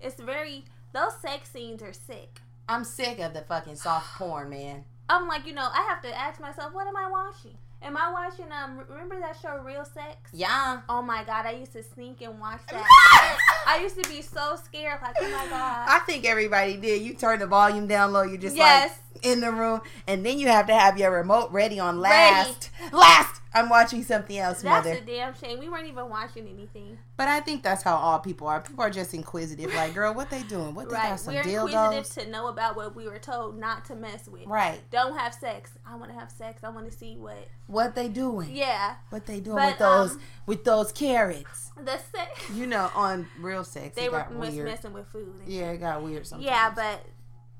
It's 0.00 0.20
very 0.20 0.64
those 0.92 1.20
sex 1.20 1.50
scenes 1.50 1.82
are 1.82 1.92
sick. 1.92 2.40
I'm 2.68 2.84
sick 2.84 3.18
of 3.18 3.34
the 3.34 3.42
fucking 3.42 3.76
soft 3.76 4.18
porn, 4.18 4.50
man. 4.50 4.84
I'm 5.08 5.26
like, 5.26 5.46
you 5.46 5.54
know, 5.54 5.68
I 5.72 5.82
have 5.88 6.02
to 6.02 6.18
ask 6.18 6.40
myself, 6.40 6.72
what 6.72 6.86
am 6.86 6.96
I 6.96 7.10
watching? 7.10 7.56
Am 7.80 7.96
I 7.96 8.10
watching 8.12 8.46
um 8.52 8.80
remember 8.88 9.20
that 9.20 9.36
show 9.40 9.58
Real 9.64 9.84
Sex? 9.84 10.16
Yeah. 10.32 10.80
Oh 10.88 11.00
my 11.00 11.22
god, 11.24 11.46
I 11.46 11.52
used 11.52 11.72
to 11.74 11.82
sneak 11.82 12.20
and 12.22 12.38
watch 12.40 12.60
that. 12.72 13.62
I 13.66 13.78
used 13.80 14.02
to 14.02 14.08
be 14.10 14.20
so 14.20 14.56
scared, 14.64 14.98
like, 15.00 15.14
oh 15.20 15.24
my 15.30 15.46
god. 15.48 15.86
I 15.88 16.00
think 16.04 16.24
everybody 16.24 16.76
did. 16.76 17.02
You 17.02 17.14
turn 17.14 17.38
the 17.38 17.46
volume 17.46 17.86
down 17.86 18.12
low. 18.12 18.22
You're 18.22 18.36
just 18.38 18.56
Yes. 18.56 18.98
like 19.14 19.24
in 19.24 19.40
the 19.40 19.52
room, 19.52 19.80
and 20.08 20.24
then 20.26 20.38
you 20.38 20.48
have 20.48 20.66
to 20.66 20.74
have 20.74 20.98
your 20.98 21.12
remote 21.12 21.50
ready 21.52 21.78
on 21.78 22.00
Ready. 22.00 22.50
last. 22.92 23.40
I'm 23.58 23.68
watching 23.68 24.02
something 24.04 24.38
else, 24.38 24.62
That's 24.62 24.86
mother. 24.86 24.98
a 24.98 25.00
damn 25.00 25.34
shame. 25.34 25.58
We 25.58 25.68
weren't 25.68 25.86
even 25.86 26.08
watching 26.08 26.48
anything. 26.48 26.98
But 27.16 27.28
I 27.28 27.40
think 27.40 27.62
that's 27.62 27.82
how 27.82 27.96
all 27.96 28.18
people 28.18 28.46
are. 28.46 28.60
People 28.60 28.84
are 28.84 28.90
just 28.90 29.12
inquisitive. 29.14 29.74
Like, 29.74 29.94
girl, 29.94 30.14
what 30.14 30.30
they 30.30 30.42
doing? 30.44 30.74
What 30.74 30.88
they 30.88 30.94
Right. 30.94 31.10
got 31.10 31.20
some 31.20 31.34
We're 31.34 31.42
dildos? 31.42 31.92
inquisitive 31.94 32.24
to 32.24 32.30
know 32.30 32.46
about 32.48 32.76
what 32.76 32.94
we 32.96 33.06
were 33.08 33.18
told 33.18 33.58
not 33.58 33.84
to 33.86 33.94
mess 33.94 34.28
with. 34.28 34.46
Right. 34.46 34.80
Don't 34.90 35.16
have 35.18 35.34
sex. 35.34 35.72
I 35.86 35.94
want 35.96 36.12
to 36.12 36.18
have 36.18 36.30
sex. 36.30 36.62
I 36.64 36.68
want 36.70 36.90
to 36.90 36.96
see 36.96 37.16
what. 37.16 37.48
What 37.66 37.94
they 37.94 38.08
doing? 38.08 38.54
Yeah. 38.54 38.94
What 39.10 39.26
they 39.26 39.40
doing 39.40 39.56
But, 39.56 39.66
with 39.70 39.78
those 39.78 40.12
um, 40.12 40.20
with 40.46 40.64
those 40.64 40.92
carrots? 40.92 41.70
The 41.76 41.98
sex. 41.98 42.50
You 42.54 42.66
know, 42.66 42.90
on 42.94 43.28
real 43.40 43.64
sex, 43.64 43.94
They 43.96 44.04
it 44.06 44.12
were 44.12 44.18
got 44.18 44.32
mis- 44.34 44.54
weird. 44.54 44.66
messing 44.68 44.92
with 44.92 45.06
food. 45.08 45.34
and 45.40 45.48
Yeah, 45.48 45.70
it 45.72 45.78
got 45.78 46.02
weird 46.02 46.26
sometimes. 46.26 46.46
Yeah, 46.46 46.70
but 46.74 47.04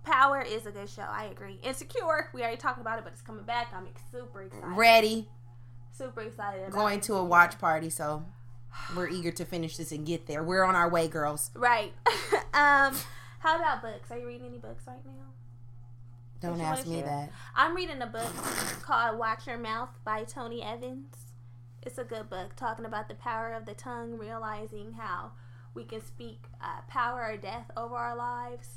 Power 0.05 0.41
is 0.41 0.65
a 0.65 0.71
good 0.71 0.89
show. 0.89 1.03
I 1.03 1.25
agree. 1.25 1.59
Insecure, 1.63 2.31
we 2.33 2.41
already 2.41 2.57
talked 2.57 2.81
about 2.81 2.99
it, 2.99 3.05
but 3.05 3.13
it's 3.13 3.21
coming 3.21 3.45
back. 3.45 3.69
I'm 3.77 3.87
super 4.11 4.43
excited. 4.43 4.65
ready, 4.67 5.29
Super 5.93 6.23
excited. 6.23 6.71
Going 6.71 7.01
to 7.03 7.15
a 7.15 7.25
watch 7.25 7.59
party, 7.59 7.91
so 7.91 8.25
we're 8.97 9.09
eager 9.09 9.31
to 9.33 9.45
finish 9.45 9.77
this 9.77 9.93
and 9.93 10.07
get 10.07 10.27
there. 10.27 10.43
We're 10.43 10.65
on 10.65 10.77
our 10.77 10.89
way, 10.89 11.09
girls. 11.09 11.51
Right. 11.55 11.93
um, 12.55 12.95
how 13.41 13.57
about 13.57 13.83
books? 13.83 14.11
Are 14.11 14.19
you 14.19 14.27
reading 14.27 14.47
any 14.47 14.59
books 14.59 14.85
right 14.87 15.05
now? 15.05 15.13
Don't 16.41 16.61
ask 16.61 16.87
me 16.87 16.99
share? 16.99 17.07
that. 17.07 17.33
I'm 17.57 17.75
reading 17.75 18.01
a 18.01 18.07
book 18.07 18.33
called 18.83 19.19
Watch 19.19 19.47
Your 19.47 19.59
Mouth 19.59 19.91
by 20.05 20.23
Tony 20.23 20.63
Evans. 20.63 21.17
It's 21.83 21.99
a 21.99 22.05
good 22.05 22.31
book 22.31 22.55
talking 22.55 22.85
about 22.85 23.09
the 23.09 23.15
power 23.15 23.53
of 23.53 23.67
the 23.67 23.75
tongue, 23.75 24.19
realizing 24.19 24.93
how 24.93 25.33
we 25.75 25.85
can 25.85 26.05
speak 26.05 26.45
uh, 26.63 26.83
power 26.89 27.23
or 27.23 27.37
death 27.37 27.71
over 27.77 27.97
our 27.97 28.17
lives. 28.17 28.77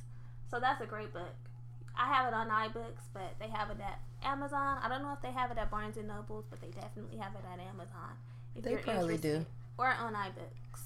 So 0.49 0.59
that's 0.59 0.81
a 0.81 0.85
great 0.85 1.13
book. 1.13 1.35
I 1.97 2.07
have 2.07 2.27
it 2.27 2.33
on 2.33 2.49
iBooks, 2.49 3.03
but 3.13 3.35
they 3.39 3.47
have 3.47 3.69
it 3.69 3.77
at 3.79 3.99
Amazon. 4.23 4.77
I 4.81 4.89
don't 4.89 5.01
know 5.01 5.13
if 5.13 5.21
they 5.21 5.31
have 5.31 5.51
it 5.51 5.57
at 5.57 5.69
Barnes 5.69 5.97
and 5.97 6.07
Nobles, 6.07 6.45
but 6.49 6.61
they 6.61 6.67
definitely 6.67 7.17
have 7.17 7.33
it 7.33 7.43
at 7.51 7.59
Amazon. 7.59 8.11
If 8.55 8.63
They 8.63 8.75
probably 8.75 9.17
do. 9.17 9.45
Or 9.77 9.87
on 9.87 10.13
iBooks. 10.13 10.81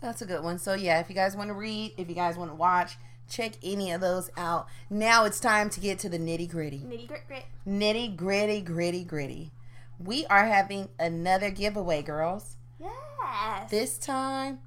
That's 0.00 0.22
a 0.22 0.26
good 0.26 0.42
one. 0.42 0.58
So 0.58 0.74
yeah, 0.74 1.00
if 1.00 1.08
you 1.08 1.14
guys 1.14 1.36
want 1.36 1.48
to 1.48 1.54
read, 1.54 1.92
if 1.96 2.08
you 2.08 2.14
guys 2.14 2.36
want 2.36 2.50
to 2.50 2.54
watch, 2.54 2.96
check 3.28 3.52
any 3.62 3.92
of 3.92 4.00
those 4.00 4.30
out. 4.36 4.66
Now 4.88 5.24
it's 5.24 5.40
time 5.40 5.70
to 5.70 5.80
get 5.80 5.98
to 6.00 6.08
the 6.08 6.18
nitty 6.18 6.50
gritty. 6.50 6.80
Nitty 6.80 7.06
grit 7.06 7.22
grit. 7.28 7.44
Nitty 7.66 8.16
gritty 8.16 8.60
gritty 8.60 9.04
gritty. 9.04 9.52
We 9.98 10.24
are 10.26 10.46
having 10.46 10.88
another 10.98 11.50
giveaway, 11.50 12.02
girls. 12.02 12.56
Yes. 12.80 13.70
This 13.70 13.98
time, 13.98 14.60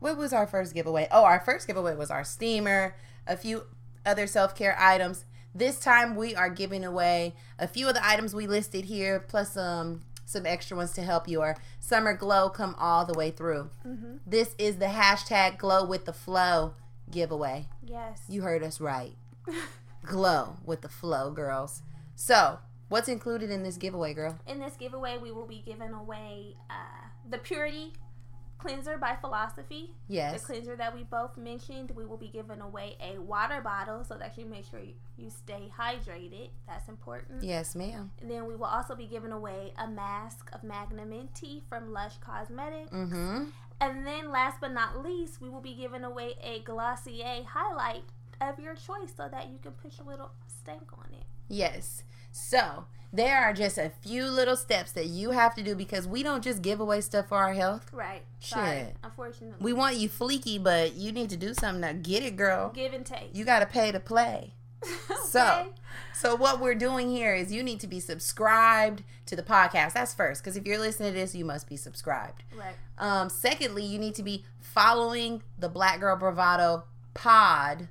what 0.00 0.16
was 0.16 0.32
our 0.32 0.46
first 0.46 0.74
giveaway? 0.74 1.06
Oh, 1.10 1.24
our 1.24 1.40
first 1.40 1.66
giveaway 1.66 1.94
was 1.94 2.10
our 2.10 2.24
steamer, 2.24 2.96
a 3.26 3.36
few 3.36 3.64
other 4.06 4.26
self 4.26 4.54
care 4.54 4.76
items. 4.78 5.24
This 5.54 5.78
time, 5.78 6.16
we 6.16 6.34
are 6.34 6.50
giving 6.50 6.84
away 6.84 7.34
a 7.58 7.68
few 7.68 7.86
of 7.88 7.94
the 7.94 8.04
items 8.06 8.34
we 8.34 8.46
listed 8.46 8.86
here, 8.86 9.20
plus 9.20 9.56
um, 9.56 10.02
some 10.26 10.46
extra 10.46 10.76
ones 10.76 10.92
to 10.92 11.02
help 11.02 11.28
your 11.28 11.56
summer 11.78 12.12
glow 12.14 12.48
come 12.48 12.74
all 12.78 13.04
the 13.04 13.14
way 13.14 13.30
through. 13.30 13.70
Mhm. 13.86 14.18
This 14.26 14.54
is 14.58 14.78
the 14.78 14.86
hashtag 14.86 15.58
glow 15.58 15.84
with 15.84 16.06
the 16.06 16.12
flow 16.12 16.74
giveaway. 17.10 17.68
Yes. 17.84 18.22
You 18.28 18.42
heard 18.42 18.62
us 18.64 18.80
right. 18.80 19.14
Glow 20.04 20.56
with 20.64 20.80
the 20.82 20.88
flow, 20.88 21.30
girls. 21.30 21.82
So, 22.16 22.58
what's 22.88 23.08
included 23.08 23.50
in 23.50 23.62
this 23.62 23.76
giveaway, 23.76 24.12
girl? 24.14 24.38
In 24.46 24.58
this 24.58 24.74
giveaway, 24.76 25.18
we 25.18 25.30
will 25.30 25.46
be 25.46 25.62
giving 25.64 25.92
away 25.92 26.56
uh, 26.68 27.08
the 27.28 27.38
Purity 27.38 27.92
Cleanser 28.64 28.96
by 28.96 29.14
Philosophy. 29.20 29.90
Yes. 30.08 30.40
The 30.40 30.46
cleanser 30.46 30.74
that 30.76 30.94
we 30.94 31.02
both 31.02 31.36
mentioned. 31.36 31.90
We 31.90 32.06
will 32.06 32.16
be 32.16 32.28
giving 32.28 32.62
away 32.62 32.96
a 32.98 33.20
water 33.20 33.60
bottle 33.60 34.04
so 34.04 34.16
that 34.16 34.38
you 34.38 34.46
make 34.46 34.64
sure 34.64 34.80
you, 34.80 35.28
stay 35.28 35.70
hydrated. 35.78 36.48
That's 36.66 36.88
important. 36.88 37.42
Yes, 37.44 37.74
ma'am. 37.74 38.10
And 38.22 38.30
then 38.30 38.46
we 38.46 38.56
will 38.56 38.64
also 38.64 38.94
be 38.94 39.04
giving 39.04 39.32
away 39.32 39.74
a 39.76 39.86
mask 39.86 40.48
of 40.54 40.62
Magnaminty 40.62 41.60
from 41.68 41.92
Lush 41.92 42.14
Cosmetics. 42.22 42.90
Mm-hmm. 42.90 43.44
And 43.82 44.06
then 44.06 44.30
last 44.30 44.62
but 44.62 44.72
not 44.72 45.04
least, 45.04 45.42
we 45.42 45.50
will 45.50 45.60
be 45.60 45.74
giving 45.74 46.04
away 46.04 46.32
a 46.42 46.60
Glossier 46.60 47.44
highlight 47.44 48.04
of 48.40 48.58
your 48.58 48.74
choice 48.74 49.12
so 49.14 49.28
that 49.30 49.50
you 49.50 49.58
can 49.62 49.72
put 49.72 49.98
your 49.98 50.06
little 50.06 50.30
stank 50.46 50.90
on 50.94 51.12
it. 51.12 51.26
Yes. 51.48 52.02
So 52.32 52.86
there 53.14 53.38
are 53.38 53.52
just 53.52 53.78
a 53.78 53.92
few 54.00 54.24
little 54.24 54.56
steps 54.56 54.90
that 54.92 55.06
you 55.06 55.30
have 55.30 55.54
to 55.54 55.62
do 55.62 55.76
because 55.76 56.06
we 56.06 56.24
don't 56.24 56.42
just 56.42 56.62
give 56.62 56.80
away 56.80 57.00
stuff 57.00 57.28
for 57.28 57.38
our 57.38 57.54
health. 57.54 57.88
Right. 57.92 58.22
Sorry. 58.40 58.88
Unfortunately. 59.04 59.56
We 59.60 59.72
want 59.72 59.96
you 59.96 60.08
fleeky, 60.08 60.60
but 60.60 60.94
you 60.94 61.12
need 61.12 61.30
to 61.30 61.36
do 61.36 61.54
something 61.54 61.82
to 61.82 61.94
get 61.94 62.24
it, 62.24 62.34
girl. 62.36 62.70
give 62.74 62.92
and 62.92 63.06
take. 63.06 63.30
You 63.32 63.44
got 63.44 63.60
to 63.60 63.66
pay 63.66 63.92
to 63.92 64.00
play. 64.00 64.54
okay. 64.84 65.20
So, 65.28 65.72
so 66.12 66.34
what 66.34 66.60
we're 66.60 66.74
doing 66.74 67.08
here 67.08 67.34
is 67.34 67.52
you 67.52 67.62
need 67.62 67.78
to 67.80 67.86
be 67.86 68.00
subscribed 68.00 69.04
to 69.26 69.36
the 69.36 69.44
podcast. 69.44 69.92
That's 69.92 70.12
first, 70.12 70.42
because 70.42 70.56
if 70.56 70.66
you're 70.66 70.78
listening 70.78 71.12
to 71.12 71.18
this, 71.18 71.36
you 71.36 71.44
must 71.44 71.68
be 71.68 71.76
subscribed. 71.76 72.42
Right. 72.56 72.74
Um, 72.98 73.28
secondly, 73.28 73.84
you 73.84 74.00
need 74.00 74.16
to 74.16 74.24
be 74.24 74.44
following 74.60 75.42
the 75.56 75.68
Black 75.68 76.00
Girl 76.00 76.16
Bravado 76.16 76.84
Pod 77.14 77.86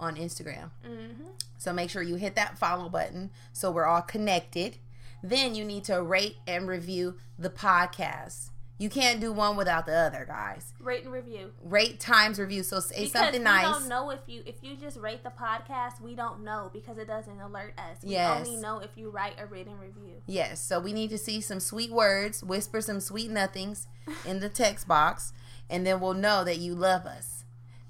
on 0.00 0.16
Instagram. 0.16 0.70
Mm-hmm. 0.86 1.24
So 1.62 1.72
make 1.72 1.90
sure 1.90 2.02
you 2.02 2.16
hit 2.16 2.34
that 2.34 2.58
follow 2.58 2.88
button 2.88 3.30
so 3.52 3.70
we're 3.70 3.86
all 3.86 4.02
connected. 4.02 4.78
Then 5.22 5.54
you 5.54 5.64
need 5.64 5.84
to 5.84 6.02
rate 6.02 6.36
and 6.46 6.66
review 6.66 7.14
the 7.38 7.50
podcast. 7.50 8.48
You 8.78 8.90
can't 8.90 9.20
do 9.20 9.32
one 9.32 9.56
without 9.56 9.86
the 9.86 9.94
other, 9.94 10.24
guys. 10.26 10.74
Rate 10.80 11.04
and 11.04 11.12
review. 11.12 11.52
Rate 11.62 12.00
times 12.00 12.40
review. 12.40 12.64
So 12.64 12.80
say 12.80 13.04
Because 13.04 13.12
something 13.12 13.40
we 13.40 13.44
nice. 13.44 13.66
We 13.66 13.72
don't 13.74 13.88
know 13.88 14.10
if 14.10 14.18
you 14.26 14.42
if 14.44 14.56
you 14.60 14.74
just 14.74 14.96
rate 14.96 15.22
the 15.22 15.30
podcast, 15.30 16.00
we 16.00 16.16
don't 16.16 16.42
know 16.42 16.68
because 16.72 16.98
it 16.98 17.06
doesn't 17.06 17.40
alert 17.40 17.74
us. 17.78 17.98
We 18.02 18.10
Yes. 18.12 18.44
only 18.44 18.60
know 18.60 18.80
if 18.80 18.90
you 18.96 19.10
write 19.10 19.34
a 19.38 19.46
written 19.46 19.78
review. 19.78 20.14
Yes, 20.26 20.60
so 20.60 20.80
we 20.80 20.92
need 20.92 21.10
to 21.10 21.18
see 21.18 21.40
some 21.40 21.60
sweet 21.60 21.92
words, 21.92 22.42
whisper 22.42 22.80
some 22.80 22.98
sweet 22.98 23.30
nothings 23.30 23.86
in 24.26 24.40
the 24.40 24.48
text 24.48 24.88
box, 24.88 25.32
and 25.70 25.86
then 25.86 26.00
we'll 26.00 26.14
know 26.14 26.42
that 26.42 26.58
you 26.58 26.74
love 26.74 27.06
us. 27.06 27.44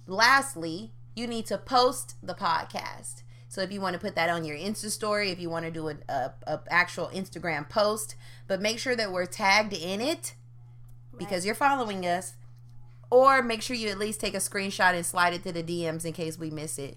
Lastly, 0.06 0.92
you 1.14 1.26
need 1.26 1.46
to 1.46 1.56
post 1.56 2.16
the 2.22 2.34
podcast. 2.34 3.21
So 3.52 3.60
if 3.60 3.70
you 3.70 3.82
want 3.82 3.92
to 3.92 4.00
put 4.00 4.14
that 4.14 4.30
on 4.30 4.46
your 4.46 4.56
Insta 4.56 4.88
story, 4.88 5.30
if 5.30 5.38
you 5.38 5.50
want 5.50 5.66
to 5.66 5.70
do 5.70 5.88
an 5.88 6.02
a, 6.08 6.30
a 6.46 6.60
actual 6.70 7.08
Instagram 7.08 7.68
post, 7.68 8.14
but 8.48 8.62
make 8.62 8.78
sure 8.78 8.96
that 8.96 9.12
we're 9.12 9.26
tagged 9.26 9.74
in 9.74 10.00
it 10.00 10.32
because 11.18 11.44
you're 11.44 11.54
following 11.54 12.06
us. 12.06 12.32
Or 13.10 13.42
make 13.42 13.60
sure 13.60 13.76
you 13.76 13.90
at 13.90 13.98
least 13.98 14.20
take 14.20 14.32
a 14.32 14.38
screenshot 14.38 14.94
and 14.94 15.04
slide 15.04 15.34
it 15.34 15.42
to 15.42 15.52
the 15.52 15.62
DMs 15.62 16.06
in 16.06 16.14
case 16.14 16.38
we 16.38 16.48
miss 16.48 16.78
it. 16.78 16.96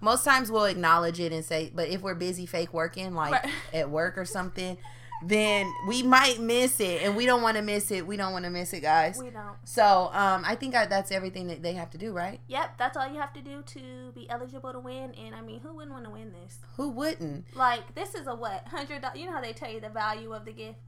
Most 0.00 0.24
times 0.24 0.48
we'll 0.48 0.66
acknowledge 0.66 1.18
it 1.18 1.32
and 1.32 1.44
say, 1.44 1.72
but 1.74 1.88
if 1.88 2.02
we're 2.02 2.14
busy 2.14 2.46
fake 2.46 2.72
working, 2.72 3.12
like 3.12 3.32
Right. 3.32 3.52
at 3.74 3.90
work 3.90 4.16
or 4.16 4.24
something, 4.24 4.78
then 5.22 5.72
we 5.86 6.02
might 6.02 6.38
miss 6.40 6.80
it, 6.80 7.02
and 7.02 7.16
we 7.16 7.26
don't 7.26 7.42
want 7.42 7.56
to 7.56 7.62
miss 7.62 7.90
it. 7.90 8.06
We 8.06 8.16
don't 8.16 8.32
want 8.32 8.44
to 8.44 8.50
miss 8.50 8.72
it, 8.72 8.80
guys. 8.80 9.18
We 9.18 9.30
don't. 9.30 9.56
So 9.64 10.10
um, 10.12 10.42
I 10.46 10.54
think 10.54 10.74
I, 10.74 10.86
that's 10.86 11.10
everything 11.10 11.46
that 11.48 11.62
they 11.62 11.72
have 11.74 11.90
to 11.90 11.98
do, 11.98 12.12
right? 12.12 12.40
Yep, 12.48 12.78
that's 12.78 12.96
all 12.96 13.08
you 13.08 13.18
have 13.18 13.32
to 13.34 13.40
do 13.40 13.62
to 13.62 14.12
be 14.14 14.28
eligible 14.28 14.72
to 14.72 14.80
win. 14.80 15.14
And 15.14 15.34
I 15.34 15.40
mean, 15.40 15.60
who 15.60 15.74
wouldn't 15.74 15.92
want 15.92 16.04
to 16.04 16.10
win 16.10 16.32
this? 16.32 16.58
Who 16.76 16.90
wouldn't? 16.90 17.44
Like, 17.54 17.94
this 17.94 18.14
is 18.14 18.26
a 18.26 18.34
what? 18.34 18.66
Hundred. 18.68 19.04
You 19.14 19.26
know 19.26 19.32
how 19.32 19.40
they 19.40 19.52
tell 19.52 19.70
you 19.70 19.80
the 19.80 19.88
value 19.88 20.32
of 20.32 20.44
the 20.44 20.52
gift? 20.52 20.78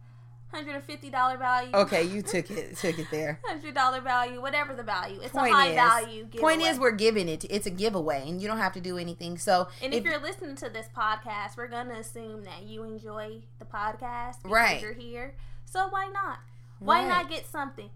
Hundred 0.50 0.76
and 0.76 0.84
fifty 0.84 1.10
dollar 1.10 1.36
value. 1.36 1.70
Okay, 1.74 2.04
you 2.04 2.22
took 2.22 2.50
it, 2.50 2.76
took 2.78 2.98
it 2.98 3.08
there. 3.10 3.38
Hundred 3.44 3.74
dollar 3.74 4.00
value, 4.00 4.40
whatever 4.40 4.72
the 4.74 4.82
value. 4.82 5.20
It's 5.20 5.32
Point 5.32 5.52
a 5.52 5.54
high 5.54 5.68
is- 5.68 5.74
value. 5.74 6.24
Giveaway. 6.24 6.40
Point 6.56 6.62
is, 6.70 6.78
we're 6.78 6.90
giving 6.92 7.28
it. 7.28 7.44
It's 7.50 7.66
a 7.66 7.70
giveaway, 7.70 8.26
and 8.28 8.40
you 8.40 8.48
don't 8.48 8.56
have 8.58 8.72
to 8.72 8.80
do 8.80 8.96
anything. 8.96 9.36
So 9.36 9.68
And 9.82 9.92
if, 9.92 10.04
you're 10.04 10.18
listening 10.20 10.56
to 10.56 10.70
this 10.70 10.88
podcast, 10.96 11.56
we're 11.58 11.68
gonna 11.68 11.94
assume 11.96 12.44
that 12.44 12.62
you 12.62 12.82
enjoy 12.84 13.42
the 13.58 13.66
podcast 13.66 14.42
because 14.42 14.50
Right. 14.52 14.80
you're 14.80 14.94
here. 14.94 15.34
So 15.66 15.88
why 15.88 16.08
not? 16.08 16.38
Why 16.78 17.00
Right. 17.00 17.08
not 17.08 17.28
get 17.30 17.46
something? 17.46 17.90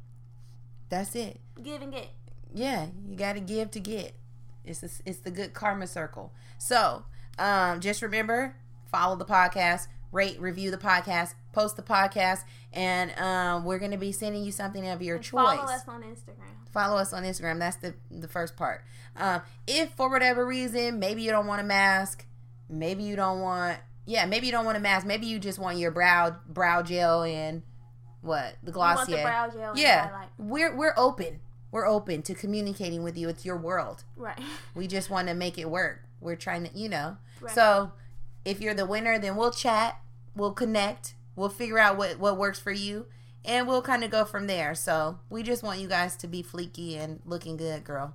that's 0.90 1.14
it. 1.16 1.40
Give 1.62 1.80
and 1.80 1.90
get. 1.90 2.08
yeah, 2.52 2.88
you 3.08 3.16
got 3.16 3.32
to 3.32 3.40
give 3.40 3.70
to 3.70 3.80
get. 3.80 4.14
It's 4.62 4.82
a, 4.82 4.90
it's 5.06 5.20
the 5.20 5.30
good 5.30 5.54
karma 5.54 5.86
circle. 5.86 6.34
So, 6.58 7.04
um, 7.38 7.80
just 7.80 8.02
remember, 8.02 8.56
follow 8.90 9.16
the 9.16 9.24
podcast, 9.24 9.86
rate, 10.12 10.40
review 10.40 10.70
the 10.70 10.78
podcast, 10.78 11.34
post 11.52 11.76
the 11.76 11.82
podcast, 11.82 12.44
and 12.72 13.10
um, 13.18 13.64
we're 13.64 13.78
gonna 13.78 13.98
be 13.98 14.12
sending 14.12 14.44
you 14.44 14.52
something 14.52 14.86
of 14.86 15.02
your 15.02 15.16
And 15.16 15.24
choice. 15.24 15.58
Follow 15.58 15.72
us 15.72 15.88
on 15.88 16.02
Instagram. 16.02 16.70
Follow 16.72 16.96
us 16.98 17.12
on 17.12 17.24
Instagram. 17.24 17.58
That's 17.58 17.76
the 17.76 17.94
the 18.10 18.28
first 18.28 18.56
part. 18.56 18.82
Um, 19.16 19.42
if 19.66 19.90
for 19.94 20.08
whatever 20.08 20.46
reason, 20.46 20.98
maybe 20.98 21.22
you 21.22 21.30
don't 21.30 21.46
want 21.46 21.60
a 21.60 21.64
mask, 21.64 22.26
maybe 22.68 23.02
you 23.02 23.16
don't 23.16 23.40
want, 23.40 23.78
yeah, 24.06 24.24
maybe 24.26 24.46
you 24.46 24.52
don't 24.52 24.64
want 24.64 24.76
a 24.76 24.80
mask. 24.80 25.06
Maybe 25.06 25.26
you 25.26 25.38
just 25.38 25.58
want 25.58 25.78
your 25.78 25.90
brow 25.90 26.36
brow 26.48 26.82
gel 26.82 27.22
and 27.22 27.62
what 28.20 28.56
the 28.62 28.72
want 28.72 29.00
the 29.06 29.12
Glossier. 29.16 29.22
brow 29.22 29.50
gel 29.50 29.76
yeah, 29.76 30.26
we're 30.38 30.74
we're 30.76 30.94
open. 30.96 31.40
We're 31.72 31.86
open 31.86 32.20
to 32.22 32.34
communicating 32.34 33.02
with 33.02 33.16
you. 33.16 33.30
It's 33.30 33.46
your 33.46 33.56
world. 33.56 34.04
Right. 34.16 34.38
We 34.74 34.86
just 34.86 35.08
want 35.08 35.28
to 35.28 35.34
make 35.34 35.56
it 35.56 35.70
work. 35.70 36.02
We're 36.20 36.36
trying 36.36 36.64
to, 36.64 36.78
you 36.78 36.90
know. 36.90 37.16
Right. 37.40 37.54
So 37.54 37.92
if 38.44 38.60
you're 38.60 38.74
the 38.74 38.86
winner, 38.86 39.18
then 39.18 39.36
we'll 39.36 39.50
chat, 39.52 40.00
we'll 40.34 40.52
connect, 40.52 41.14
we'll 41.36 41.48
figure 41.48 41.78
out 41.78 41.96
what 41.96 42.18
what 42.18 42.36
works 42.36 42.58
for 42.58 42.72
you, 42.72 43.06
and 43.44 43.66
we'll 43.66 43.82
kind 43.82 44.04
of 44.04 44.10
go 44.10 44.24
from 44.24 44.46
there. 44.46 44.74
So 44.74 45.18
we 45.30 45.42
just 45.42 45.62
want 45.62 45.80
you 45.80 45.88
guys 45.88 46.16
to 46.16 46.26
be 46.26 46.42
fleeky 46.42 46.96
and 46.98 47.20
looking 47.24 47.56
good, 47.56 47.84
girl. 47.84 48.14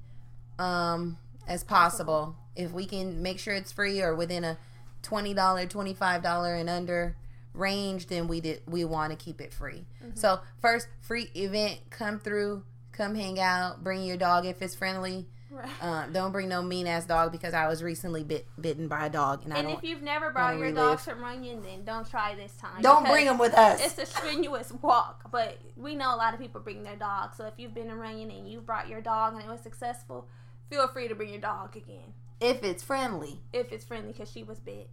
um 0.58 1.18
as 1.50 1.64
possible. 1.66 2.38
If 2.56 2.72
we 2.72 2.86
can 2.86 3.22
make 3.22 3.40
sure 3.40 3.54
it's 3.54 3.72
free 3.74 4.02
or 4.02 4.16
within 4.16 4.46
a 4.46 4.58
twenty 5.02 5.34
dollar, 5.34 5.66
twenty 5.66 5.94
five 5.94 6.24
dollar 6.24 6.56
and 6.56 6.70
under 6.70 7.18
range, 7.54 8.08
then 8.08 8.28
we 8.28 8.40
did 8.40 8.62
we 8.68 8.86
want 8.86 9.12
to 9.12 9.18
keep 9.18 9.42
it 9.42 9.54
free. 9.54 9.86
So 10.14 10.40
first 10.62 10.88
free 11.02 11.30
event, 11.36 11.80
come 11.90 12.20
through, 12.20 12.64
come 12.94 13.16
hang 13.16 13.40
out, 13.40 13.84
bring 13.84 14.04
your 14.06 14.18
dog 14.18 14.46
if 14.46 14.62
it's 14.62 14.76
friendly. 14.76 15.26
Right. 15.52 15.68
Um, 15.82 16.14
don't 16.14 16.32
bring 16.32 16.48
no 16.48 16.62
mean 16.62 16.86
ass 16.86 17.06
dog 17.08 17.32
because 17.32 17.56
I 17.56 17.68
was 17.68 17.82
recently 17.82 18.24
bit 18.24 18.46
bitten 18.62 18.88
by 18.88 19.08
a 19.08 19.10
dog 19.10 19.44
and 19.46 19.52
I 19.52 19.58
And 19.58 19.70
if 19.72 19.82
you've 19.84 20.04
never 20.04 20.30
brought 20.30 20.54
your 20.54 20.66
relive. 20.68 20.76
dogs 20.76 21.06
from 21.06 21.22
Runyon, 21.22 21.64
then 21.64 21.84
don't 21.84 22.08
try 22.08 22.36
this 22.36 22.54
time. 22.58 22.84
don't 22.84 23.04
bring 23.08 23.26
them 23.26 23.40
with 23.40 23.56
us. 23.56 23.84
It's 23.84 23.98
a 23.98 24.06
strenuous 24.06 24.72
walk, 24.84 25.32
but 25.32 25.58
we 25.76 25.96
know 25.96 26.14
a 26.14 26.18
lot 26.18 26.36
of 26.36 26.40
people 26.40 26.62
bring 26.62 26.84
their 26.84 26.96
dogs. 26.96 27.36
So 27.38 27.46
if 27.48 27.54
you've 27.58 27.74
been 27.74 27.90
in 27.90 27.98
Runyon 27.98 28.30
and 28.30 28.48
you 28.48 28.62
brought 28.62 28.88
your 28.90 29.02
dog 29.02 29.34
and 29.34 29.42
it 29.42 29.50
was 29.50 29.62
successful, 29.62 30.28
feel 30.70 30.88
free 30.88 31.08
to 31.08 31.16
bring 31.16 31.30
your 31.30 31.42
dog 31.42 31.76
again 31.76 32.14
if 32.40 32.64
it's 32.64 32.84
friendly. 32.84 33.42
if 33.54 33.72
it's 33.72 33.84
friendly 33.86 34.12
because 34.14 34.32
she 34.32 34.44
was 34.44 34.60
bit, 34.60 34.90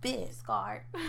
Bit. 0.00 0.34
scarred. 0.34 0.82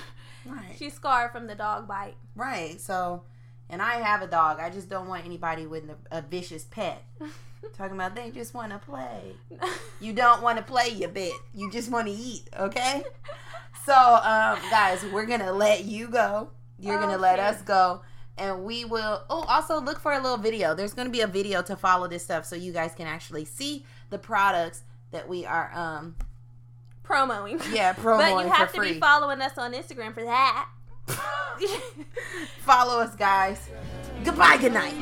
Right. 0.44 0.76
She's 0.80 0.96
scarred 0.96 1.32
from 1.32 1.46
the 1.46 1.54
dog 1.54 1.88
bite. 1.88 2.16
Right. 2.36 2.82
So, 2.82 3.22
and 3.70 3.80
I 3.80 4.02
have 4.02 4.24
a 4.24 4.28
dog. 4.28 4.60
I 4.60 4.72
just 4.72 4.90
don't 4.90 5.08
want 5.08 5.24
anybody 5.24 5.68
with 5.68 5.84
a, 6.12 6.18
a 6.18 6.22
vicious 6.24 6.64
pet. 6.64 7.04
Talking 7.78 7.96
about 7.96 8.16
they 8.16 8.32
just 8.32 8.56
want 8.56 8.72
to 8.72 8.80
play. 8.80 9.36
You 10.02 10.14
don't 10.14 10.42
want 10.42 10.58
to 10.58 10.64
play, 10.64 10.90
you 10.90 11.08
bit. 11.10 11.32
You 11.54 11.70
just 11.72 11.92
want 11.92 12.08
to 12.08 12.12
eat. 12.14 12.50
Okay. 12.58 13.04
So, 13.86 13.94
um, 13.94 14.58
guys, 14.72 15.06
we're 15.14 15.28
gonna 15.28 15.52
let 15.52 15.86
you 15.86 16.08
go. 16.08 16.50
You're 16.80 17.00
gonna 17.00 17.20
let 17.20 17.38
us 17.40 17.62
go, 17.62 18.02
and 18.38 18.64
we 18.64 18.86
will 18.86 19.24
oh 19.30 19.44
also 19.48 19.80
look 19.80 20.00
for 20.00 20.14
a 20.14 20.20
little 20.20 20.38
video. 20.38 20.74
There's 20.74 20.94
going 20.94 21.08
to 21.08 21.12
be 21.12 21.22
a 21.22 21.28
video 21.28 21.62
to 21.64 21.76
follow 21.76 22.08
this 22.08 22.24
stuff 22.24 22.46
so 22.46 22.56
you 22.56 22.72
guys 22.72 22.94
can 22.96 23.08
actually 23.08 23.46
see 23.46 23.86
the 24.10 24.18
products 24.18 24.84
that 25.12 25.28
we 25.28 25.46
are 25.46 25.72
um 25.74 26.16
promoting 27.04 27.60
yeah 27.74 27.92
promoting 27.94 28.36
but 28.36 28.46
you 28.46 28.52
have 28.52 28.72
to 28.72 28.78
free. 28.78 28.94
be 28.94 29.00
following 29.00 29.42
us 29.42 29.58
on 29.58 29.74
instagram 29.74 30.14
for 30.14 30.24
that. 30.24 30.70
Follow 32.60 33.00
us 33.02 33.16
guys. 33.16 33.70
Goodbye 34.24 34.58
good 34.58 34.74
night. 34.74 34.96